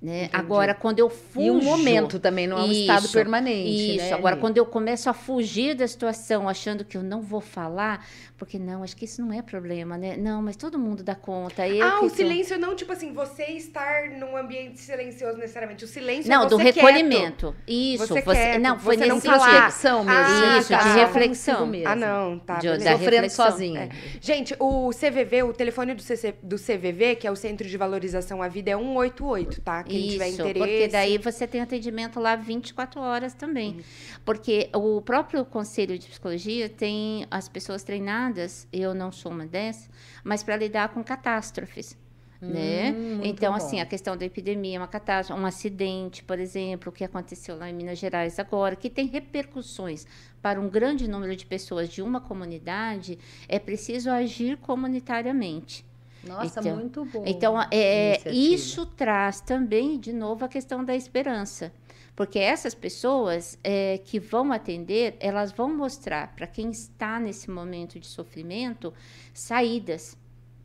Né? 0.00 0.30
Agora, 0.32 0.74
quando 0.74 1.00
eu 1.00 1.10
fujo... 1.10 1.44
E 1.46 1.50
um 1.50 1.60
momento 1.60 2.20
também, 2.20 2.46
não 2.46 2.56
é 2.56 2.62
um 2.62 2.70
estado 2.70 3.04
Isso, 3.06 3.12
permanente. 3.12 3.96
Isso. 3.96 4.04
né, 4.04 4.12
Agora, 4.12 4.36
quando 4.36 4.56
eu 4.56 4.64
começo 4.64 5.10
a 5.10 5.12
fugir 5.12 5.74
da 5.74 5.88
situação, 5.88 6.48
achando 6.48 6.84
que 6.84 6.96
eu 6.96 7.02
não 7.02 7.20
vou 7.20 7.40
falar, 7.40 8.06
porque 8.36 8.60
não, 8.60 8.84
acho 8.84 8.96
que 8.96 9.06
isso 9.06 9.20
não 9.20 9.32
é 9.32 9.42
problema, 9.42 9.98
né? 9.98 10.16
Não, 10.16 10.40
mas 10.40 10.54
todo 10.54 10.78
mundo 10.78 11.02
dá 11.02 11.16
conta. 11.16 11.66
Eu 11.66 11.84
ah, 11.84 11.98
que 11.98 12.04
o 12.06 12.08
tô- 12.10 12.14
silêncio 12.14 12.56
não, 12.60 12.76
tipo 12.76 12.92
assim, 12.92 13.12
você 13.12 13.42
estar 13.46 14.08
num 14.10 14.36
ambiente 14.36 14.78
silencioso 14.78 15.36
necessariamente. 15.36 15.84
O 15.84 15.88
silêncio 15.88 16.30
é 16.32 16.36
Não, 16.36 16.44
você 16.44 16.48
do 16.50 16.58
quieto. 16.62 16.74
recolhimento. 16.76 17.56
Isso. 17.66 18.06
Você 18.06 18.22
Você, 18.22 18.36
quieto, 18.36 18.60
não, 18.62 18.78
foi 18.78 18.96
você 18.98 19.06
não 19.06 19.14
nesse 19.16 19.26
falar. 19.26 19.38
sentido. 19.40 19.54
reflexão 19.56 20.04
mesmo. 20.04 20.20
Ah, 20.22 20.58
Isso, 20.58 20.68
tá. 20.68 20.78
de 20.78 20.88
reflexão. 21.00 21.66
mesmo. 21.66 21.88
Ah, 21.88 21.96
não, 21.96 22.38
tá. 22.38 22.58
De- 22.58 22.68
da 22.68 22.74
Sofrendo 22.92 22.98
reflexão. 23.10 23.50
sozinho. 23.50 23.76
É. 23.80 23.88
Gente, 24.20 24.54
o 24.60 24.90
CVV, 24.90 25.42
o 25.42 25.52
telefone 25.52 25.92
do, 25.94 26.02
CC 26.02 26.36
do 26.40 26.56
CVV, 26.56 27.16
que 27.16 27.26
é 27.26 27.30
o 27.32 27.36
Centro 27.36 27.66
de 27.66 27.76
Valorização 27.76 28.40
à 28.40 28.46
Vida, 28.46 28.70
é 28.70 28.76
188, 28.76 29.60
tá? 29.60 29.84
Quem 29.88 30.00
Isso, 30.06 30.12
tiver 30.12 30.28
interesse. 30.28 30.58
porque 30.58 30.88
daí 30.88 31.18
você 31.18 31.46
tem 31.46 31.60
atendimento 31.60 32.20
lá 32.20 32.36
24 32.36 33.00
horas 33.00 33.34
também. 33.34 33.80
Porque 34.24 34.70
o 34.74 35.00
próprio 35.02 35.44
Conselho 35.44 35.98
de 35.98 36.06
Psicologia 36.06 36.68
tem 36.68 37.26
as 37.30 37.48
pessoas 37.48 37.82
treinadas, 37.82 38.68
eu 38.72 38.94
não 38.94 39.10
sou 39.10 39.32
uma 39.32 39.46
dessas, 39.46 39.90
mas 40.22 40.42
para 40.42 40.56
lidar 40.56 40.90
com 40.90 41.02
catástrofes. 41.02 41.96
Né? 42.40 42.92
Hum, 42.92 43.20
Então, 43.24 43.50
bom. 43.50 43.56
assim, 43.56 43.80
a 43.80 43.86
questão 43.86 44.16
da 44.16 44.24
epidemia, 44.24 44.78
uma 44.78 44.86
catástrofe, 44.86 45.42
um 45.42 45.44
acidente, 45.44 46.22
por 46.22 46.38
exemplo, 46.38 46.92
que 46.92 47.02
aconteceu 47.02 47.56
lá 47.58 47.68
em 47.68 47.72
Minas 47.74 47.98
Gerais 47.98 48.38
agora, 48.38 48.76
que 48.76 48.88
tem 48.88 49.06
repercussões 49.08 50.06
para 50.40 50.60
um 50.60 50.68
grande 50.68 51.08
número 51.08 51.34
de 51.34 51.44
pessoas 51.44 51.88
de 51.88 52.00
uma 52.00 52.20
comunidade, 52.20 53.18
é 53.48 53.58
preciso 53.58 54.08
agir 54.08 54.56
comunitariamente. 54.58 55.84
Nossa, 56.24 56.60
Então- 56.60 56.76
muito 56.76 57.04
bom. 57.04 57.22
Então, 57.26 57.60
é, 57.70 58.14
iniciativa. 58.14 58.34
isso 58.54 58.86
traz 58.86 59.40
também, 59.40 59.98
de 59.98 60.12
novo, 60.12 60.44
a 60.44 60.48
questão 60.48 60.84
da 60.84 60.94
esperança. 60.94 61.72
Porque 62.16 62.38
essas 62.40 62.74
pessoas 62.74 63.56
é, 63.62 63.98
que 64.04 64.18
vão 64.18 64.50
atender, 64.52 65.16
elas 65.20 65.52
vão 65.52 65.72
mostrar 65.72 66.34
para 66.34 66.48
quem 66.48 66.70
está 66.70 67.20
nesse 67.20 67.48
momento 67.48 68.00
de 68.00 68.06
sofrimento 68.08 68.92
saídas. 69.32 70.16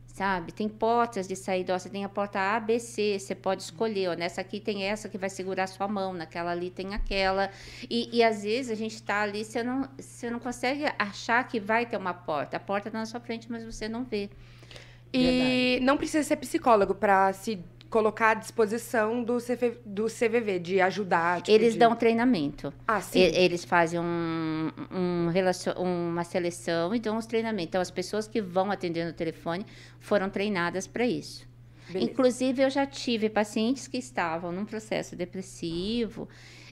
Sabe? 0.06 0.52
Tem 0.52 0.68
portas 0.68 1.26
de 1.26 1.34
saída. 1.34 1.74
Ó, 1.74 1.78
você 1.78 1.88
tem 1.88 2.04
a 2.04 2.08
porta 2.08 2.38
A, 2.38 2.60
B, 2.60 2.78
C. 2.78 3.18
Você 3.18 3.34
pode 3.34 3.62
escolher. 3.64 4.10
Ó, 4.10 4.14
nessa 4.14 4.40
aqui 4.40 4.60
tem 4.60 4.84
essa 4.84 5.08
que 5.08 5.18
vai 5.18 5.28
segurar 5.28 5.66
sua 5.66 5.88
mão. 5.88 6.12
Naquela 6.12 6.52
ali 6.52 6.70
tem 6.70 6.94
aquela. 6.94 7.50
E, 7.90 8.16
e 8.16 8.22
às 8.22 8.44
vezes 8.44 8.70
a 8.70 8.76
gente 8.76 8.94
está 8.94 9.22
ali, 9.22 9.44
você 9.44 9.64
não, 9.64 9.88
você 9.98 10.30
não 10.30 10.38
consegue 10.38 10.84
achar 11.00 11.42
que 11.48 11.58
vai 11.58 11.84
ter 11.84 11.96
uma 11.96 12.14
porta. 12.14 12.56
A 12.56 12.60
porta 12.60 12.88
está 12.88 12.98
na 13.00 13.06
sua 13.06 13.18
frente, 13.18 13.50
mas 13.50 13.64
você 13.64 13.88
não 13.88 14.04
vê. 14.04 14.30
E 15.16 15.80
não 15.82 15.96
precisa 15.96 16.22
ser 16.22 16.36
psicólogo 16.36 16.94
pra 16.94 17.32
se 17.32 17.58
colocar 17.90 18.30
à 18.30 18.34
disposição 18.34 19.22
do, 19.22 19.38
CV, 19.38 19.78
do 19.86 20.06
CVV, 20.06 20.58
de 20.58 20.80
ajudar. 20.80 21.42
tipo, 21.42 21.50
Eles 21.56 21.74
de- 21.74 21.78
dão 21.78 21.94
treinamento. 21.94 22.72
Ah, 22.88 23.00
sim. 23.00 23.20
E- 23.20 23.36
Eles 23.36 23.64
fazem 23.64 24.00
um, 24.00 24.70
um 24.90 25.28
relacio- 25.28 25.74
uma 25.74 26.24
seleção 26.24 26.92
e 26.92 26.98
dão 26.98 27.16
os 27.16 27.26
treinamentos. 27.26 27.68
Então, 27.68 27.80
as 27.80 27.92
pessoas 27.92 28.26
que 28.26 28.40
vão 28.42 28.70
atender 28.70 29.04
no 29.06 29.12
telefone 29.12 29.64
foram 30.00 30.28
treinadas 30.28 30.88
para 30.88 31.06
isso. 31.06 31.46
Beleza. 31.88 32.10
Inclusive, 32.10 32.62
eu 32.62 32.70
já 32.70 32.84
tive 32.86 33.28
pacientes 33.28 33.86
que 33.86 33.98
estavam 33.98 34.50
num 34.50 34.64
processo 34.64 35.14
depressivo 35.14 36.28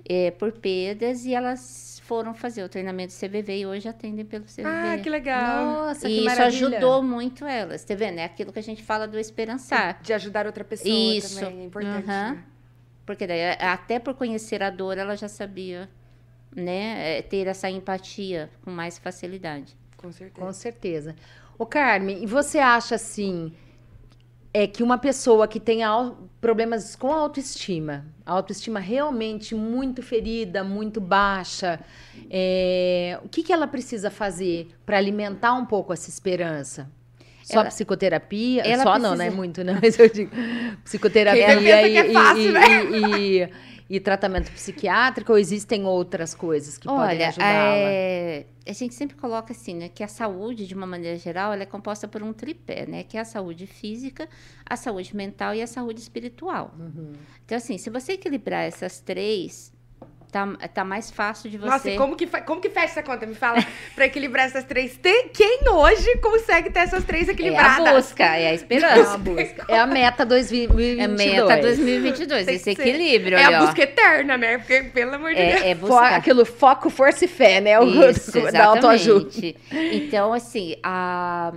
eh, 0.09 0.31
por 0.33 0.53
perdas 0.53 1.25
e 1.25 1.35
elas 1.35 2.01
foram 2.05 2.35
fazer 2.35 2.63
o 2.65 2.69
treinamento 2.69 3.13
CVV 3.13 3.59
e 3.59 3.67
hoje 3.67 3.89
atendem 3.89 4.25
pelo 4.25 4.45
CVV. 4.45 4.65
Ah, 4.67 4.99
que 5.03 5.09
legal. 5.09 5.65
Nossa, 5.65 6.07
que 6.07 6.13
e 6.13 6.17
isso 6.17 6.25
maravilha. 6.25 6.69
ajudou 6.69 7.03
muito 7.03 7.45
elas, 7.45 7.85
tá 7.85 7.95
vendo? 7.95 8.19
É 8.19 8.25
aquilo 8.25 8.53
que 8.53 8.59
a 8.59 8.63
gente 8.63 8.83
fala 8.83 9.07
do 9.07 9.19
esperançar. 9.19 10.01
De 10.03 10.13
ajudar 10.13 10.47
outra 10.47 10.65
pessoa 10.65 10.93
Isso. 10.93 11.41
também. 11.41 11.61
É 11.61 11.65
importante. 11.65 12.09
Aham. 12.09 12.33
né? 12.33 12.45
Porque 13.07 13.27
daí, 13.27 13.57
até 13.59 13.99
por 13.99 14.15
conhecer 14.15 14.63
a 14.63 14.71
dor, 14.71 14.97
ela 14.99 15.17
já 15.17 15.29
sabia, 15.29 15.89
né, 16.55 17.19
eh, 17.19 17.23
ter 17.23 17.47
essa 17.47 17.69
empatia 17.69 18.51
com 18.65 18.71
mais 18.71 18.99
facilidade. 18.99 19.77
Com 19.97 20.13
certeza. 20.13 20.47
Com 20.47 20.53
certeza. 20.53 21.17
Ô, 21.59 21.67
Carmen, 21.67 22.23
e 22.23 22.27
você 22.27 22.59
acha 22.59 22.95
assim 22.97 23.53
é 24.55 24.67
que 24.67 24.83
uma 24.83 24.99
pessoa 24.99 25.49
que 25.49 25.59
tem 25.59 25.81
problemas 26.41 26.95
com 26.95 27.13
a 27.13 27.17
autoestima, 27.17 28.05
a 28.27 28.33
autoestima 28.33 28.79
realmente 28.81 29.55
muito 29.55 30.03
ferida, 30.03 30.63
muito 30.63 31.01
baixa, 31.01 31.81
é, 32.31 33.19
o 33.25 33.29
que, 33.29 33.43
que 33.43 33.53
ela 33.53 33.67
precisa 33.67 34.11
fazer 34.11 34.69
para 34.85 34.99
alimentar 34.99 35.55
um 35.55 35.65
pouco 35.65 35.93
essa 35.93 36.11
esperança? 36.11 36.91
Só 37.43 37.61
Ela- 37.61 37.65
psicoterapia? 37.71 38.63
ela 38.63 38.83
Só 38.85 38.99
não, 38.99 39.11
precisa- 39.11 39.17
né? 39.17 39.31
Muito 39.31 39.65
não, 39.65 39.79
mas 39.83 39.99
eu 39.99 40.09
digo 40.09 40.31
psicoterapia 40.85 41.55
e, 41.89 41.91
que 41.91 41.97
é 41.99 42.13
fácil, 42.13 42.43
e- 42.43 42.53
né? 42.53 42.85
e- 42.85 43.43
e- 43.43 43.49
e 43.93 44.01
tratamento 44.01 44.51
psiquiátrico 44.51 45.33
ou 45.33 45.39
existem 45.39 45.85
outras 45.85 46.35
coisas 46.35 46.79
que 46.79 46.87
podem 46.87 47.17
Olha, 47.17 47.29
ajudá-la? 47.29 47.53
é, 47.53 48.47
a 48.67 48.73
gente 48.73 48.95
sempre 48.95 49.15
coloca 49.17 49.53
assim, 49.53 49.75
né, 49.75 49.91
que 49.91 50.03
a 50.03 50.09
saúde, 50.09 50.67
de 50.67 50.75
uma 50.75 50.87
maneira 50.87 51.19
geral, 51.19 51.53
ela 51.53 51.63
é 51.63 51.67
composta 51.67 52.09
por 52.09 52.23
um 52.23 52.33
tripé, 52.33 52.87
né, 52.87 53.03
que 53.03 53.19
é 53.19 53.21
a 53.21 53.25
saúde 53.27 53.67
física, 53.67 54.27
a 54.65 54.77
saúde 54.77 55.15
mental 55.15 55.55
e 55.55 55.61
a 55.61 55.67
saúde 55.67 56.01
espiritual. 56.01 56.75
Uhum. 56.79 57.13
Então, 57.45 57.59
assim, 57.59 57.77
se 57.77 57.91
você 57.91 58.13
equilibrar 58.13 58.65
essas 58.65 58.99
três, 58.99 59.71
tá, 60.33 60.47
tá 60.75 60.83
mais 60.85 61.11
fácil 61.11 61.49
de 61.51 61.59
você... 61.59 61.69
Nossa, 61.71 61.91
e 61.91 61.97
como 61.97 62.17
que, 62.17 62.27
como 62.27 62.61
que 62.61 62.71
fecha 62.71 62.87
essa 62.87 63.03
conta? 63.03 63.27
Me 63.27 63.35
fala, 63.35 63.65
pra 63.95 64.07
equilibrar 64.07 64.47
essas 64.47 64.65
três. 64.65 64.97
Tem, 64.97 65.29
quem 65.29 65.61
hoje 65.69 66.17
consegue 66.17 66.71
ter 66.71 66.81
essas 66.81 67.05
três 67.05 67.29
É 67.29 67.33
equilibradas? 67.33 67.87
a 67.87 67.93
busca, 67.95 68.25
é 68.25 68.27
a 68.29 68.39
É 68.41 68.49
a 68.49 68.55
esperança. 68.55 69.19
busca. 69.19 69.65
É 69.69 69.79
a 69.79 69.87
meta 69.87 70.25
2022. 70.25 70.99
É 70.99 71.07
meta 71.07 71.57
2022, 71.61 72.47
Tem 72.47 72.55
que 72.59 72.71
esse 72.71 72.75
ser- 72.75 72.89
equilíbrio 72.89 73.37
É 73.39 73.45
ali, 73.45 73.55
a 73.55 73.63
ó. 73.63 73.67
busca 73.67 73.83
eterna, 73.83 74.39
né? 74.39 74.59
Porque, 74.59 74.83
pelo 74.85 75.15
amor 75.15 75.31
de 75.35 75.37
Deus. 75.37 75.61
É, 75.63 75.71
é 75.71 75.75
Fo 75.75 75.87
buscar. 75.87 76.15
aquilo 76.15 76.45
foco, 76.47 76.89
força 76.91 77.25
e 77.27 77.29
fé, 77.29 77.61
né? 77.61 77.79
O 77.79 77.85
Isso, 78.11 78.33
da 78.51 78.65
autoajuda. 78.65 79.29
exatamente. 79.29 79.57
Então, 79.93 80.33
assim, 80.33 80.77
a, 80.83 81.53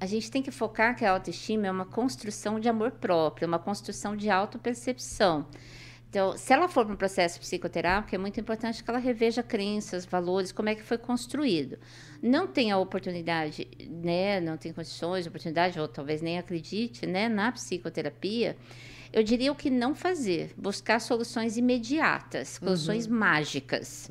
a 0.00 0.06
gente 0.06 0.30
tem 0.30 0.42
que 0.42 0.50
focar 0.50 0.96
que 0.96 1.04
a 1.04 1.12
autoestima 1.12 1.68
é 1.68 1.70
uma 1.70 1.86
construção 1.86 2.58
de 2.58 2.68
amor 2.68 2.90
próprio, 2.90 3.46
uma 3.46 3.58
construção 3.58 4.16
de 4.16 4.28
autopercepção. 4.28 5.46
Então, 6.08 6.36
se 6.36 6.52
ela 6.52 6.68
for 6.68 6.84
para 6.84 6.94
um 6.94 6.96
processo 6.96 7.38
psicoterápico, 7.40 8.14
é 8.14 8.18
muito 8.18 8.40
importante 8.40 8.82
que 8.82 8.88
ela 8.88 8.98
reveja 8.98 9.42
crenças, 9.42 10.06
valores, 10.06 10.52
como 10.52 10.68
é 10.68 10.74
que 10.74 10.82
foi 10.82 10.96
construído. 10.96 11.78
Não 12.22 12.46
tem 12.46 12.70
a 12.70 12.78
oportunidade, 12.78 13.68
né, 13.88 14.40
não 14.40 14.56
tem 14.56 14.72
condições, 14.72 15.26
oportunidade, 15.26 15.78
ou 15.78 15.86
talvez 15.86 16.22
nem 16.22 16.38
acredite, 16.38 17.06
né, 17.06 17.28
na 17.28 17.52
psicoterapia, 17.52 18.56
eu 19.12 19.22
diria 19.22 19.50
o 19.50 19.54
que 19.54 19.70
não 19.70 19.94
fazer, 19.94 20.52
buscar 20.56 21.00
soluções 21.00 21.56
imediatas, 21.56 22.58
soluções 22.60 23.06
mágicas 23.06 24.10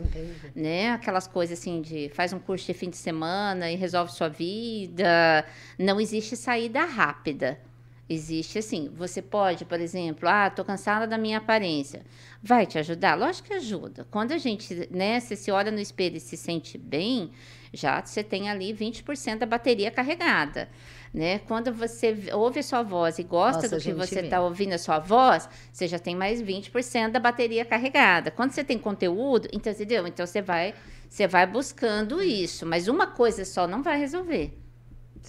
né? 0.56 0.92
Aquelas 0.92 1.28
coisas 1.28 1.60
assim 1.60 1.82
de 1.82 2.10
faz 2.10 2.34
um 2.34 2.40
curso 2.40 2.66
de 2.66 2.74
fim 2.74 2.90
de 2.90 2.98
semana 2.98 3.72
e 3.72 3.76
resolve 3.76 4.12
sua 4.12 4.30
vida. 4.30 5.46
Não 5.78 6.00
existe 6.00 6.36
saída 6.36 6.86
rápida. 6.86 7.60
Existe 8.08 8.60
assim, 8.60 8.92
você 8.96 9.20
pode, 9.20 9.66
por 9.66 9.80
exemplo, 9.80 10.30
ah, 10.30 10.48
tô 10.48 10.64
cansada 10.64 11.08
da 11.08 11.18
minha 11.18 11.40
aparência. 11.40 12.04
Vai 12.42 12.68
te 12.68 12.78
ajudar? 12.78 13.16
Lógico 13.16 13.48
que 13.48 13.54
ajuda. 13.56 14.06
Quando 14.12 14.32
a 14.32 14.38
gente, 14.38 14.88
né, 14.92 15.20
você 15.20 15.36
se 15.36 15.50
olha 15.50 15.72
no 15.72 15.80
espelho 15.80 16.18
e 16.18 16.20
se 16.20 16.38
sente 16.38 16.78
bem, 16.78 17.32
já 17.74 18.06
você 18.06 18.24
tem 18.24 18.48
ali 18.48 18.72
20% 18.72 19.40
da 19.40 19.48
bateria 19.48 19.90
carregada. 19.90 20.70
Né? 21.12 21.40
Quando 21.40 21.74
você 21.74 22.16
ouve 22.34 22.60
a 22.60 22.64
sua 22.64 22.84
voz 22.84 23.18
e 23.18 23.24
gosta 23.24 23.64
Nossa, 23.64 23.78
do 23.78 23.82
que 23.82 23.94
você 23.94 24.20
está 24.20 24.40
ouvindo 24.40 24.74
a 24.74 24.78
sua 24.78 25.00
voz, 25.00 25.50
você 25.72 25.88
já 25.88 25.98
tem 25.98 26.16
mais 26.16 26.44
20% 26.44 27.10
da 27.10 27.20
bateria 27.20 27.66
carregada. 27.66 28.30
Quando 28.30 28.52
você 28.52 28.64
tem 28.64 28.78
conteúdo, 28.78 29.48
então, 29.52 29.74
entendeu? 29.74 30.06
Então 30.06 30.28
você 30.28 30.44
vai, 30.44 30.76
você 31.10 31.26
vai 31.26 31.48
buscando 31.48 32.22
isso, 32.22 32.68
mas 32.68 32.88
uma 32.88 33.08
coisa 33.08 33.44
só 33.46 33.66
não 33.66 33.82
vai 33.82 33.98
resolver. 33.98 34.56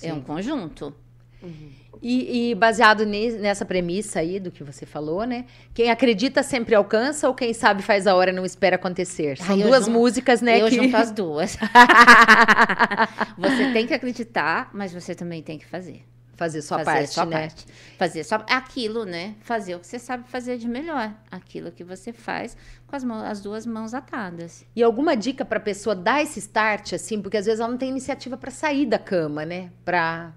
É 0.03 0.13
um 0.13 0.21
conjunto. 0.21 0.95
E, 2.03 2.51
e 2.51 2.55
baseado 2.55 3.05
nessa 3.07 3.65
premissa 3.65 4.21
aí 4.21 4.39
do 4.39 4.51
que 4.51 4.63
você 4.63 4.85
falou, 4.87 5.25
né? 5.25 5.47
Quem 5.75 5.91
acredita 5.91 6.43
sempre 6.43 6.75
alcança 6.75 7.29
ou 7.29 7.35
quem 7.35 7.53
sabe 7.55 7.83
faz 7.83 8.07
a 8.07 8.15
hora 8.15 8.31
e 8.31 8.35
não 8.35 8.45
espera 8.45 8.77
acontecer? 8.77 9.39
São 9.39 9.55
Ai, 9.57 9.63
duas 9.63 9.87
junto- 9.87 9.99
músicas, 9.99 10.41
né? 10.41 10.61
Eu 10.61 10.69
que... 10.69 10.77
junto 10.77 10.97
as 10.97 11.11
duas. 11.13 11.57
você 13.39 13.73
tem 13.73 13.87
que 13.87 13.95
acreditar, 13.95 14.71
mas 14.73 14.93
você 14.93 15.15
também 15.15 15.43
tem 15.43 15.59
que 15.59 15.67
fazer. 15.67 16.03
Fazer 16.37 16.61
sua 16.61 16.85
fazer 16.85 16.99
parte, 16.99 17.15
sua 17.15 17.25
né? 17.25 17.41
parte. 17.41 17.65
Fazer 17.97 18.23
só 18.23 18.45
aquilo, 18.51 19.05
né? 19.07 19.35
Fazer 19.41 19.75
o 19.75 19.79
que 19.81 19.87
você 19.87 19.99
sabe 19.99 20.29
fazer 20.29 20.59
de 20.59 20.69
melhor. 20.69 21.11
Aquilo 21.31 21.73
que 21.73 21.83
você 21.83 22.13
faz 22.13 22.55
com 22.87 22.95
as, 22.95 23.03
mãos, 23.03 23.23
as 23.25 23.41
duas 23.41 23.65
mãos 23.65 23.95
atadas. 23.95 24.63
E 24.77 24.83
alguma 24.83 25.17
dica 25.17 25.47
pra 25.47 25.59
pessoa 25.59 25.97
dar 25.97 26.23
esse 26.23 26.39
start, 26.41 26.93
assim? 26.93 27.23
Porque 27.23 27.39
às 27.39 27.47
vezes 27.47 27.59
ela 27.59 27.71
não 27.71 27.79
tem 27.79 27.89
iniciativa 27.89 28.37
pra 28.37 28.51
sair 28.51 28.85
da 28.85 28.99
cama, 28.99 29.47
né? 29.47 29.71
Pra... 29.83 30.35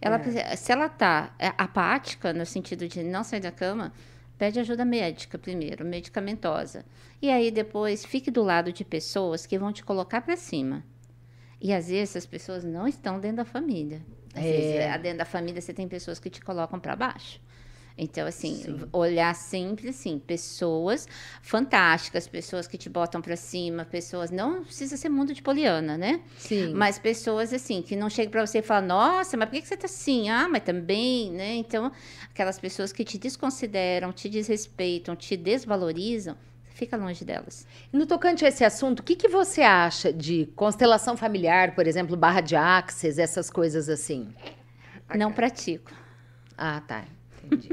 Ela, 0.00 0.18
precisa- 0.18 0.56
Se 0.56 0.70
ela 0.72 0.88
tá 0.88 1.34
é, 1.38 1.48
apática, 1.58 2.32
no 2.32 2.46
sentido 2.46 2.86
de 2.86 3.02
não 3.02 3.24
sair 3.24 3.40
da 3.40 3.50
cama, 3.50 3.92
pede 4.38 4.60
ajuda 4.60 4.84
médica 4.84 5.36
primeiro, 5.38 5.84
medicamentosa. 5.84 6.84
E 7.20 7.28
aí 7.30 7.50
depois 7.50 8.04
fique 8.04 8.30
do 8.30 8.42
lado 8.42 8.72
de 8.72 8.84
pessoas 8.84 9.44
que 9.46 9.58
vão 9.58 9.72
te 9.72 9.84
colocar 9.84 10.20
para 10.20 10.36
cima. 10.36 10.84
E 11.60 11.72
às 11.72 11.88
vezes 11.88 12.10
essas 12.10 12.26
pessoas 12.26 12.62
não 12.64 12.86
estão 12.86 13.18
dentro 13.18 13.38
da 13.38 13.44
família. 13.44 14.00
Às 14.32 14.44
É. 14.44 14.52
vezes, 14.52 14.76
é, 14.76 14.98
dentro 14.98 15.18
da 15.18 15.24
família 15.24 15.60
você 15.60 15.74
tem 15.74 15.88
pessoas 15.88 16.20
que 16.20 16.30
te 16.30 16.40
colocam 16.40 16.78
para 16.78 16.94
baixo. 16.94 17.40
Então, 17.98 18.28
assim, 18.28 18.54
Sim. 18.54 18.80
olhar 18.92 19.34
sempre, 19.34 19.88
assim, 19.88 20.20
pessoas 20.20 21.08
fantásticas, 21.42 22.28
pessoas 22.28 22.68
que 22.68 22.78
te 22.78 22.88
botam 22.88 23.20
para 23.20 23.34
cima, 23.34 23.84
pessoas. 23.84 24.30
Não 24.30 24.62
precisa 24.62 24.96
ser 24.96 25.08
mundo 25.08 25.34
de 25.34 25.42
poliana, 25.42 25.98
né? 25.98 26.20
Sim. 26.36 26.72
Mas 26.74 26.96
pessoas 26.96 27.52
assim, 27.52 27.82
que 27.82 27.96
não 27.96 28.08
chegam 28.08 28.30
para 28.30 28.46
você 28.46 28.58
e 28.58 28.62
falam, 28.62 28.86
nossa, 28.86 29.36
mas 29.36 29.48
por 29.48 29.56
que 29.56 29.62
que 29.62 29.68
você 29.68 29.76
tá 29.76 29.86
assim? 29.86 30.30
Ah, 30.30 30.48
mas 30.48 30.62
também, 30.62 31.32
né? 31.32 31.56
Então, 31.56 31.90
aquelas 32.30 32.60
pessoas 32.60 32.92
que 32.92 33.04
te 33.04 33.18
desconsideram, 33.18 34.12
te 34.12 34.28
desrespeitam, 34.28 35.16
te 35.16 35.36
desvalorizam, 35.36 36.36
fica 36.74 36.96
longe 36.96 37.24
delas. 37.24 37.66
No 37.92 38.06
tocante 38.06 38.44
a 38.44 38.48
esse 38.48 38.64
assunto, 38.64 39.00
o 39.00 39.02
que, 39.02 39.16
que 39.16 39.26
você 39.26 39.62
acha 39.62 40.12
de 40.12 40.46
constelação 40.54 41.16
familiar, 41.16 41.74
por 41.74 41.88
exemplo, 41.88 42.16
barra 42.16 42.40
de 42.40 42.54
axis, 42.54 43.18
essas 43.18 43.50
coisas 43.50 43.88
assim? 43.88 44.32
Não 45.16 45.32
pratico. 45.32 45.90
Ah, 46.56 46.80
tá. 46.86 47.04
Entendi. 47.52 47.70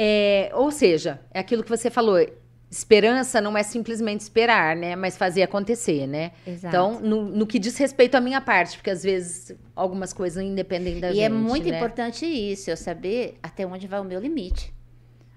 É, 0.00 0.50
ou 0.54 0.70
seja, 0.70 1.20
é 1.32 1.40
aquilo 1.40 1.64
que 1.64 1.68
você 1.68 1.90
falou. 1.90 2.24
Esperança 2.70 3.40
não 3.40 3.56
é 3.56 3.64
simplesmente 3.64 4.20
esperar, 4.20 4.76
né? 4.76 4.94
Mas 4.94 5.16
fazer 5.16 5.42
acontecer, 5.42 6.06
né? 6.06 6.32
Exato. 6.46 6.68
Então, 6.68 7.00
no, 7.00 7.24
no 7.24 7.46
que 7.46 7.58
diz 7.58 7.76
respeito 7.76 8.14
à 8.14 8.20
minha 8.20 8.40
parte, 8.40 8.76
porque 8.76 8.90
às 8.90 9.02
vezes 9.02 9.56
algumas 9.74 10.12
coisas 10.12 10.40
independem 10.40 11.00
da 11.00 11.10
e 11.10 11.14
gente. 11.14 11.24
é 11.24 11.28
muito 11.28 11.68
né? 11.68 11.76
importante 11.76 12.24
isso, 12.26 12.70
eu 12.70 12.76
saber 12.76 13.38
até 13.42 13.66
onde 13.66 13.88
vai 13.88 13.98
o 13.98 14.04
meu 14.04 14.20
limite. 14.20 14.72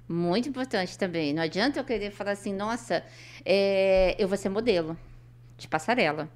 Muito 0.08 0.50
importante 0.50 0.98
também. 0.98 1.34
Não 1.34 1.42
adianta 1.42 1.80
eu 1.80 1.84
querer 1.84 2.12
falar 2.12 2.32
assim, 2.32 2.54
nossa, 2.54 3.04
é, 3.46 4.16
eu 4.20 4.28
vou 4.28 4.38
ser 4.38 4.50
modelo 4.50 4.98
de 5.58 5.68
passarela 5.68 6.30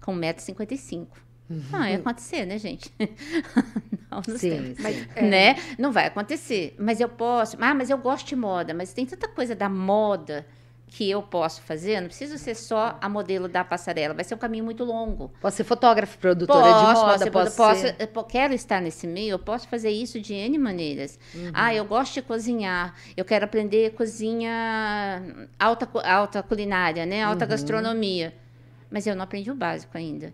com 0.00 0.14
1,55m. 0.14 1.08
Não, 1.48 1.86
ia 1.86 1.96
acontecer, 1.96 2.46
né, 2.46 2.58
gente? 2.58 2.92
não, 4.10 4.22
não 4.26 4.38
sei. 4.38 4.74
Sim, 4.74 4.76
é, 5.14 5.22
Né? 5.22 5.56
Não 5.78 5.92
vai 5.92 6.06
acontecer. 6.06 6.74
Mas 6.78 7.00
eu 7.00 7.08
posso. 7.08 7.56
Ah, 7.60 7.74
mas 7.74 7.90
eu 7.90 7.98
gosto 7.98 8.26
de 8.26 8.36
moda. 8.36 8.72
Mas 8.72 8.92
tem 8.92 9.04
tanta 9.04 9.28
coisa 9.28 9.54
da 9.54 9.68
moda 9.68 10.46
que 10.86 11.10
eu 11.10 11.22
posso 11.22 11.60
fazer. 11.62 12.00
Não 12.00 12.06
preciso 12.08 12.38
ser 12.38 12.54
só 12.54 12.96
a 13.00 13.08
modelo 13.08 13.48
da 13.48 13.64
passarela. 13.64 14.14
Vai 14.14 14.24
ser 14.24 14.34
um 14.36 14.38
caminho 14.38 14.64
muito 14.64 14.84
longo. 14.84 15.30
Posso 15.40 15.56
ser 15.56 15.64
fotógrafa, 15.64 16.16
produtora 16.18 16.62
de 16.62 16.84
moda, 16.94 17.24
eu 17.26 17.32
posso, 17.32 17.56
posso, 17.56 17.80
ser... 17.80 17.96
eu 17.98 18.06
po- 18.08 18.24
quero 18.24 18.54
estar 18.54 18.80
nesse 18.80 19.06
meio, 19.06 19.32
eu 19.32 19.38
posso 19.38 19.66
fazer 19.68 19.90
isso 19.90 20.20
de 20.20 20.34
N 20.34 20.56
maneiras. 20.56 21.18
Uhum. 21.34 21.50
Ah, 21.52 21.74
eu 21.74 21.84
gosto 21.84 22.14
de 22.14 22.22
cozinhar, 22.22 22.94
eu 23.16 23.24
quero 23.24 23.44
aprender 23.44 23.92
cozinha 23.94 25.22
alta, 25.58 25.88
alta 26.04 26.42
culinária, 26.42 27.04
né? 27.04 27.24
Uhum. 27.24 27.30
Alta 27.32 27.44
gastronomia. 27.46 28.32
Mas 28.90 29.06
eu 29.06 29.16
não 29.16 29.24
aprendi 29.24 29.50
o 29.50 29.54
básico 29.54 29.98
ainda. 29.98 30.32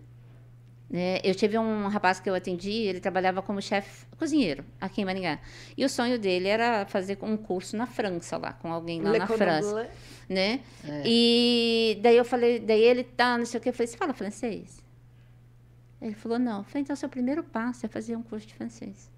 Né? 0.90 1.20
Eu 1.22 1.36
tive 1.36 1.56
um 1.56 1.86
rapaz 1.86 2.18
que 2.18 2.28
eu 2.28 2.34
atendi, 2.34 2.72
ele 2.72 2.98
trabalhava 2.98 3.40
como 3.40 3.62
chefe 3.62 4.04
cozinheiro 4.18 4.64
aqui 4.80 5.02
em 5.02 5.04
Maringá. 5.04 5.38
E 5.76 5.84
o 5.84 5.88
sonho 5.88 6.18
dele 6.18 6.48
era 6.48 6.84
fazer 6.84 7.16
um 7.22 7.36
curso 7.36 7.76
na 7.76 7.86
França 7.86 8.36
lá, 8.36 8.54
com 8.54 8.72
alguém 8.72 9.00
lá 9.00 9.12
Le 9.12 9.18
na 9.20 9.26
França 9.28 9.72
Bleu. 9.72 9.86
né? 10.28 10.60
É. 10.84 11.02
E 11.06 11.98
daí 12.02 12.16
eu 12.16 12.24
falei, 12.24 12.58
daí 12.58 12.82
ele 12.82 13.04
tá, 13.04 13.38
não 13.38 13.46
sei 13.46 13.58
o 13.58 13.62
que, 13.62 13.68
eu 13.68 13.72
falei, 13.72 13.86
você 13.86 13.96
fala 13.96 14.12
francês? 14.12 14.82
Ele 16.02 16.14
falou, 16.14 16.40
não. 16.40 16.58
Eu 16.58 16.64
falei, 16.64 16.82
então 16.82 16.96
seu 16.96 17.08
primeiro 17.08 17.44
passo 17.44 17.86
é 17.86 17.88
fazer 17.88 18.16
um 18.16 18.22
curso 18.22 18.46
de 18.48 18.54
francês. 18.54 19.08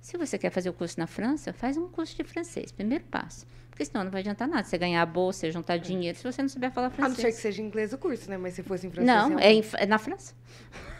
Se 0.00 0.16
você 0.16 0.38
quer 0.38 0.50
fazer 0.50 0.70
o 0.70 0.72
curso 0.72 0.98
na 0.98 1.06
França, 1.06 1.52
faz 1.52 1.76
um 1.76 1.86
curso 1.88 2.16
de 2.16 2.24
francês, 2.24 2.72
primeiro 2.72 3.04
passo. 3.04 3.46
Porque 3.70 3.84
senão 3.84 4.04
não 4.04 4.10
vai 4.10 4.20
adiantar 4.20 4.46
nada. 4.48 4.64
Você 4.64 4.76
ganhar 4.76 5.00
a 5.00 5.06
bolsa, 5.06 5.40
você 5.40 5.52
juntar 5.52 5.78
dinheiro, 5.78 6.16
se 6.18 6.24
você 6.24 6.42
não 6.42 6.48
souber 6.50 6.70
falar 6.70 6.88
A 6.88 6.90
não 6.90 6.96
ser 6.96 7.04
francês. 7.14 7.36
que 7.36 7.40
seja 7.42 7.62
em 7.62 7.66
inglês 7.66 7.92
o 7.94 7.98
curso, 7.98 8.28
né? 8.28 8.36
Mas 8.36 8.54
se 8.54 8.62
fosse 8.62 8.86
em 8.86 8.90
francês... 8.90 9.06
Não, 9.16 9.38
é, 9.38 9.46
é, 9.46 9.52
em- 9.52 9.64
é 9.78 9.86
na 9.86 9.98
França. 9.98 10.34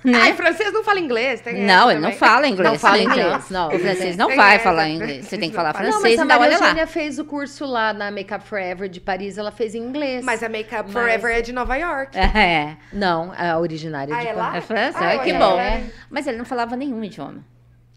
Ai, 0.05 0.32
francês 0.34 0.72
não 0.72 0.82
fala 0.82 0.98
inglês, 0.98 1.40
tem 1.42 1.62
Não, 1.66 1.90
ele 1.90 2.01
não 2.01 2.12
fala 2.12 2.48
inglês. 2.48 2.72
Não 2.72 2.78
fala 2.78 2.96
né? 2.96 3.03
inglês, 3.03 3.51
não. 3.51 3.68
O 3.68 3.78
francês 3.78 4.16
não 4.16 4.28
Tem 4.28 4.36
vai 4.36 4.55
essa, 4.55 4.64
falar 4.64 4.82
né? 4.84 4.90
inglês. 4.90 5.24
Você 5.26 5.36
tem 5.36 5.51
que 5.51 5.57
Não 5.57 5.62
falar 5.62 5.72
fala. 5.74 5.84
Não, 5.86 5.92
francês, 6.01 6.18
mas 6.20 6.30
a 6.30 6.38
Maria. 6.38 6.55
Eugênia 6.57 6.86
fez 6.86 7.18
o 7.18 7.24
curso 7.26 7.66
lá 7.66 7.92
na 7.92 8.11
Makeup 8.11 8.42
Forever 8.46 8.88
de 8.88 9.01
Paris, 9.01 9.36
ela 9.36 9.51
fez 9.51 9.74
em 9.74 9.78
inglês. 9.82 10.24
Mas 10.24 10.42
a 10.42 10.48
Makeup 10.48 10.84
Mas- 10.84 10.92
Forever 10.92 11.36
é 11.36 11.42
de 11.42 11.53
Nova 11.53 11.76
York. 11.76 12.16
É. 12.18 12.76
Não, 12.92 13.32
a 13.36 13.59
originária 13.59 14.14
Ah, 14.14 14.20
de 14.20 14.28
é 14.28 14.32
Paris. 14.34 14.53
lá? 14.53 14.57
É 14.57 14.61
França? 14.62 14.98
Ah, 15.01 15.14
eu 15.16 15.20
que 15.22 15.32
bom. 15.34 15.59
era- 15.59 15.82
Mas 16.09 16.26
ele 16.26 16.38
não 16.38 16.44
falava 16.46 16.76
nenhum 16.76 17.05
idioma, 17.05 17.44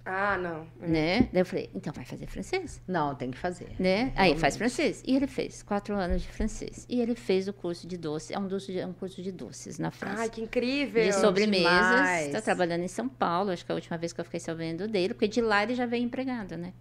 Ah, 0.06 0.38
não. 0.38 0.68
né? 0.86 1.30
Daí 1.32 1.42
eu 1.42 1.46
falei, 1.46 1.70
então 1.74 1.94
vai 1.94 2.04
fazer 2.04 2.28
francês. 2.28 2.82
Não, 2.88 3.16
tem 3.16 3.32
que 3.32 3.38
fazer. 3.38 3.70
né? 3.80 4.12
Aí 4.16 4.38
faz 4.38 4.58
francês. 4.58 5.02
E 5.08 5.16
ele 5.16 5.28
fez 5.28 5.64
quatro 5.64 5.96
anos 5.96 6.22
de 6.22 6.28
francês. 6.28 6.86
E 6.90 7.00
ele 7.00 7.16
fez 7.16 7.48
o 7.48 7.54
curso 7.54 7.88
de 7.88 7.98
doce. 7.98 8.34
É 8.34 8.40
um, 8.40 8.48
doce 8.48 8.72
de- 8.74 8.80
é 8.80 8.86
um 8.88 8.92
curso 8.94 9.22
de 9.22 9.32
doces 9.32 9.80
na 9.80 9.92
França. 9.92 10.22
Ai, 10.24 10.30
que 10.30 10.42
incrível. 10.42 11.04
de 11.04 11.14
sobremesas. 11.14 12.26
Está 12.28 12.42
trabalhando 12.42 12.84
em 12.84 12.88
São 12.90 13.08
Paulo. 13.08 13.52
Acho 13.52 13.66
que 13.66 13.72
é 13.72 13.74
a 13.74 13.76
última 13.76 13.98
vez 13.98 14.12
que 14.12 14.20
eu 14.20 14.26
fiquei 14.26 14.40
sabendo 14.40 14.88
dele. 14.88 15.14
Porque 15.14 15.28
de 15.28 15.40
lá 15.42 15.64
ele 15.64 15.74
já 15.76 15.86
veio 15.86 16.04
empregado, 16.04 16.58
né? 16.58 16.74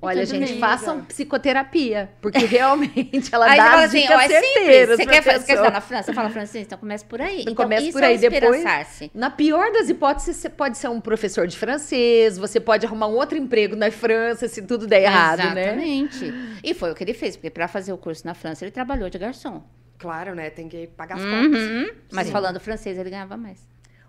Olha, 0.00 0.26
tudo 0.26 0.36
gente, 0.46 0.58
façam 0.58 1.02
psicoterapia, 1.04 2.10
porque 2.20 2.38
realmente 2.44 3.28
ela 3.32 3.46
Aí 3.46 3.56
dá 3.56 3.64
você 3.64 3.70
fala 3.70 3.82
as 3.82 3.88
assim, 3.90 4.00
dicas 4.02 4.16
ó, 4.16 4.20
é 4.20 4.28
certeiras 4.28 4.96
Você 4.96 5.06
quer, 5.06 5.22
você 5.22 5.22
quer 5.22 5.42
pessoa. 5.42 5.56
estar 5.56 5.70
na 5.70 5.80
França? 5.80 6.12
Fala 6.12 6.30
francês? 6.30 6.66
Então 6.66 6.78
começa 6.78 7.04
por 7.04 7.20
aí. 7.20 7.40
Então, 7.42 7.54
Começa 7.54 7.92
por 7.92 8.02
é 8.02 8.06
aí, 8.06 8.16
o 8.16 8.20
depois-. 8.20 8.64
Na 9.14 9.30
pior 9.30 9.72
das 9.72 9.88
hipóteses, 9.88 10.36
você 10.36 10.50
pode 10.50 10.76
ser 10.78 10.88
um 10.88 11.00
professor 11.00 11.46
de 11.46 11.56
francês, 11.56 12.36
você 12.36 12.60
pode 12.60 12.84
arrumar 12.84 13.06
um 13.08 13.14
outro 13.14 13.38
emprego 13.38 13.74
na 13.74 13.90
França 13.90 14.48
se 14.48 14.62
tudo 14.62 14.86
der 14.86 15.02
errado, 15.02 15.38
né? 15.54 15.62
Exatamente. 15.62 16.34
E 16.62 16.74
foi 16.74 16.92
o 16.92 16.94
que 16.94 17.02
ele 17.02 17.14
fez. 17.14 17.36
Porque 17.36 17.50
para 17.50 17.66
fazer 17.66 17.92
o 17.92 17.98
curso 17.98 18.26
na 18.26 18.34
França, 18.34 18.64
ele 18.64 18.72
trabalhou 18.72 19.08
de 19.08 19.18
garçom. 19.18 19.62
Claro, 19.98 20.34
né? 20.34 20.50
Tem 20.50 20.68
que 20.68 20.88
pagar 20.88 21.16
as 21.16 21.24
contas. 21.24 21.62
Uhum. 21.62 21.88
Mas 22.12 22.26
Sim. 22.26 22.32
falando 22.32 22.60
francês, 22.60 22.98
ele 22.98 23.08
ganhava 23.08 23.36
mais. 23.36 23.66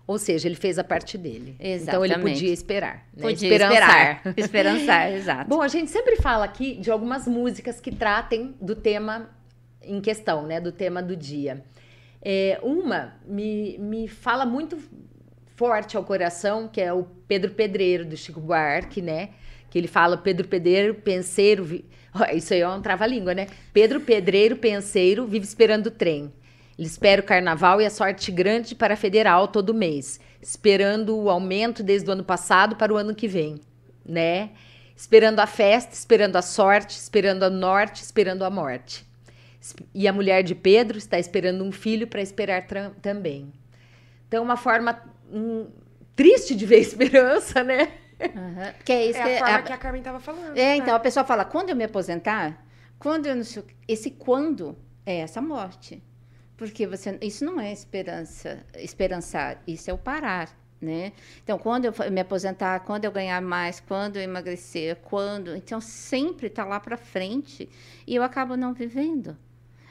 Ou 0.08 0.18
seja, 0.18 0.48
ele 0.48 0.54
fez 0.56 0.78
a 0.78 0.82
parte 0.84 1.18
dele. 1.18 1.54
Então 1.60 2.02
ele 2.02 2.14
Exatamente. 2.14 2.34
podia 2.40 2.52
esperar. 2.52 2.94
Né? 3.14 3.22
Podia 3.22 3.48
Esperançar. 3.48 3.76
esperar. 4.16 4.34
Esperançar, 4.38 5.12
exato. 5.12 5.48
Bom, 5.50 5.60
a 5.60 5.68
gente 5.68 5.90
sempre 5.90 6.16
fala 6.16 6.44
aqui 6.46 6.76
de 6.76 6.90
algumas 6.90 7.28
músicas 7.28 7.78
que 7.78 7.92
tratem 7.94 8.54
do 8.60 8.74
tema 8.74 9.28
em 9.82 10.00
questão, 10.00 10.46
né? 10.46 10.60
Do 10.62 10.72
tema 10.72 11.02
do 11.02 11.14
dia. 11.14 11.62
É, 12.22 12.58
uma 12.62 13.14
me, 13.26 13.76
me 13.78 14.08
fala 14.08 14.46
muito 14.46 14.78
forte 15.54 15.94
ao 15.96 16.02
coração, 16.04 16.68
que 16.68 16.80
é 16.80 16.90
o 16.92 17.04
Pedro 17.28 17.50
Pedreiro, 17.50 18.06
do 18.06 18.16
Chico 18.16 18.40
Buarque, 18.40 19.02
né? 19.02 19.28
Que 19.68 19.78
ele 19.78 19.88
fala 19.88 20.16
Pedro 20.16 20.48
Pedreiro, 20.48 20.94
penseiro... 20.94 21.62
vi- 21.64 21.84
Isso 22.34 22.54
aí 22.54 22.60
é 22.60 22.68
um 22.68 22.80
trava-língua, 22.80 23.34
né? 23.34 23.46
Pedro 23.74 24.00
Pedreiro, 24.00 24.56
penseiro, 24.56 25.26
vive 25.26 25.44
esperando 25.44 25.88
o 25.88 25.90
trem. 25.90 26.32
Ele 26.78 26.86
espera 26.86 27.20
o 27.20 27.24
carnaval 27.24 27.80
e 27.80 27.86
a 27.86 27.90
sorte 27.90 28.30
grande 28.30 28.74
para 28.74 28.94
a 28.94 28.96
federal 28.96 29.48
todo 29.48 29.74
mês, 29.74 30.20
esperando 30.40 31.16
o 31.18 31.28
aumento 31.28 31.82
desde 31.82 32.08
o 32.08 32.12
ano 32.12 32.22
passado 32.24 32.76
para 32.76 32.92
o 32.92 32.96
ano 32.96 33.14
que 33.14 33.26
vem, 33.26 33.60
né? 34.06 34.50
Esperando 34.96 35.40
a 35.40 35.46
festa, 35.46 35.92
esperando 35.94 36.36
a 36.36 36.42
sorte, 36.42 36.96
esperando 36.96 37.42
a 37.44 37.50
norte, 37.50 38.02
esperando 38.02 38.44
a 38.44 38.50
morte. 38.50 39.06
E 39.94 40.06
a 40.06 40.12
mulher 40.12 40.42
de 40.42 40.54
Pedro 40.54 40.96
está 40.98 41.18
esperando 41.18 41.64
um 41.64 41.72
filho 41.72 42.06
para 42.06 42.22
esperar 42.22 42.66
também. 43.02 43.52
Então, 44.28 44.42
uma 44.42 44.56
forma 44.56 45.00
hum, 45.30 45.66
triste 46.14 46.54
de 46.54 46.64
ver 46.64 46.76
a 46.76 46.80
esperança, 46.80 47.62
né? 47.64 47.92
Aham. 48.20 48.72
Porque 48.76 48.92
é 48.92 49.06
isso 49.06 49.18
É 49.18 49.22
que 49.22 49.28
a 49.30 49.38
forma 49.38 49.58
a- 49.58 49.62
que 49.62 49.72
a 49.72 49.78
Carmen 49.78 50.02
tava 50.02 50.20
falando. 50.20 50.56
É, 50.56 50.76
então 50.76 50.92
né? 50.92 50.96
a 50.96 51.00
pessoa 51.00 51.24
fala, 51.24 51.44
quando 51.44 51.70
eu 51.70 51.76
me 51.76 51.84
aposentar, 51.84 52.64
quando 52.98 53.26
eu 53.26 53.36
não 53.36 53.44
sei. 53.44 53.64
Esse 53.86 54.10
quando 54.12 54.76
é 55.06 55.18
essa 55.18 55.40
morte. 55.40 56.02
Porque 56.58 56.88
você, 56.88 57.16
isso 57.22 57.44
não 57.44 57.60
é 57.60 57.72
esperança, 57.72 58.66
esperançar, 58.74 59.62
isso 59.64 59.88
é 59.88 59.94
o 59.94 59.96
parar, 59.96 60.50
né? 60.80 61.12
Então, 61.44 61.56
quando 61.56 61.84
eu 61.84 61.94
me 62.10 62.20
aposentar, 62.20 62.80
quando 62.80 63.04
eu 63.04 63.12
ganhar 63.12 63.40
mais, 63.40 63.78
quando 63.78 64.16
eu 64.16 64.22
emagrecer, 64.22 64.96
quando... 64.96 65.54
Então, 65.54 65.80
sempre 65.80 66.48
está 66.48 66.64
lá 66.64 66.80
para 66.80 66.96
frente 66.96 67.68
e 68.04 68.12
eu 68.12 68.24
acabo 68.24 68.56
não 68.56 68.74
vivendo. 68.74 69.38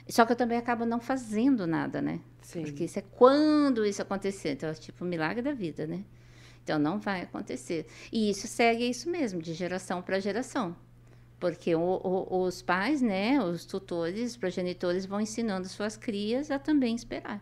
Só 0.10 0.26
que 0.26 0.34
eu 0.34 0.36
também 0.36 0.58
acabo 0.58 0.86
não 0.86 1.00
fazendo 1.00 1.66
nada, 1.66 2.02
né? 2.02 2.20
Sim. 2.42 2.64
Porque 2.64 2.84
isso 2.84 3.00
é 3.00 3.04
quando 3.14 3.86
isso 3.86 4.02
acontecer. 4.02 4.52
Então, 4.52 4.70
é 4.70 4.74
tipo 4.74 5.06
o 5.06 5.08
milagre 5.08 5.42
da 5.42 5.54
vida, 5.54 5.88
né? 5.88 6.04
Então, 6.66 6.78
não 6.78 7.00
vai 7.00 7.22
acontecer. 7.22 7.88
E 8.12 8.30
isso 8.30 8.46
segue 8.46 8.90
isso 8.90 9.10
mesmo, 9.10 9.42
de 9.42 9.54
geração 9.54 10.02
para 10.02 10.20
geração. 10.20 10.76
Porque 11.40 11.76
o- 11.76 11.80
o- 12.04 12.44
os 12.44 12.62
pais, 12.62 13.02
né, 13.02 13.40
os 13.44 13.66
tutores, 13.66 14.32
os 14.32 14.38
progenitores 14.38 15.06
vão 15.06 15.22
ensinando 15.22 15.68
suas 15.68 15.96
crias 15.96 16.50
a 16.50 16.58
também 16.58 16.96
esperar. 16.96 17.42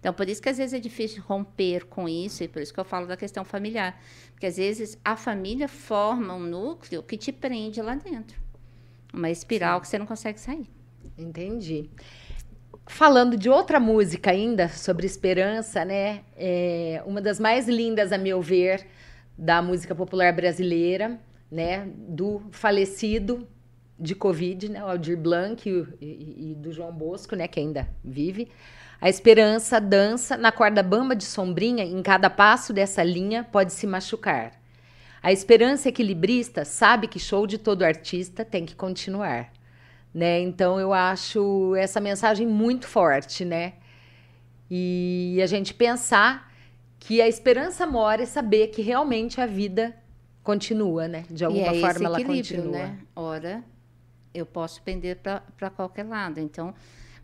Então, 0.00 0.12
por 0.14 0.28
isso 0.28 0.40
que 0.40 0.48
às 0.48 0.56
vezes 0.56 0.72
é 0.72 0.80
difícil 0.80 1.22
romper 1.22 1.84
com 1.86 2.08
isso, 2.08 2.42
e 2.42 2.48
por 2.48 2.60
isso 2.62 2.72
que 2.72 2.80
eu 2.80 2.84
falo 2.84 3.06
da 3.06 3.16
questão 3.16 3.44
familiar. 3.44 4.00
Porque 4.32 4.46
às 4.46 4.56
vezes 4.56 4.98
a 5.04 5.14
família 5.14 5.68
forma 5.68 6.34
um 6.34 6.40
núcleo 6.40 7.02
que 7.02 7.16
te 7.18 7.30
prende 7.30 7.80
lá 7.82 7.94
dentro. 7.94 8.40
Uma 9.12 9.30
espiral 9.30 9.80
que 9.80 9.86
você 9.86 9.98
não 9.98 10.06
consegue 10.06 10.40
sair. 10.40 10.66
Entendi. 11.18 11.90
Falando 12.86 13.36
de 13.36 13.48
outra 13.50 13.78
música 13.78 14.30
ainda, 14.30 14.68
sobre 14.68 15.06
esperança, 15.06 15.84
né? 15.84 16.22
É 16.36 17.02
uma 17.06 17.20
das 17.20 17.38
mais 17.38 17.68
lindas, 17.68 18.10
a 18.10 18.18
meu 18.18 18.40
ver, 18.40 18.86
da 19.36 19.60
música 19.62 19.94
popular 19.94 20.32
brasileira, 20.32 21.20
né? 21.50 21.88
Do 21.96 22.42
falecido 22.50 23.46
de 23.98 24.14
Covid, 24.14 24.68
né? 24.70 24.84
O 24.84 24.88
Aldir 24.88 25.16
Blanc 25.16 25.68
e, 25.68 25.72
e- 26.00 26.50
e 26.52 26.54
do 26.54 26.72
João 26.72 26.92
Bosco, 26.92 27.36
né? 27.36 27.48
Que 27.48 27.60
ainda 27.60 27.88
vive. 28.04 28.48
A 29.00 29.08
esperança 29.08 29.80
dança 29.80 30.36
na 30.36 30.52
corda 30.52 30.82
bamba 30.82 31.16
de 31.16 31.24
sombrinha, 31.24 31.84
em 31.84 32.02
cada 32.02 32.28
passo 32.30 32.72
dessa 32.72 33.02
linha 33.02 33.42
pode 33.44 33.72
se 33.72 33.86
machucar. 33.86 34.52
A 35.22 35.32
esperança 35.32 35.88
equilibrista 35.88 36.64
sabe 36.64 37.06
que 37.08 37.18
show 37.18 37.46
de 37.46 37.58
todo 37.58 37.82
artista 37.82 38.44
tem 38.44 38.64
que 38.66 38.74
continuar 38.74 39.50
né? 40.14 40.40
Então 40.40 40.78
eu 40.80 40.92
acho 40.92 41.74
essa 41.76 42.00
mensagem 42.00 42.46
muito 42.46 42.86
forte, 42.86 43.44
né? 43.44 43.74
E 44.70 45.40
a 45.42 45.46
gente 45.46 45.74
pensar 45.74 46.52
que 46.98 47.20
a 47.20 47.28
esperança 47.28 47.86
mora 47.86 48.22
é 48.22 48.26
saber 48.26 48.68
que 48.68 48.82
realmente 48.82 49.40
a 49.40 49.46
vida 49.46 49.94
continua, 50.50 51.08
né? 51.08 51.24
De 51.30 51.44
alguma 51.44 51.74
é 51.74 51.80
forma 51.80 52.06
ela 52.06 52.24
continua. 52.24 52.72
né? 52.72 52.98
Ora, 53.14 53.64
eu 54.34 54.44
posso 54.44 54.82
pender 54.82 55.16
para 55.16 55.70
qualquer 55.70 56.04
lado. 56.04 56.40
Então, 56.40 56.74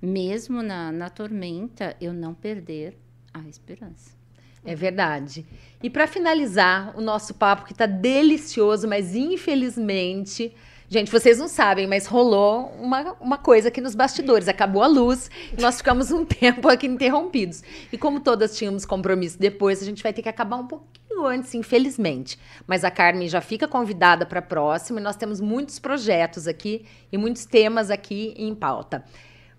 mesmo 0.01 0.63
na, 0.63 0.93
na 0.93 1.11
tormenta, 1.11 1.97
eu 2.01 2.13
não 2.13 2.35
perder 2.35 2.97
a 3.33 3.41
esperança. 3.49 4.17
É 4.65 4.75
verdade. 4.75 5.47
E 5.83 5.89
para 5.89 6.07
finalizar 6.07 6.97
o 6.97 7.01
nosso 7.01 7.35
papo, 7.35 7.65
que 7.65 7.75
tá 7.75 7.87
delicioso, 7.87 8.89
mas 8.89 9.15
infelizmente. 9.15 10.53
Gente, 10.89 11.11
vocês 11.11 11.37
não 11.37 11.49
sabem, 11.49 11.85
mas 11.85 12.07
rolou 12.07 12.73
uma, 12.81 13.13
uma 13.15 13.39
coisa 13.39 13.69
aqui 13.69 13.81
nos 13.81 13.97
bastidores. 13.97 14.47
Acabou 14.47 14.83
a 14.83 14.87
luz 14.87 15.29
e 15.57 15.61
nós 15.61 15.79
ficamos 15.79 16.13
um 16.13 16.23
tempo 16.27 16.69
aqui 16.69 16.87
interrompidos. 16.87 17.63
E 17.93 17.99
como 17.99 18.21
todas 18.21 18.57
tínhamos 18.57 18.85
compromisso 18.85 19.37
depois, 19.39 19.83
a 19.83 19.85
gente 19.85 20.01
vai 20.01 20.13
ter 20.13 20.23
que 20.23 20.29
acabar 20.29 20.57
um 20.57 20.67
pouquinho 20.67 21.06
antes, 21.25 21.55
infelizmente. 21.55 22.39
Mas 22.67 22.85
a 22.85 22.91
Carmen 22.91 23.29
já 23.29 23.41
fica 23.41 23.69
convidada 23.69 24.27
para 24.27 24.41
a 24.41 24.43
próxima 24.43 24.99
e 24.99 25.03
nós 25.03 25.17
temos 25.17 25.41
muitos 25.41 25.79
projetos 25.79 26.49
aqui 26.49 26.85
e 27.13 27.17
muitos 27.17 27.47
temas 27.47 27.91
aqui 27.91 28.35
em 28.37 28.55
pauta. 28.55 29.05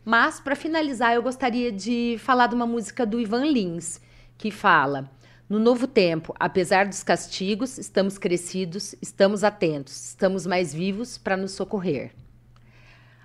Mas, 0.04 0.40
para 0.40 0.56
finalizar, 0.56 1.14
eu 1.14 1.24
gostaria 1.24 1.72
de 1.72 2.18
falar 2.20 2.48
de 2.48 2.56
uma 2.56 2.66
música 2.66 3.06
do 3.06 3.20
Ivan 3.20 3.46
Lins, 3.46 4.00
que 4.38 4.52
fala. 4.52 5.10
No 5.50 5.60
novo 5.60 5.88
tempo, 5.88 6.36
apesar 6.38 6.88
dos 6.88 7.04
castigos, 7.04 7.78
estamos 7.78 8.18
crescidos, 8.18 8.94
estamos 9.02 9.46
atentos, 9.46 10.10
estamos 10.10 10.46
mais 10.46 10.74
vivos 10.74 11.18
para 11.18 11.38
nos 11.38 11.54
socorrer. 11.54 12.12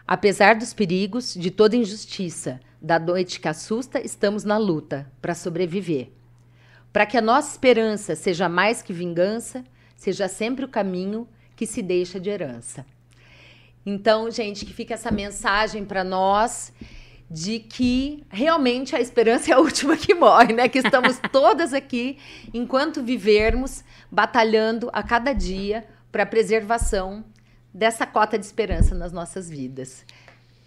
Apesar 0.07 0.55
dos 0.57 0.73
perigos, 0.73 1.35
de 1.35 1.51
toda 1.51 1.77
injustiça, 1.77 2.61
da 2.81 2.99
noite 2.99 3.41
que 3.41 3.49
assusta, 3.49 4.01
estamos 4.01 4.45
na 4.45 4.59
luta 4.59 5.11
para 5.21 5.35
sobreviver. 5.35 6.11
Para 6.93 7.07
que 7.07 7.17
a 7.17 7.23
nossa 7.23 7.51
esperança 7.53 8.15
seja 8.15 8.49
mais 8.49 8.83
que 8.83 8.93
vingança, 8.93 9.65
seja 9.97 10.29
sempre 10.29 10.65
o 10.65 10.69
caminho 10.69 11.27
que 11.57 11.67
se 11.67 11.83
deixa 11.83 12.21
de 12.21 12.29
herança. 12.29 12.85
Então, 13.85 14.31
gente, 14.31 14.65
que 14.65 14.73
fica 14.73 14.95
essa 14.95 15.11
mensagem 15.11 15.85
para 15.85 16.05
nós 16.05 16.73
de 17.31 17.61
que 17.61 18.23
realmente 18.29 18.95
a 18.95 19.01
esperança 19.01 19.51
é 19.51 19.55
a 19.55 19.59
última 19.61 19.97
que 19.97 20.15
morre, 20.15 20.53
né? 20.53 20.69
Que 20.69 20.79
estamos 20.79 21.19
todas 21.33 21.73
aqui, 21.73 22.19
enquanto 22.53 23.03
vivermos, 23.03 23.83
batalhando 24.11 24.91
a 24.93 25.03
cada 25.03 25.33
dia 25.33 25.87
para 26.11 26.25
a 26.25 26.27
preservação 26.27 27.25
dessa 27.73 28.07
cota 28.07 28.39
de 28.39 28.45
esperança 28.45 28.95
nas 28.95 29.13
nossas 29.13 29.49
vidas. 29.49 30.05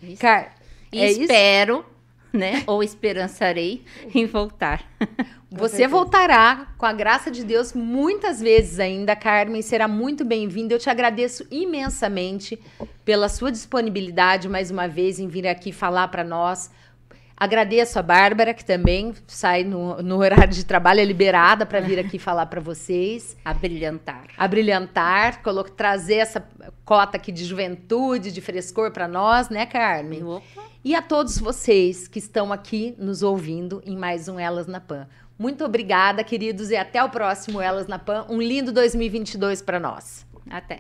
Isso. 0.02 0.20
Car 0.20 0.56
E 0.92 1.00
é 1.00 1.12
isso? 1.12 1.22
espero, 1.22 1.86
né? 2.34 2.64
Ou 2.66 2.82
esperançarei 2.82 3.84
em 4.14 4.26
voltar. 4.26 4.84
Você 5.52 5.88
voltará, 5.88 6.68
com 6.78 6.86
a 6.86 6.92
graça 6.92 7.32
de 7.32 7.44
Deus, 7.44 7.72
muitas 7.74 8.42
vezes 8.42 8.80
ainda, 8.80 9.16
Carmen. 9.16 9.62
Será 9.62 9.88
muito 9.88 10.26
bem-vinda. 10.26 10.74
Eu 10.74 10.80
te 10.80 10.90
agradeço 10.90 11.46
imensamente 11.50 12.60
pela 13.06 13.30
sua 13.30 13.52
disponibilidade, 13.52 14.50
mais 14.50 14.70
uma 14.72 14.88
vez, 14.88 15.20
em 15.20 15.28
vir 15.28 15.48
aqui 15.48 15.72
falar 15.72 16.08
para 16.10 16.24
nós. 16.24 16.70
Agradeço 17.38 18.00
a 18.00 18.02
Bárbara, 18.02 18.54
que 18.54 18.64
também 18.64 19.14
sai 19.28 19.64
no, 19.64 20.02
no 20.02 20.18
horário 20.18 20.54
de 20.54 20.66
trabalho, 20.66 21.02
é 21.02 21.06
liberada 21.06 21.66
para 21.66 21.82
vir 21.82 22.00
aqui 22.00 22.18
falar 22.18 22.46
para 22.46 22.62
vocês. 22.62 23.36
A 23.44 23.54
brilhantar. 23.54 24.28
A 24.38 24.48
brilhantar, 24.48 25.42
colo- 25.44 25.64
trazer 25.64 26.16
essa 26.16 26.48
cota 26.86 27.18
aqui 27.18 27.32
de 27.34 27.44
juventude, 27.44 28.32
de 28.32 28.40
frescor 28.42 28.92
para 28.92 29.08
nós, 29.08 29.50
né, 29.50 29.66
Carmen? 29.66 30.24
Opa. 30.24 30.64
E 30.84 30.96
a 30.96 31.02
todos 31.02 31.38
vocês 31.38 32.08
que 32.08 32.20
estão 32.20 32.54
aqui 32.54 32.96
nos 32.98 33.22
ouvindo 33.24 33.82
em 33.86 33.98
mais 33.98 34.30
um 34.30 34.40
Elas 34.40 34.68
na 34.68 34.80
Pan. 34.80 35.08
Muito 35.38 35.66
obrigada, 35.66 36.24
queridos, 36.24 36.70
e 36.70 36.78
até 36.78 37.04
o 37.04 37.10
próximo 37.10 37.62
Elas 37.62 37.88
na 37.88 38.00
Pan. 38.00 38.26
Um 38.30 38.42
lindo 38.42 38.72
2022 38.72 39.62
para 39.62 39.80
nós. 39.80 40.26
Até. 40.50 40.80